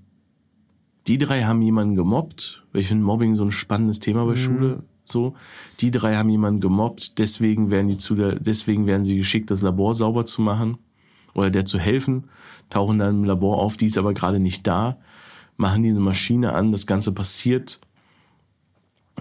die 1.08 1.18
drei 1.18 1.42
haben 1.44 1.60
jemanden 1.60 1.96
gemobbt, 1.96 2.62
ich 2.72 2.86
finde 2.88 3.04
Mobbing 3.04 3.34
so 3.34 3.44
ein 3.44 3.50
spannendes 3.52 3.98
Thema 4.00 4.24
Mhm. 4.24 4.28
bei 4.28 4.36
Schule. 4.36 4.82
So, 5.04 5.34
die 5.80 5.90
drei 5.90 6.16
haben 6.16 6.30
jemanden 6.30 6.60
gemobbt, 6.60 7.18
deswegen 7.18 7.70
werden 7.70 7.88
die 7.88 7.98
zu 7.98 8.14
der, 8.14 8.38
deswegen 8.38 8.86
werden 8.86 9.04
sie 9.04 9.16
geschickt, 9.16 9.50
das 9.50 9.62
Labor 9.62 9.94
sauber 9.94 10.24
zu 10.24 10.40
machen 10.40 10.78
oder 11.34 11.50
der 11.50 11.64
zu 11.64 11.78
helfen, 11.78 12.24
tauchen 12.70 12.98
dann 12.98 13.16
im 13.16 13.24
Labor 13.24 13.58
auf, 13.58 13.76
die 13.76 13.86
ist 13.86 13.98
aber 13.98 14.14
gerade 14.14 14.40
nicht 14.40 14.66
da, 14.66 14.96
machen 15.56 15.82
diese 15.82 16.00
Maschine 16.00 16.54
an, 16.54 16.72
das 16.72 16.86
Ganze 16.86 17.12
passiert. 17.12 17.80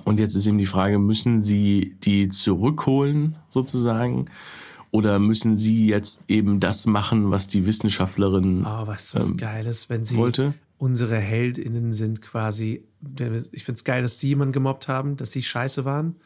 Und 0.06 0.20
jetzt 0.20 0.36
ist 0.36 0.48
eben 0.48 0.58
die 0.58 0.66
Frage, 0.66 1.00
müssen 1.00 1.42
sie 1.42 1.96
die 2.04 2.30
zurückholen 2.30 3.36
sozusagen? 3.50 4.26
Oder 4.92 5.18
müssen 5.20 5.58
sie 5.58 5.88
jetzt 5.88 6.22
eben 6.28 6.60
das 6.60 6.86
machen, 6.86 7.32
was 7.32 7.48
die 7.48 7.66
Wissenschaftlerin 7.66 8.64
Oh, 8.66 8.88
weißt 8.88 9.14
du, 9.14 9.18
was 9.18 9.30
ähm, 9.30 9.38
geil 9.38 9.66
ist, 9.66 9.90
wenn 9.90 10.04
sie 10.04 10.18
wollte? 10.18 10.54
Unsere 10.84 11.16
HeldInnen 11.16 11.94
sind 11.94 12.22
quasi. 12.22 12.84
Ich 13.54 13.64
finde 13.64 13.78
es 13.78 13.86
geil, 13.86 14.02
dass 14.02 14.20
sie 14.20 14.28
jemanden 14.28 14.52
gemobbt 14.52 14.90
haben, 14.90 15.16
dass 15.16 15.32
sie 15.32 15.42
scheiße 15.42 15.86
waren. 15.86 16.18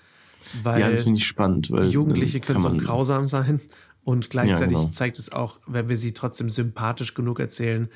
Weil 0.64 0.80
Ja, 0.80 0.90
das 0.90 1.04
finde 1.04 1.20
ich 1.20 1.28
spannend. 1.28 1.70
Weil 1.70 1.90
Jugendliche 1.90 2.40
dann 2.40 2.48
können 2.48 2.80
so 2.80 2.86
grausam 2.86 3.28
sein. 3.28 3.62
Und 4.04 4.32
gleichzeitig 4.32 4.78
Ja, 4.78 4.84
genau. 4.84 4.92
zeigt 4.94 5.20
es 5.20 5.32
auch, 5.32 5.60
wenn 5.68 5.90
wir 5.90 5.98
sie 5.98 6.12
trotzdem 6.14 6.50
sympathisch 6.50 7.14
genug 7.14 7.40
erzählen, 7.40 7.88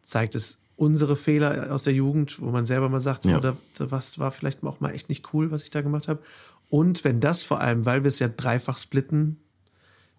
zeigt 0.00 0.34
es 0.34 0.58
unsere 0.74 1.14
Fehler 1.14 1.72
aus 1.72 1.84
der 1.84 1.92
Jugend, 1.92 2.40
wo 2.40 2.50
man 2.50 2.66
selber 2.66 2.88
mal 2.88 3.00
sagt, 3.00 3.24
Ja. 3.24 3.36
oh, 3.36 3.40
da, 3.40 3.56
da 3.74 3.90
was 3.92 4.18
war 4.18 4.32
vielleicht 4.32 4.64
auch 4.64 4.80
mal 4.80 4.90
echt 4.90 5.10
nicht 5.10 5.32
cool, 5.32 5.52
was 5.52 5.62
ich 5.62 5.70
da 5.70 5.80
gemacht 5.80 6.08
habe. 6.08 6.22
Und 6.68 7.04
wenn 7.04 7.20
das 7.20 7.44
vor 7.44 7.60
allem, 7.60 7.86
weil 7.86 8.02
wir 8.02 8.08
es 8.08 8.18
ja 8.18 8.26
dreifach 8.26 8.78
splitten, 8.78 9.38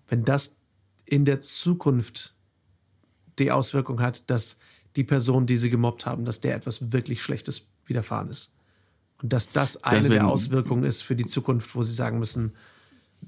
wenn 0.07 0.23
das 0.23 0.55
in 1.03 1.25
der 1.25 1.41
Zukunft 1.41 2.33
die 3.39 3.51
Auswirkung 3.51 3.99
hat, 3.99 4.29
dass 4.29 4.57
die 4.95 5.03
Person, 5.03 5.45
die 5.45 5.57
sie 5.57 5.69
gemobbt 5.69 6.05
haben, 6.05 6.25
dass 6.25 6.41
der 6.41 6.55
etwas 6.55 6.91
wirklich 6.91 7.21
Schlechtes 7.21 7.67
widerfahren 7.85 8.29
ist. 8.29 8.51
Und 9.21 9.31
dass 9.33 9.49
das 9.51 9.83
eine 9.83 10.03
wär- 10.03 10.09
der 10.09 10.27
Auswirkungen 10.27 10.83
ist 10.83 11.01
für 11.01 11.15
die 11.15 11.25
Zukunft, 11.25 11.75
wo 11.75 11.83
sie 11.83 11.93
sagen 11.93 12.19
müssen, 12.19 12.53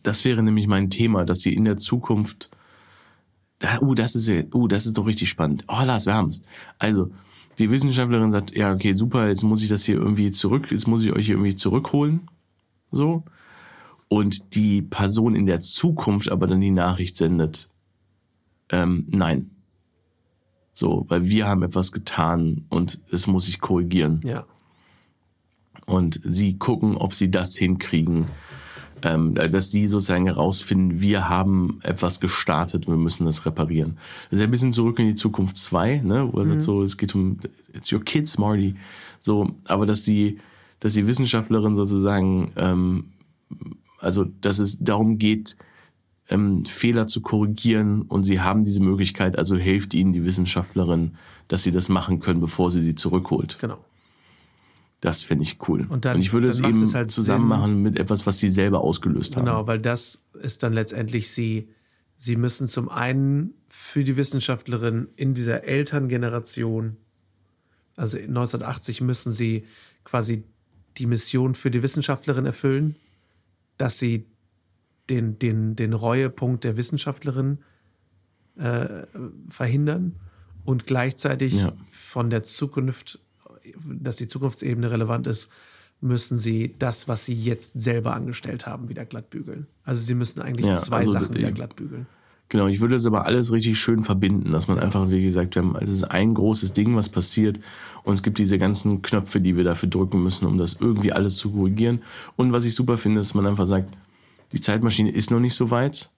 Das 0.02 0.26
wäre 0.26 0.42
nämlich 0.42 0.66
mein 0.68 0.90
Thema, 0.90 1.24
dass 1.24 1.42
sie 1.42 1.54
in 1.54 1.66
der 1.66 1.78
Zukunft. 1.78 2.50
Da, 3.60 3.80
uh, 3.80 3.94
das 3.94 4.16
ist, 4.16 4.28
ja- 4.28 4.44
uh, 4.54 4.68
das 4.68 4.88
ist 4.88 4.98
doch 4.98 5.06
richtig 5.06 5.30
spannend. 5.30 5.66
Oh, 5.68 5.84
Lars, 5.86 6.08
wir 6.08 6.16
haben's. 6.16 6.42
Also, 6.80 7.12
die 7.60 7.70
Wissenschaftlerin 7.70 8.32
sagt, 8.32 8.56
ja, 8.58 8.74
okay, 8.74 8.94
super, 8.94 9.28
jetzt 9.28 9.44
muss 9.44 9.62
ich 9.62 9.70
das 9.70 9.84
hier 9.86 9.96
irgendwie 9.98 10.32
zurück, 10.32 10.72
jetzt 10.72 10.88
muss 10.88 11.04
ich 11.04 11.12
euch 11.14 11.28
hier 11.28 11.36
irgendwie 11.36 11.56
zurückholen. 11.56 12.22
So. 12.92 13.24
Und 14.08 14.56
die 14.56 14.82
Person 14.82 15.36
in 15.36 15.46
der 15.46 15.60
Zukunft 15.60 16.32
aber 16.32 16.48
dann 16.48 16.60
die 16.62 16.72
Nachricht 16.72 17.16
sendet, 17.16 17.70
ähm, 18.70 19.06
nein. 19.10 19.52
So, 20.74 21.06
weil 21.08 21.28
wir 21.28 21.48
haben 21.48 21.62
etwas 21.64 21.92
getan 21.92 22.66
und 22.70 23.00
es 23.12 23.28
muss 23.28 23.46
sich 23.46 23.60
korrigieren 23.60 24.22
ja, 24.24 24.44
und 25.86 26.20
sie 26.24 26.58
gucken, 26.58 26.98
ob 26.98 27.14
sie 27.14 27.30
das 27.30 27.56
hinkriegen, 27.56 28.26
ähm, 29.04 29.34
dass 29.34 29.70
sie 29.70 29.88
sozusagen 29.88 30.26
herausfinden, 30.26 31.02
wir 31.02 31.30
haben 31.30 31.80
etwas 31.84 32.20
gestartet, 32.20 32.88
wir 32.88 32.96
müssen 32.96 33.26
das 33.26 33.46
reparieren. 33.46 33.98
Das 34.30 34.40
ist 34.40 34.46
ein 34.46 34.52
bisschen 34.52 34.72
zurück 34.72 34.98
in 35.00 35.08
die 35.08 35.16
Zukunft 35.16 35.58
2, 35.58 35.98
ne, 36.04 36.30
wo 36.32 36.40
er 36.40 36.46
sagt 36.48 36.62
so, 36.62 36.84
es 36.84 36.98
geht 36.98 37.14
um, 37.14 37.38
it's 37.74 37.92
your 37.92 38.04
kids, 38.04 38.38
Marty. 38.38 38.76
So, 39.20 39.52
aber 39.66 39.86
dass 39.86 40.04
sie, 40.04 40.40
dass 40.80 40.94
die 40.94 41.06
Wissenschaftlerin 41.06 41.76
sozusagen, 41.76 42.52
ähm, 42.56 43.06
also 44.00 44.24
dass 44.24 44.60
es 44.60 44.80
darum 44.80 45.18
geht, 45.18 45.58
ähm, 46.30 46.66
Fehler 46.66 47.08
zu 47.08 47.22
korrigieren 47.22 48.04
und 48.04 48.24
sie 48.24 48.40
haben 48.42 48.64
diese 48.64 48.82
Möglichkeit, 48.82 49.38
also 49.38 49.56
hilft 49.58 49.94
ihnen 49.94 50.14
die 50.14 50.24
Wissenschaftlerin, 50.24 51.16
dass 51.48 51.64
sie 51.64 51.72
das 51.72 51.90
machen 51.90 52.20
können, 52.20 52.40
bevor 52.40 52.72
sie 52.72 52.82
sie 52.82 52.96
zurückholt. 52.96 53.58
genau. 53.60 53.84
Das 55.02 55.22
finde 55.22 55.44
ich 55.44 55.58
cool. 55.68 55.86
Und 55.90 56.06
dann- 56.06 56.18
ich 56.22 56.32
würde 56.32 56.48
es 56.48 56.60
eben 56.62 56.82
es 56.82 56.96
halt 56.96 57.12
zusammen 57.12 57.42
Sinn. 57.44 57.50
machen 57.50 57.82
mit 57.82 58.00
etwas, 58.00 58.26
was 58.26 58.38
sie 58.38 58.50
selber 58.52 58.80
ausgelöst 58.80 59.36
haben. 59.36 59.44
Genau, 59.46 59.68
weil 59.68 59.80
das 59.82 60.22
ist 60.42 60.64
dann 60.64 60.72
letztendlich 60.72 61.30
sie, 61.30 61.68
sie 62.16 62.38
müssen 62.38 62.68
zum 62.68 62.88
einen 62.88 63.54
für 63.68 64.06
die 64.06 64.16
Wissenschaftlerin 64.16 65.10
in 65.18 65.34
dieser 65.34 65.66
Elterngeneration, 65.66 66.96
also 67.98 68.18
1980 68.18 69.02
müssen 69.02 69.34
sie 69.34 69.66
quasi 70.06 70.46
die 70.98 71.06
Mission 71.06 71.54
für 71.54 71.70
die 71.70 71.84
Wissenschaftlerin 71.84 72.46
erfüllen, 72.46 72.96
dass 73.78 74.00
sie 74.00 74.26
den, 75.10 75.40
den, 75.40 75.76
den 75.76 75.94
Reuepunkt 75.94 76.64
der 76.64 76.78
Wissenschaftlerin 76.78 77.60
äh, 78.58 79.04
verhindern 79.50 80.16
und 80.64 80.86
gleichzeitig 80.86 81.54
Ja. 81.54 81.74
von 81.90 82.30
der 82.30 82.44
Zukunft, 82.44 83.20
dass 83.86 84.18
die 84.18 84.28
Zukunftsebene 84.28 84.92
relevant 84.92 85.28
ist, 85.28 85.50
müssen 86.02 86.38
sie 86.38 86.76
das, 86.80 87.08
was 87.08 87.26
sie 87.26 87.34
jetzt 87.34 87.80
selber 87.80 88.14
angestellt 88.14 88.68
haben, 88.68 88.90
wieder 88.90 89.06
glatt 89.06 89.30
bügeln. 89.30 89.68
Also 89.84 90.02
sie 90.02 90.16
müssen 90.16 90.42
eigentlich 90.42 90.68
Ja, 90.68 90.76
zwei 90.76 90.98
also 91.00 91.14
Sachen 91.14 91.36
wieder 91.36 91.52
glatt 91.52 91.76
bügeln. 91.76 92.08
Genau, 92.50 92.68
ich 92.68 92.82
würde 92.82 92.96
das 92.96 93.06
aber 93.06 93.26
alles 93.26 93.52
richtig 93.52 93.80
schön 93.80 94.04
verbinden, 94.04 94.52
dass 94.52 94.68
man 94.68 94.78
einfach, 94.78 95.10
wie 95.10 95.24
gesagt, 95.24 95.56
wir 95.56 95.64
haben, 95.64 95.76
es 95.78 95.90
ist 95.90 96.04
ein 96.04 96.34
großes 96.34 96.74
Ding, 96.74 96.96
was 96.96 97.10
passiert 97.10 97.60
und 98.04 98.14
es 98.14 98.22
gibt 98.22 98.38
diese 98.38 98.60
ganzen 98.60 99.02
Knöpfe, 99.02 99.40
die 99.40 99.56
wir 99.56 99.64
dafür 99.64 99.90
drücken 99.90 100.22
müssen, 100.22 100.46
um 100.46 100.58
das 100.58 100.78
irgendwie 100.80 101.14
alles 101.14 101.38
zu 101.38 101.52
korrigieren. 101.52 102.04
Und 102.36 102.52
was 102.52 102.66
ich 102.66 102.76
super 102.76 102.98
finde, 102.98 103.22
ist, 103.22 103.30
dass 103.30 103.36
man 103.36 103.48
einfach 103.48 103.66
sagt, 103.66 103.96
die 104.54 104.62
Zeitmaschine 104.62 105.12
ist 105.12 105.32
noch 105.32 105.40
nicht 105.40 105.56
so 105.56 105.70
weit. 105.72 106.10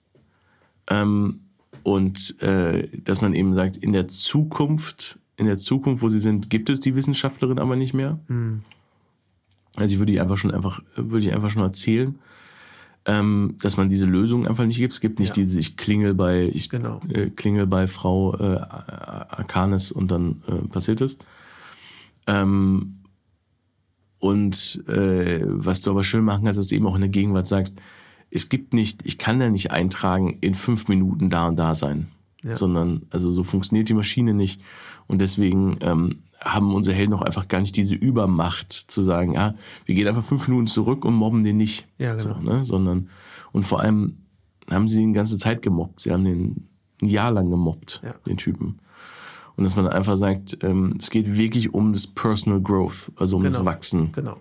Ähm, 0.88 1.40
und 1.82 2.40
äh, 2.42 2.88
dass 3.04 3.20
man 3.20 3.34
eben 3.34 3.54
sagt, 3.54 3.76
in 3.76 3.92
der 3.92 4.08
Zukunft, 4.08 5.18
in 5.36 5.46
der 5.46 5.58
Zukunft, 5.58 6.02
wo 6.02 6.08
sie 6.08 6.20
sind, 6.20 6.50
gibt 6.50 6.70
es 6.70 6.80
die 6.80 6.94
Wissenschaftlerin 6.94 7.58
aber 7.58 7.76
nicht 7.76 7.94
mehr. 7.94 8.18
Also 9.76 9.92
ich 9.94 9.98
würde 9.98 10.12
die 10.12 10.20
einfach 10.20 10.36
schon 10.36 10.50
einfach, 10.52 10.80
würde 10.96 11.26
ich 11.26 11.34
einfach 11.34 11.50
schon 11.50 11.62
erzählen, 11.62 12.18
ähm, 13.04 13.54
dass 13.62 13.76
man 13.76 13.88
diese 13.88 14.06
Lösung 14.06 14.46
einfach 14.46 14.64
nicht 14.64 14.78
gibt. 14.78 14.92
Es 14.92 15.00
gibt 15.00 15.18
nicht 15.20 15.36
Ja. 15.36 15.44
diese, 15.44 15.58
ich 15.58 15.76
klingel 15.76 16.14
bei, 16.14 16.50
ich 16.52 16.68
Genau. 16.68 17.00
äh, 17.08 17.30
klingel 17.30 17.66
bei 17.66 17.86
Frau 17.86 18.34
äh, 18.36 18.56
Arcanis 18.58 19.92
und 19.92 20.10
dann 20.10 20.42
äh, 20.48 20.66
passiert 20.68 21.00
es. 21.00 21.18
Ähm, 22.26 22.94
und 24.18 24.82
äh, 24.88 25.42
was 25.44 25.82
du 25.82 25.90
aber 25.90 26.02
schön 26.02 26.24
machen 26.24 26.44
kannst, 26.44 26.58
ist 26.58 26.72
eben 26.72 26.86
auch 26.86 26.94
in 26.94 27.02
der 27.02 27.10
Gegenwart 27.10 27.46
sagst, 27.46 27.76
es 28.30 28.48
gibt 28.48 28.74
nicht, 28.74 29.00
ich 29.04 29.18
kann 29.18 29.40
ja 29.40 29.48
nicht 29.50 29.70
eintragen, 29.70 30.38
in 30.40 30.54
fünf 30.54 30.88
Minuten 30.88 31.30
da 31.30 31.46
und 31.48 31.56
da 31.56 31.74
sein. 31.74 32.08
Ja. 32.42 32.56
Sondern, 32.56 33.02
also 33.10 33.32
so 33.32 33.42
funktioniert 33.44 33.88
die 33.88 33.94
Maschine 33.94 34.34
nicht. 34.34 34.60
Und 35.08 35.20
deswegen 35.20 35.78
ähm, 35.80 36.22
haben 36.40 36.74
unsere 36.74 36.94
Helden 36.96 37.14
auch 37.14 37.22
einfach 37.22 37.48
gar 37.48 37.60
nicht 37.60 37.76
diese 37.76 37.94
Übermacht 37.94 38.72
zu 38.72 39.02
sagen, 39.04 39.32
ja, 39.34 39.54
wir 39.84 39.94
gehen 39.94 40.06
einfach 40.06 40.22
fünf 40.22 40.46
Minuten 40.48 40.66
zurück 40.66 41.04
und 41.04 41.14
mobben 41.14 41.44
den 41.44 41.56
nicht. 41.56 41.86
Ja, 41.98 42.14
genau. 42.14 42.34
So, 42.34 42.40
ne? 42.40 42.64
Sondern, 42.64 43.08
und 43.52 43.64
vor 43.64 43.80
allem 43.80 44.18
haben 44.70 44.86
sie 44.88 45.00
ihn 45.02 45.12
die 45.12 45.16
ganze 45.16 45.38
Zeit 45.38 45.62
gemobbt. 45.62 46.00
Sie 46.00 46.12
haben 46.12 46.24
den 46.24 46.68
ein 47.02 47.08
Jahr 47.08 47.30
lang 47.30 47.50
gemobbt, 47.50 48.00
Ja. 48.04 48.14
den 48.26 48.36
Typen. 48.36 48.78
Und 49.56 49.64
dass 49.64 49.74
man 49.76 49.86
einfach 49.88 50.16
sagt, 50.16 50.58
ähm, 50.62 50.94
es 50.98 51.10
geht 51.10 51.36
wirklich 51.36 51.72
um 51.72 51.92
das 51.94 52.06
Personal 52.06 52.60
Growth, 52.60 53.10
also 53.16 53.36
um 53.38 53.44
das 53.44 53.54
Genau. 53.58 53.64
Wachsen 53.64 54.12
Genau. 54.12 54.36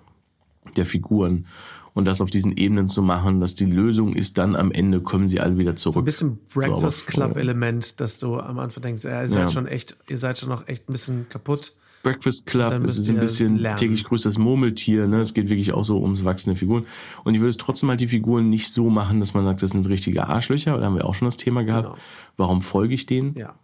Der 0.78 0.86
Figuren. 0.86 1.46
Und 1.94 2.04
das 2.06 2.20
auf 2.20 2.30
diesen 2.30 2.52
Ebenen 2.58 2.90
zu 2.90 3.02
machen, 3.02 3.40
dass 3.40 3.56
die 3.56 3.64
Lösung 3.66 4.14
ist, 4.14 4.38
dann 4.38 4.58
am 4.58 4.72
Ende 4.74 5.00
kommen 5.00 5.30
sie 5.30 5.40
alle 5.40 5.58
wieder 5.58 5.78
zurück. 5.78 6.02
Ein 6.02 6.04
bisschen 6.06 6.40
Breakfast 6.54 7.08
Club 7.08 7.38
Element, 7.38 8.02
dass 8.02 8.20
du 8.20 8.38
am 8.38 8.60
Anfang 8.60 8.84
denkst, 8.84 9.06
ja, 9.06 9.22
ihr 9.22 9.30
seid 9.30 9.44
Ja. 9.44 9.50
schon 9.50 9.66
echt, 9.66 9.96
ihr 10.10 10.18
seid 10.18 10.38
schon 10.38 10.50
noch 10.50 10.68
echt 10.68 10.90
ein 10.90 10.92
bisschen 10.92 11.28
kaputt. 11.30 11.74
Breakfast 12.04 12.46
Club, 12.46 12.84
es 12.84 13.00
ist 13.00 13.10
ein 13.10 13.20
bisschen 13.20 13.56
lernen. 13.58 13.78
täglich 13.78 14.04
grüßt 14.04 14.26
das 14.26 14.38
Murmeltier, 14.38 15.08
ne? 15.08 15.22
Es 15.22 15.34
geht 15.34 15.48
wirklich 15.50 15.72
auch 15.72 15.84
so 15.86 16.00
ums 16.02 16.24
Wachsen 16.26 16.52
der 16.52 16.58
Figuren. 16.60 16.86
Und 17.24 17.34
ich 17.34 17.40
würde 17.40 17.50
es 17.50 17.58
trotzdem 17.58 17.90
halt 17.90 18.02
die 18.02 18.10
Figuren 18.10 18.50
nicht 18.50 18.70
so 18.72 18.90
machen, 18.92 19.22
dass 19.22 19.34
man 19.34 19.46
sagt, 19.46 19.64
das 19.64 19.72
sind 19.72 19.88
richtige 19.88 20.28
Arschlöcher, 20.28 20.78
da 20.78 20.86
haben 20.86 20.96
wir 20.96 21.06
auch 21.06 21.16
schon 21.16 21.28
das 21.28 21.38
Thema 21.38 21.64
gehabt. 21.64 21.88
Genau. 21.88 21.98
Warum 22.38 22.62
folge 22.62 22.94
ich 22.94 23.06
denen? 23.06 23.34
Ja. 23.36 23.56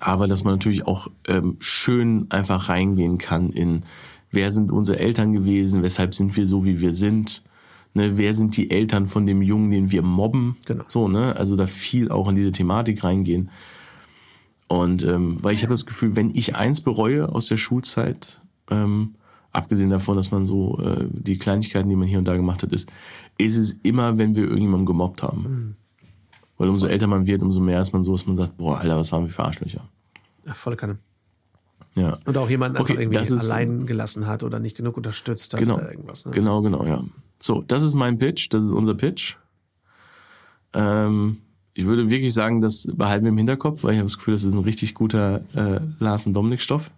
aber 0.00 0.28
dass 0.28 0.44
man 0.44 0.54
natürlich 0.54 0.86
auch 0.86 1.08
ähm, 1.26 1.56
schön 1.60 2.26
einfach 2.30 2.68
reingehen 2.68 3.18
kann 3.18 3.50
in, 3.50 3.82
wer 4.30 4.50
sind 4.52 4.70
unsere 4.70 4.98
Eltern 4.98 5.32
gewesen, 5.32 5.82
weshalb 5.82 6.14
sind 6.14 6.36
wir 6.36 6.46
so, 6.46 6.64
wie 6.64 6.80
wir 6.80 6.92
sind, 6.94 7.42
ne, 7.94 8.16
wer 8.18 8.34
sind 8.34 8.56
die 8.56 8.70
Eltern 8.70 9.08
von 9.08 9.26
dem 9.26 9.42
Jungen, 9.42 9.70
den 9.70 9.90
wir 9.90 10.02
mobben, 10.02 10.56
Genau. 10.66 10.84
so, 10.88 11.08
ne, 11.08 11.36
also 11.36 11.56
da 11.56 11.66
viel 11.66 12.10
auch 12.10 12.28
in 12.28 12.36
diese 12.36 12.52
Thematik 12.52 13.04
reingehen. 13.04 13.50
Und 14.68 15.02
ähm, 15.04 15.38
weil 15.40 15.54
ich 15.54 15.62
habe 15.62 15.72
das 15.72 15.86
Gefühl, 15.86 16.14
wenn 16.14 16.30
ich 16.34 16.56
eins 16.56 16.82
bereue 16.82 17.28
aus 17.30 17.46
der 17.46 17.56
Schulzeit, 17.56 18.40
ähm, 18.70 19.14
abgesehen 19.50 19.88
davon, 19.90 20.16
dass 20.16 20.30
man 20.30 20.44
so 20.44 20.78
äh, 20.78 21.06
die 21.10 21.38
Kleinigkeiten, 21.38 21.88
die 21.88 21.96
man 21.96 22.06
hier 22.06 22.18
und 22.18 22.26
da 22.28 22.36
gemacht 22.36 22.62
hat, 22.62 22.72
ist, 22.72 22.90
ist 23.38 23.56
es 23.56 23.72
immer, 23.82 24.18
wenn 24.18 24.34
wir 24.34 24.42
irgendjemanden 24.42 24.84
gemobbt 24.86 25.22
haben. 25.22 25.42
Mhm. 25.42 25.74
Weil 26.58 26.68
umso 26.68 26.86
älter 26.86 27.06
man 27.06 27.26
wird, 27.26 27.40
umso 27.40 27.60
mehr 27.60 27.80
ist 27.80 27.92
man 27.92 28.04
so, 28.04 28.12
dass 28.12 28.26
man 28.26 28.36
sagt, 28.36 28.58
boah, 28.58 28.78
Alter, 28.78 28.96
was 28.98 29.10
waren 29.12 29.24
wir 29.24 29.32
für 29.32 29.44
Arschlöcher. 29.44 29.88
ja 30.44 30.54
volle 30.54 30.76
Kanne. 30.76 30.98
Ja. 31.98 32.18
Und 32.26 32.36
auch 32.36 32.48
jemanden 32.48 32.76
einfach 32.76 32.90
Okay, 32.90 33.00
irgendwie 33.02 33.18
das 33.18 33.30
ist- 33.30 33.44
allein 33.50 33.86
gelassen 33.86 34.26
hat 34.26 34.42
oder 34.44 34.58
nicht 34.58 34.76
genug 34.76 34.96
unterstützt 34.96 35.52
hat 35.52 35.60
Genau. 35.60 35.76
oder 35.76 35.90
irgendwas. 35.90 36.24
Ne? 36.26 36.32
Genau, 36.32 36.62
genau, 36.62 36.84
ja. 36.84 37.02
So, 37.40 37.62
das 37.66 37.82
ist 37.82 37.94
mein 37.94 38.18
Pitch, 38.18 38.48
das 38.52 38.64
ist 38.64 38.72
unser 38.72 38.94
Pitch. 38.94 39.36
Ähm, 40.74 41.38
ich 41.74 41.86
würde 41.86 42.10
wirklich 42.10 42.34
sagen, 42.34 42.60
das 42.60 42.86
behalten 42.92 43.24
wir 43.24 43.30
im 43.30 43.38
Hinterkopf, 43.38 43.84
weil 43.84 43.92
ich 43.92 43.98
habe 43.98 44.06
das 44.06 44.18
Gefühl, 44.18 44.34
das 44.34 44.44
ist 44.44 44.52
ein 44.52 44.58
richtig 44.58 44.94
guter 44.94 45.42
äh, 45.54 45.80
Lars 46.00 46.26
und 46.26 46.34
Dominik 46.34 46.60
Stoff. 46.60 46.90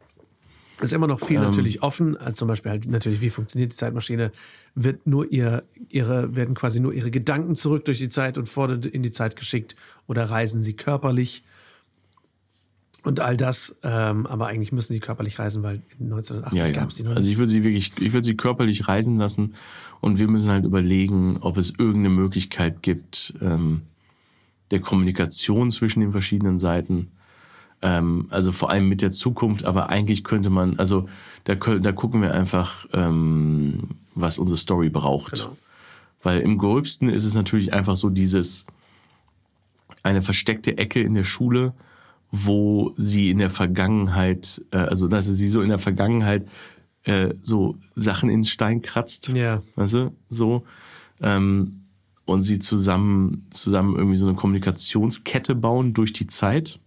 Ist 0.80 0.94
immer 0.94 1.06
noch 1.06 1.20
viel 1.20 1.36
Ähm, 1.36 1.42
natürlich 1.42 1.82
offen, 1.82 2.16
als 2.16 2.38
zum 2.38 2.48
Beispiel 2.48 2.70
halt 2.70 2.86
natürlich, 2.86 3.20
wie 3.20 3.28
funktioniert 3.28 3.72
die 3.72 3.76
Zeitmaschine, 3.76 4.32
wird 4.74 5.06
nur 5.06 5.30
ihr, 5.30 5.62
ihre, 5.90 6.34
werden 6.34 6.54
quasi 6.54 6.80
nur 6.80 6.94
ihre 6.94 7.10
Gedanken 7.10 7.54
zurück 7.54 7.84
durch 7.84 7.98
die 7.98 8.08
Zeit 8.08 8.38
und 8.38 8.48
vor 8.48 8.70
in 8.70 9.02
die 9.02 9.10
Zeit 9.10 9.36
geschickt 9.36 9.76
oder 10.06 10.24
reisen 10.30 10.62
sie 10.62 10.72
körperlich 10.72 11.44
Und 13.02 13.20
all 13.20 13.36
das, 13.36 13.76
ähm, 13.82 14.26
aber 14.26 14.48
eigentlich 14.48 14.72
müssen 14.72 14.92
sie 14.92 15.00
körperlich 15.00 15.38
reisen, 15.38 15.62
weil 15.62 15.76
in 15.98 16.06
1980 16.06 16.58
Ja, 16.58 16.66
ja. 16.66 16.72
gab 16.72 16.90
es 16.90 16.96
die 16.96 17.02
noch 17.02 17.16
Also 17.16 17.30
ich 17.30 17.38
würde 17.38 17.50
sie 17.50 17.62
wirklich, 17.62 17.92
ich 17.98 18.12
würde 18.12 18.26
sie 18.26 18.36
körperlich 18.36 18.88
reisen 18.88 19.16
lassen 19.16 19.54
und 20.00 20.18
wir 20.18 20.28
müssen 20.28 20.50
halt 20.50 20.64
überlegen, 20.64 21.38
ob 21.40 21.56
es 21.56 21.70
irgendeine 21.70 22.10
Möglichkeit 22.10 22.82
gibt 22.82 23.34
ähm, 23.40 23.82
der 24.70 24.80
Kommunikation 24.80 25.70
zwischen 25.70 26.00
den 26.00 26.12
verschiedenen 26.12 26.58
Seiten. 26.58 27.10
Ähm, 27.82 28.26
also 28.30 28.52
vor 28.52 28.70
allem 28.70 28.88
mit 28.88 29.00
der 29.00 29.10
Zukunft, 29.10 29.64
aber 29.64 29.88
eigentlich 29.88 30.22
könnte 30.22 30.50
man, 30.50 30.78
also 30.78 31.08
da, 31.44 31.54
da 31.54 31.92
gucken 31.92 32.20
wir 32.20 32.34
einfach, 32.34 32.86
ähm, 32.92 33.88
was 34.14 34.38
unsere 34.38 34.58
Story 34.58 34.90
braucht. 34.90 35.34
Genau. 35.34 35.56
Weil 36.22 36.40
im 36.40 36.58
gröbsten 36.58 37.08
ist 37.08 37.24
es 37.24 37.34
natürlich 37.34 37.72
einfach 37.72 37.96
so 37.96 38.10
dieses 38.10 38.66
eine 40.02 40.20
versteckte 40.20 40.76
Ecke 40.76 41.00
in 41.00 41.14
der 41.14 41.24
Schule, 41.24 41.72
wo 42.30 42.92
sie 42.96 43.30
in 43.30 43.38
der 43.38 43.50
Vergangenheit, 43.50 44.62
äh, 44.70 44.76
also 44.78 45.08
dass 45.08 45.26
sie 45.26 45.48
so 45.48 45.62
in 45.62 45.68
der 45.68 45.78
Vergangenheit 45.78 46.46
äh, 47.04 47.34
so 47.40 47.76
Sachen 47.94 48.30
ins 48.30 48.50
Stein 48.50 48.82
kratzt, 48.82 49.28
Ja, 49.28 49.62
weißt 49.76 49.94
du, 49.94 50.16
so 50.28 50.64
ähm, 51.20 51.76
und 52.26 52.42
sie 52.42 52.58
zusammen 52.60 53.46
zusammen 53.50 53.96
irgendwie 53.96 54.16
so 54.16 54.26
eine 54.26 54.36
Kommunikationskette 54.36 55.54
bauen 55.54 55.92
durch 55.94 56.12
die 56.12 56.26
Zeit. 56.28 56.78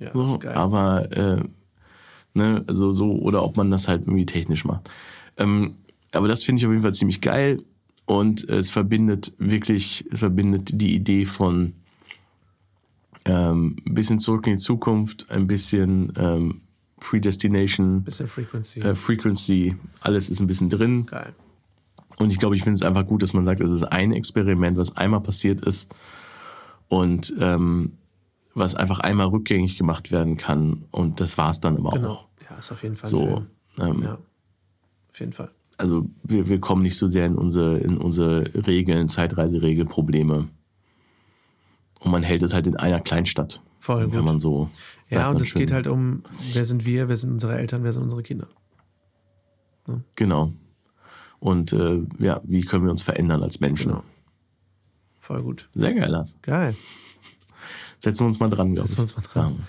ja, 0.00 0.06
das 0.06 0.14
So, 0.14 0.24
ist 0.24 0.40
geil. 0.40 0.54
aber 0.54 1.12
äh, 1.16 1.42
ne, 2.34 2.64
also 2.66 2.92
so, 2.92 3.12
oder 3.12 3.44
ob 3.44 3.56
man 3.56 3.70
das 3.70 3.86
halt 3.88 4.02
irgendwie 4.02 4.26
technisch 4.26 4.64
macht. 4.64 4.90
Ähm, 5.36 5.76
aber 6.12 6.28
das 6.28 6.42
finde 6.42 6.60
ich 6.60 6.66
auf 6.66 6.72
jeden 6.72 6.82
Fall 6.82 6.94
ziemlich 6.94 7.20
geil 7.20 7.62
und 8.06 8.48
es 8.48 8.70
verbindet 8.70 9.34
wirklich, 9.38 10.04
es 10.10 10.20
verbindet 10.20 10.70
die 10.80 10.94
Idee 10.94 11.24
von 11.24 11.74
ähm, 13.26 13.76
ein 13.86 13.94
bisschen 13.94 14.18
zurück 14.18 14.46
in 14.46 14.54
die 14.54 14.58
Zukunft, 14.62 15.30
ein 15.30 15.46
bisschen 15.46 16.12
ähm, 16.16 16.62
Predestination, 17.00 18.02
Bisschen 18.04 18.26
Frequency. 18.28 18.80
äh, 18.80 18.94
Frequency, 18.94 19.76
alles 20.00 20.30
ist 20.30 20.40
ein 20.40 20.46
bisschen 20.46 20.70
drin. 20.70 21.06
geil. 21.06 21.34
Und 22.18 22.30
ich 22.30 22.38
glaube, 22.38 22.56
ich 22.56 22.62
finde 22.62 22.76
es 22.76 22.82
einfach 22.82 23.06
gut, 23.06 23.22
dass 23.22 23.34
man 23.34 23.44
sagt, 23.44 23.60
es 23.60 23.70
ist 23.70 23.82
ein 23.84 24.12
Experiment, 24.12 24.78
was 24.78 24.96
einmal 24.96 25.20
passiert 25.20 25.64
ist 25.66 25.86
und 26.88 27.34
ähm, 27.38 27.92
was 28.54 28.74
einfach 28.74 29.00
einmal 29.00 29.26
rückgängig 29.26 29.76
gemacht 29.76 30.10
werden 30.12 30.38
kann. 30.38 30.84
Und 30.90 31.20
das 31.20 31.36
war's 31.36 31.60
dann 31.60 31.76
aber 31.76 31.90
auch. 31.90 31.94
Genau. 31.94 32.24
Ja, 32.48 32.56
ist 32.56 32.72
auf 32.72 32.82
jeden 32.82 32.94
Fall 32.94 33.10
So, 33.10 33.44
ähm, 33.78 34.02
Ja, 34.02 34.14
auf 35.10 35.20
jeden 35.20 35.32
Fall. 35.32 35.50
also 35.76 36.08
wir, 36.22 36.48
wir 36.48 36.58
kommen 36.58 36.82
nicht 36.82 36.96
so 36.96 37.08
sehr 37.10 37.26
in 37.26 37.34
unsere, 37.34 37.76
in 37.80 37.98
unsere 37.98 38.44
Regeln, 38.66 39.08
Zeitreiseregelprobleme. 39.10 40.48
Und 42.00 42.10
man 42.10 42.22
hält 42.22 42.42
es 42.42 42.52
halt 42.52 42.66
in 42.66 42.76
einer 42.76 43.00
Kleinstadt. 43.00 43.62
Voll 43.78 44.08
gut. 44.08 44.24
man 44.24 44.40
so. 44.40 44.70
Ja, 45.08 45.30
und 45.30 45.40
es 45.40 45.54
geht 45.54 45.70
halt 45.72 45.86
um, 45.86 46.22
wer 46.52 46.64
sind 46.64 46.84
wir, 46.84 47.08
wer 47.08 47.16
sind 47.16 47.30
unsere 47.32 47.56
Eltern, 47.56 47.84
wer 47.84 47.92
sind 47.92 48.02
unsere 48.02 48.22
Kinder. 48.22 48.48
Genau. 50.16 50.52
Und 51.38 51.72
äh, 51.72 52.02
ja, 52.18 52.40
wie 52.44 52.62
können 52.62 52.84
wir 52.84 52.90
uns 52.90 53.02
verändern 53.02 53.42
als 53.42 53.60
Menschen? 53.60 53.92
Genau. 53.92 54.04
Voll 55.20 55.42
gut. 55.42 55.68
Sehr 55.74 55.94
geil, 55.94 56.10
Lars. 56.10 56.36
Geil. 56.42 56.76
Setzen 58.00 58.20
wir 58.20 58.26
uns 58.26 58.40
mal 58.40 58.50
dran, 58.50 58.74
glaube 58.74 58.88
ich. 58.88 58.94
Setzen 58.94 58.98
wir 58.98 59.02
uns 59.02 59.16
mal 59.16 59.22
dran. 59.22 59.66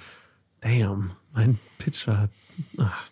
Damn, 0.61 1.11
mein 1.33 1.59
Pitch 1.77 2.07
war. 2.07 2.29
Ach. 2.77 3.07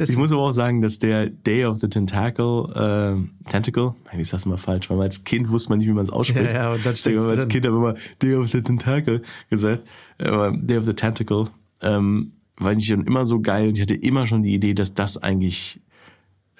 Ich 0.00 0.16
muss 0.16 0.32
aber 0.32 0.42
auch 0.42 0.52
sagen, 0.52 0.82
dass 0.82 0.98
der 0.98 1.26
Day 1.26 1.64
of 1.64 1.78
the 1.78 1.88
Tentacle, 1.88 2.72
äh, 2.74 3.50
Tentacle, 3.50 3.94
ich 4.16 4.28
sag's 4.28 4.46
mal 4.46 4.56
falsch, 4.56 4.88
weil 4.90 4.96
man 4.96 5.06
als 5.06 5.24
Kind 5.24 5.50
wusste 5.50 5.70
man 5.70 5.78
nicht, 5.78 5.88
wie 5.88 5.92
man 5.92 6.06
es 6.06 6.12
ausspricht. 6.12 6.50
Ja, 6.52 6.56
ja, 6.56 6.72
und 6.72 6.84
dann 6.84 6.94
wir 6.94 7.22
als. 7.22 7.48
Kind 7.48 7.66
aber 7.66 7.76
immer 7.76 7.94
Day 8.22 8.34
of 8.34 8.48
the 8.48 8.62
Tentacle 8.62 9.22
gesagt, 9.50 9.82
aber 10.18 10.52
Day 10.52 10.78
of 10.78 10.84
the 10.84 10.94
Tentacle, 10.94 11.48
ähm, 11.82 12.32
weil 12.56 12.78
ich 12.78 12.86
schon 12.86 13.06
immer 13.06 13.24
so 13.24 13.40
geil 13.40 13.68
und 13.68 13.76
ich 13.76 13.82
hatte 13.82 13.94
immer 13.94 14.26
schon 14.26 14.42
die 14.42 14.54
Idee, 14.54 14.74
dass 14.74 14.94
das 14.94 15.16
eigentlich, 15.16 15.80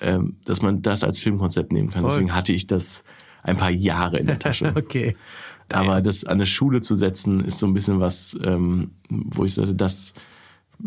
ähm, 0.00 0.36
dass 0.44 0.62
man 0.62 0.82
das 0.82 1.04
als 1.04 1.18
Filmkonzept 1.18 1.72
nehmen 1.72 1.90
kann. 1.90 2.02
Voll. 2.02 2.10
Deswegen 2.10 2.34
hatte 2.34 2.52
ich 2.52 2.66
das 2.66 3.04
ein 3.42 3.56
paar 3.56 3.70
Jahre 3.70 4.18
in 4.18 4.26
der 4.26 4.38
Tasche. 4.38 4.72
okay. 4.76 5.16
Aber 5.72 6.00
das 6.00 6.24
an 6.24 6.34
eine 6.34 6.46
Schule 6.46 6.80
zu 6.80 6.96
setzen, 6.96 7.44
ist 7.44 7.58
so 7.58 7.66
ein 7.66 7.74
bisschen 7.74 8.00
was, 8.00 8.36
ähm, 8.42 8.92
wo 9.10 9.44
ich 9.44 9.54
sagte, 9.54 9.74
das 9.74 10.14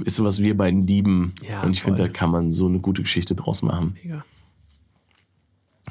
ist 0.04 0.16
so 0.16 0.24
was 0.24 0.40
wir 0.40 0.56
beiden 0.56 0.88
lieben. 0.88 1.34
Ja, 1.48 1.64
und 1.64 1.72
ich 1.72 1.82
finde, 1.82 2.00
da 2.00 2.08
kann 2.08 2.32
man 2.32 2.52
so 2.52 2.68
eine 2.68 2.80
gute 2.80 3.02
Geschichte 3.02 3.36
draus 3.36 3.62
machen. 3.62 3.96
Mega. 4.04 4.24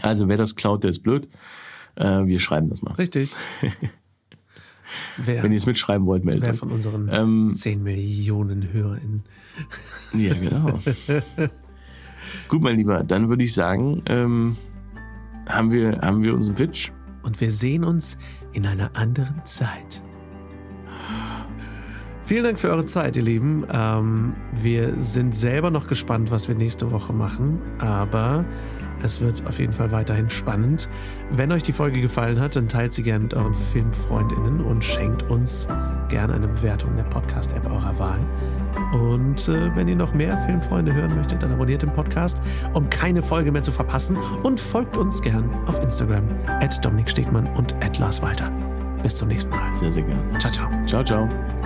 Also 0.01 0.29
wer 0.29 0.37
das 0.37 0.57
klaut, 0.57 0.85
der 0.85 0.91
ist 0.91 1.01
blöd. 1.01 1.29
Äh, 1.97 2.27
wir 2.27 2.41
schreiben 2.41 2.69
das 2.69 2.83
mal. 2.83 2.93
Richtig. 2.95 3.35
Wer, 5.17 5.43
Wenn 5.45 5.53
ihr 5.53 5.59
es 5.59 5.67
mitschreiben 5.67 6.05
wollt, 6.07 6.25
meldet 6.25 6.43
wer 6.43 6.55
von 6.55 6.73
unseren 6.73 7.09
Ähm, 7.13 7.53
10 7.55 7.81
Millionen 7.83 8.73
HörerInnen. 8.73 9.23
Ja, 10.15 10.35
genau. 10.35 10.81
Gut, 12.49 12.61
mein 12.61 12.77
Lieber, 12.77 13.05
dann 13.05 13.29
würde 13.29 13.45
ich 13.45 13.55
sagen, 13.55 14.03
ähm, 14.07 14.57
haben, 15.49 15.71
wir, 15.71 16.01
haben 16.01 16.23
wir 16.23 16.35
unseren 16.35 16.57
Pitch? 16.57 16.91
Und 17.23 17.41
wir 17.41 17.53
sehen 17.53 17.85
uns 17.85 18.19
in 18.53 18.67
einer 18.67 18.97
anderen 18.97 19.45
Zeit. 19.45 20.03
Vielen 22.31 22.45
Dank 22.45 22.59
für 22.61 22.71
eure 22.71 22.85
Zeit, 22.85 23.17
ihr 23.17 23.25
Lieben. 23.25 23.67
Ähm, 23.75 24.35
wir 24.53 24.95
sind 25.03 25.35
selber 25.35 25.73
noch 25.73 25.89
gespannt, 25.89 26.31
was 26.31 26.47
wir 26.47 26.55
nächste 26.55 26.93
Woche 26.93 27.13
machen, 27.13 27.61
aber 27.81 28.45
es 29.03 29.21
wird 29.21 29.45
auf 29.49 29.59
jeden 29.59 29.73
Fall 29.73 29.91
weiterhin 29.91 30.31
spannend. 30.31 30.89
Wenn 31.33 31.51
euch 31.51 31.65
die 31.65 31.73
Folge 31.73 32.01
gefallen 32.01 32.39
hat, 32.39 32.55
dann 32.55 32.69
teilt 32.69 32.93
sie 32.93 33.03
gerne 33.03 33.25
mit 33.25 33.35
euren 33.35 33.53
FilmfreundInnen 33.53 34.61
und 34.61 34.85
schenkt 34.85 35.29
uns 35.29 35.67
gerne 36.09 36.35
eine 36.35 36.47
Bewertung 36.47 36.93
in 36.93 36.99
der 36.99 37.05
Podcast-App 37.05 37.69
eurer 37.69 37.99
Wahl. 37.99 38.21
Und 38.93 39.49
äh, 39.49 39.75
wenn 39.75 39.89
ihr 39.89 39.97
noch 39.97 40.15
mehr 40.15 40.39
Filmfreunde 40.39 40.95
hören 40.95 41.17
möchtet, 41.17 41.43
dann 41.43 41.51
abonniert 41.51 41.83
den 41.83 41.93
Podcast, 41.93 42.41
um 42.75 42.89
keine 42.91 43.25
Folge 43.25 43.51
mehr 43.51 43.63
zu 43.63 43.73
verpassen 43.73 44.17
und 44.45 44.61
folgt 44.61 44.97
uns 44.97 45.21
gern 45.21 45.51
auf 45.67 45.83
Instagram 45.83 46.29
at 46.47 46.85
Dominik 46.85 47.11
Stegmann 47.11 47.49
und 47.57 47.75
at 47.85 47.99
Lars 47.99 48.23
Walter. 48.23 48.53
Bis 49.03 49.17
zum 49.17 49.27
nächsten 49.27 49.51
Mal. 49.51 49.75
Sehr, 49.75 49.93
sehr 49.93 50.05
gerne. 50.05 50.39
Ciao, 50.39 50.53
ciao. 50.53 50.69
Ciao, 50.87 51.03
ciao. 51.03 51.60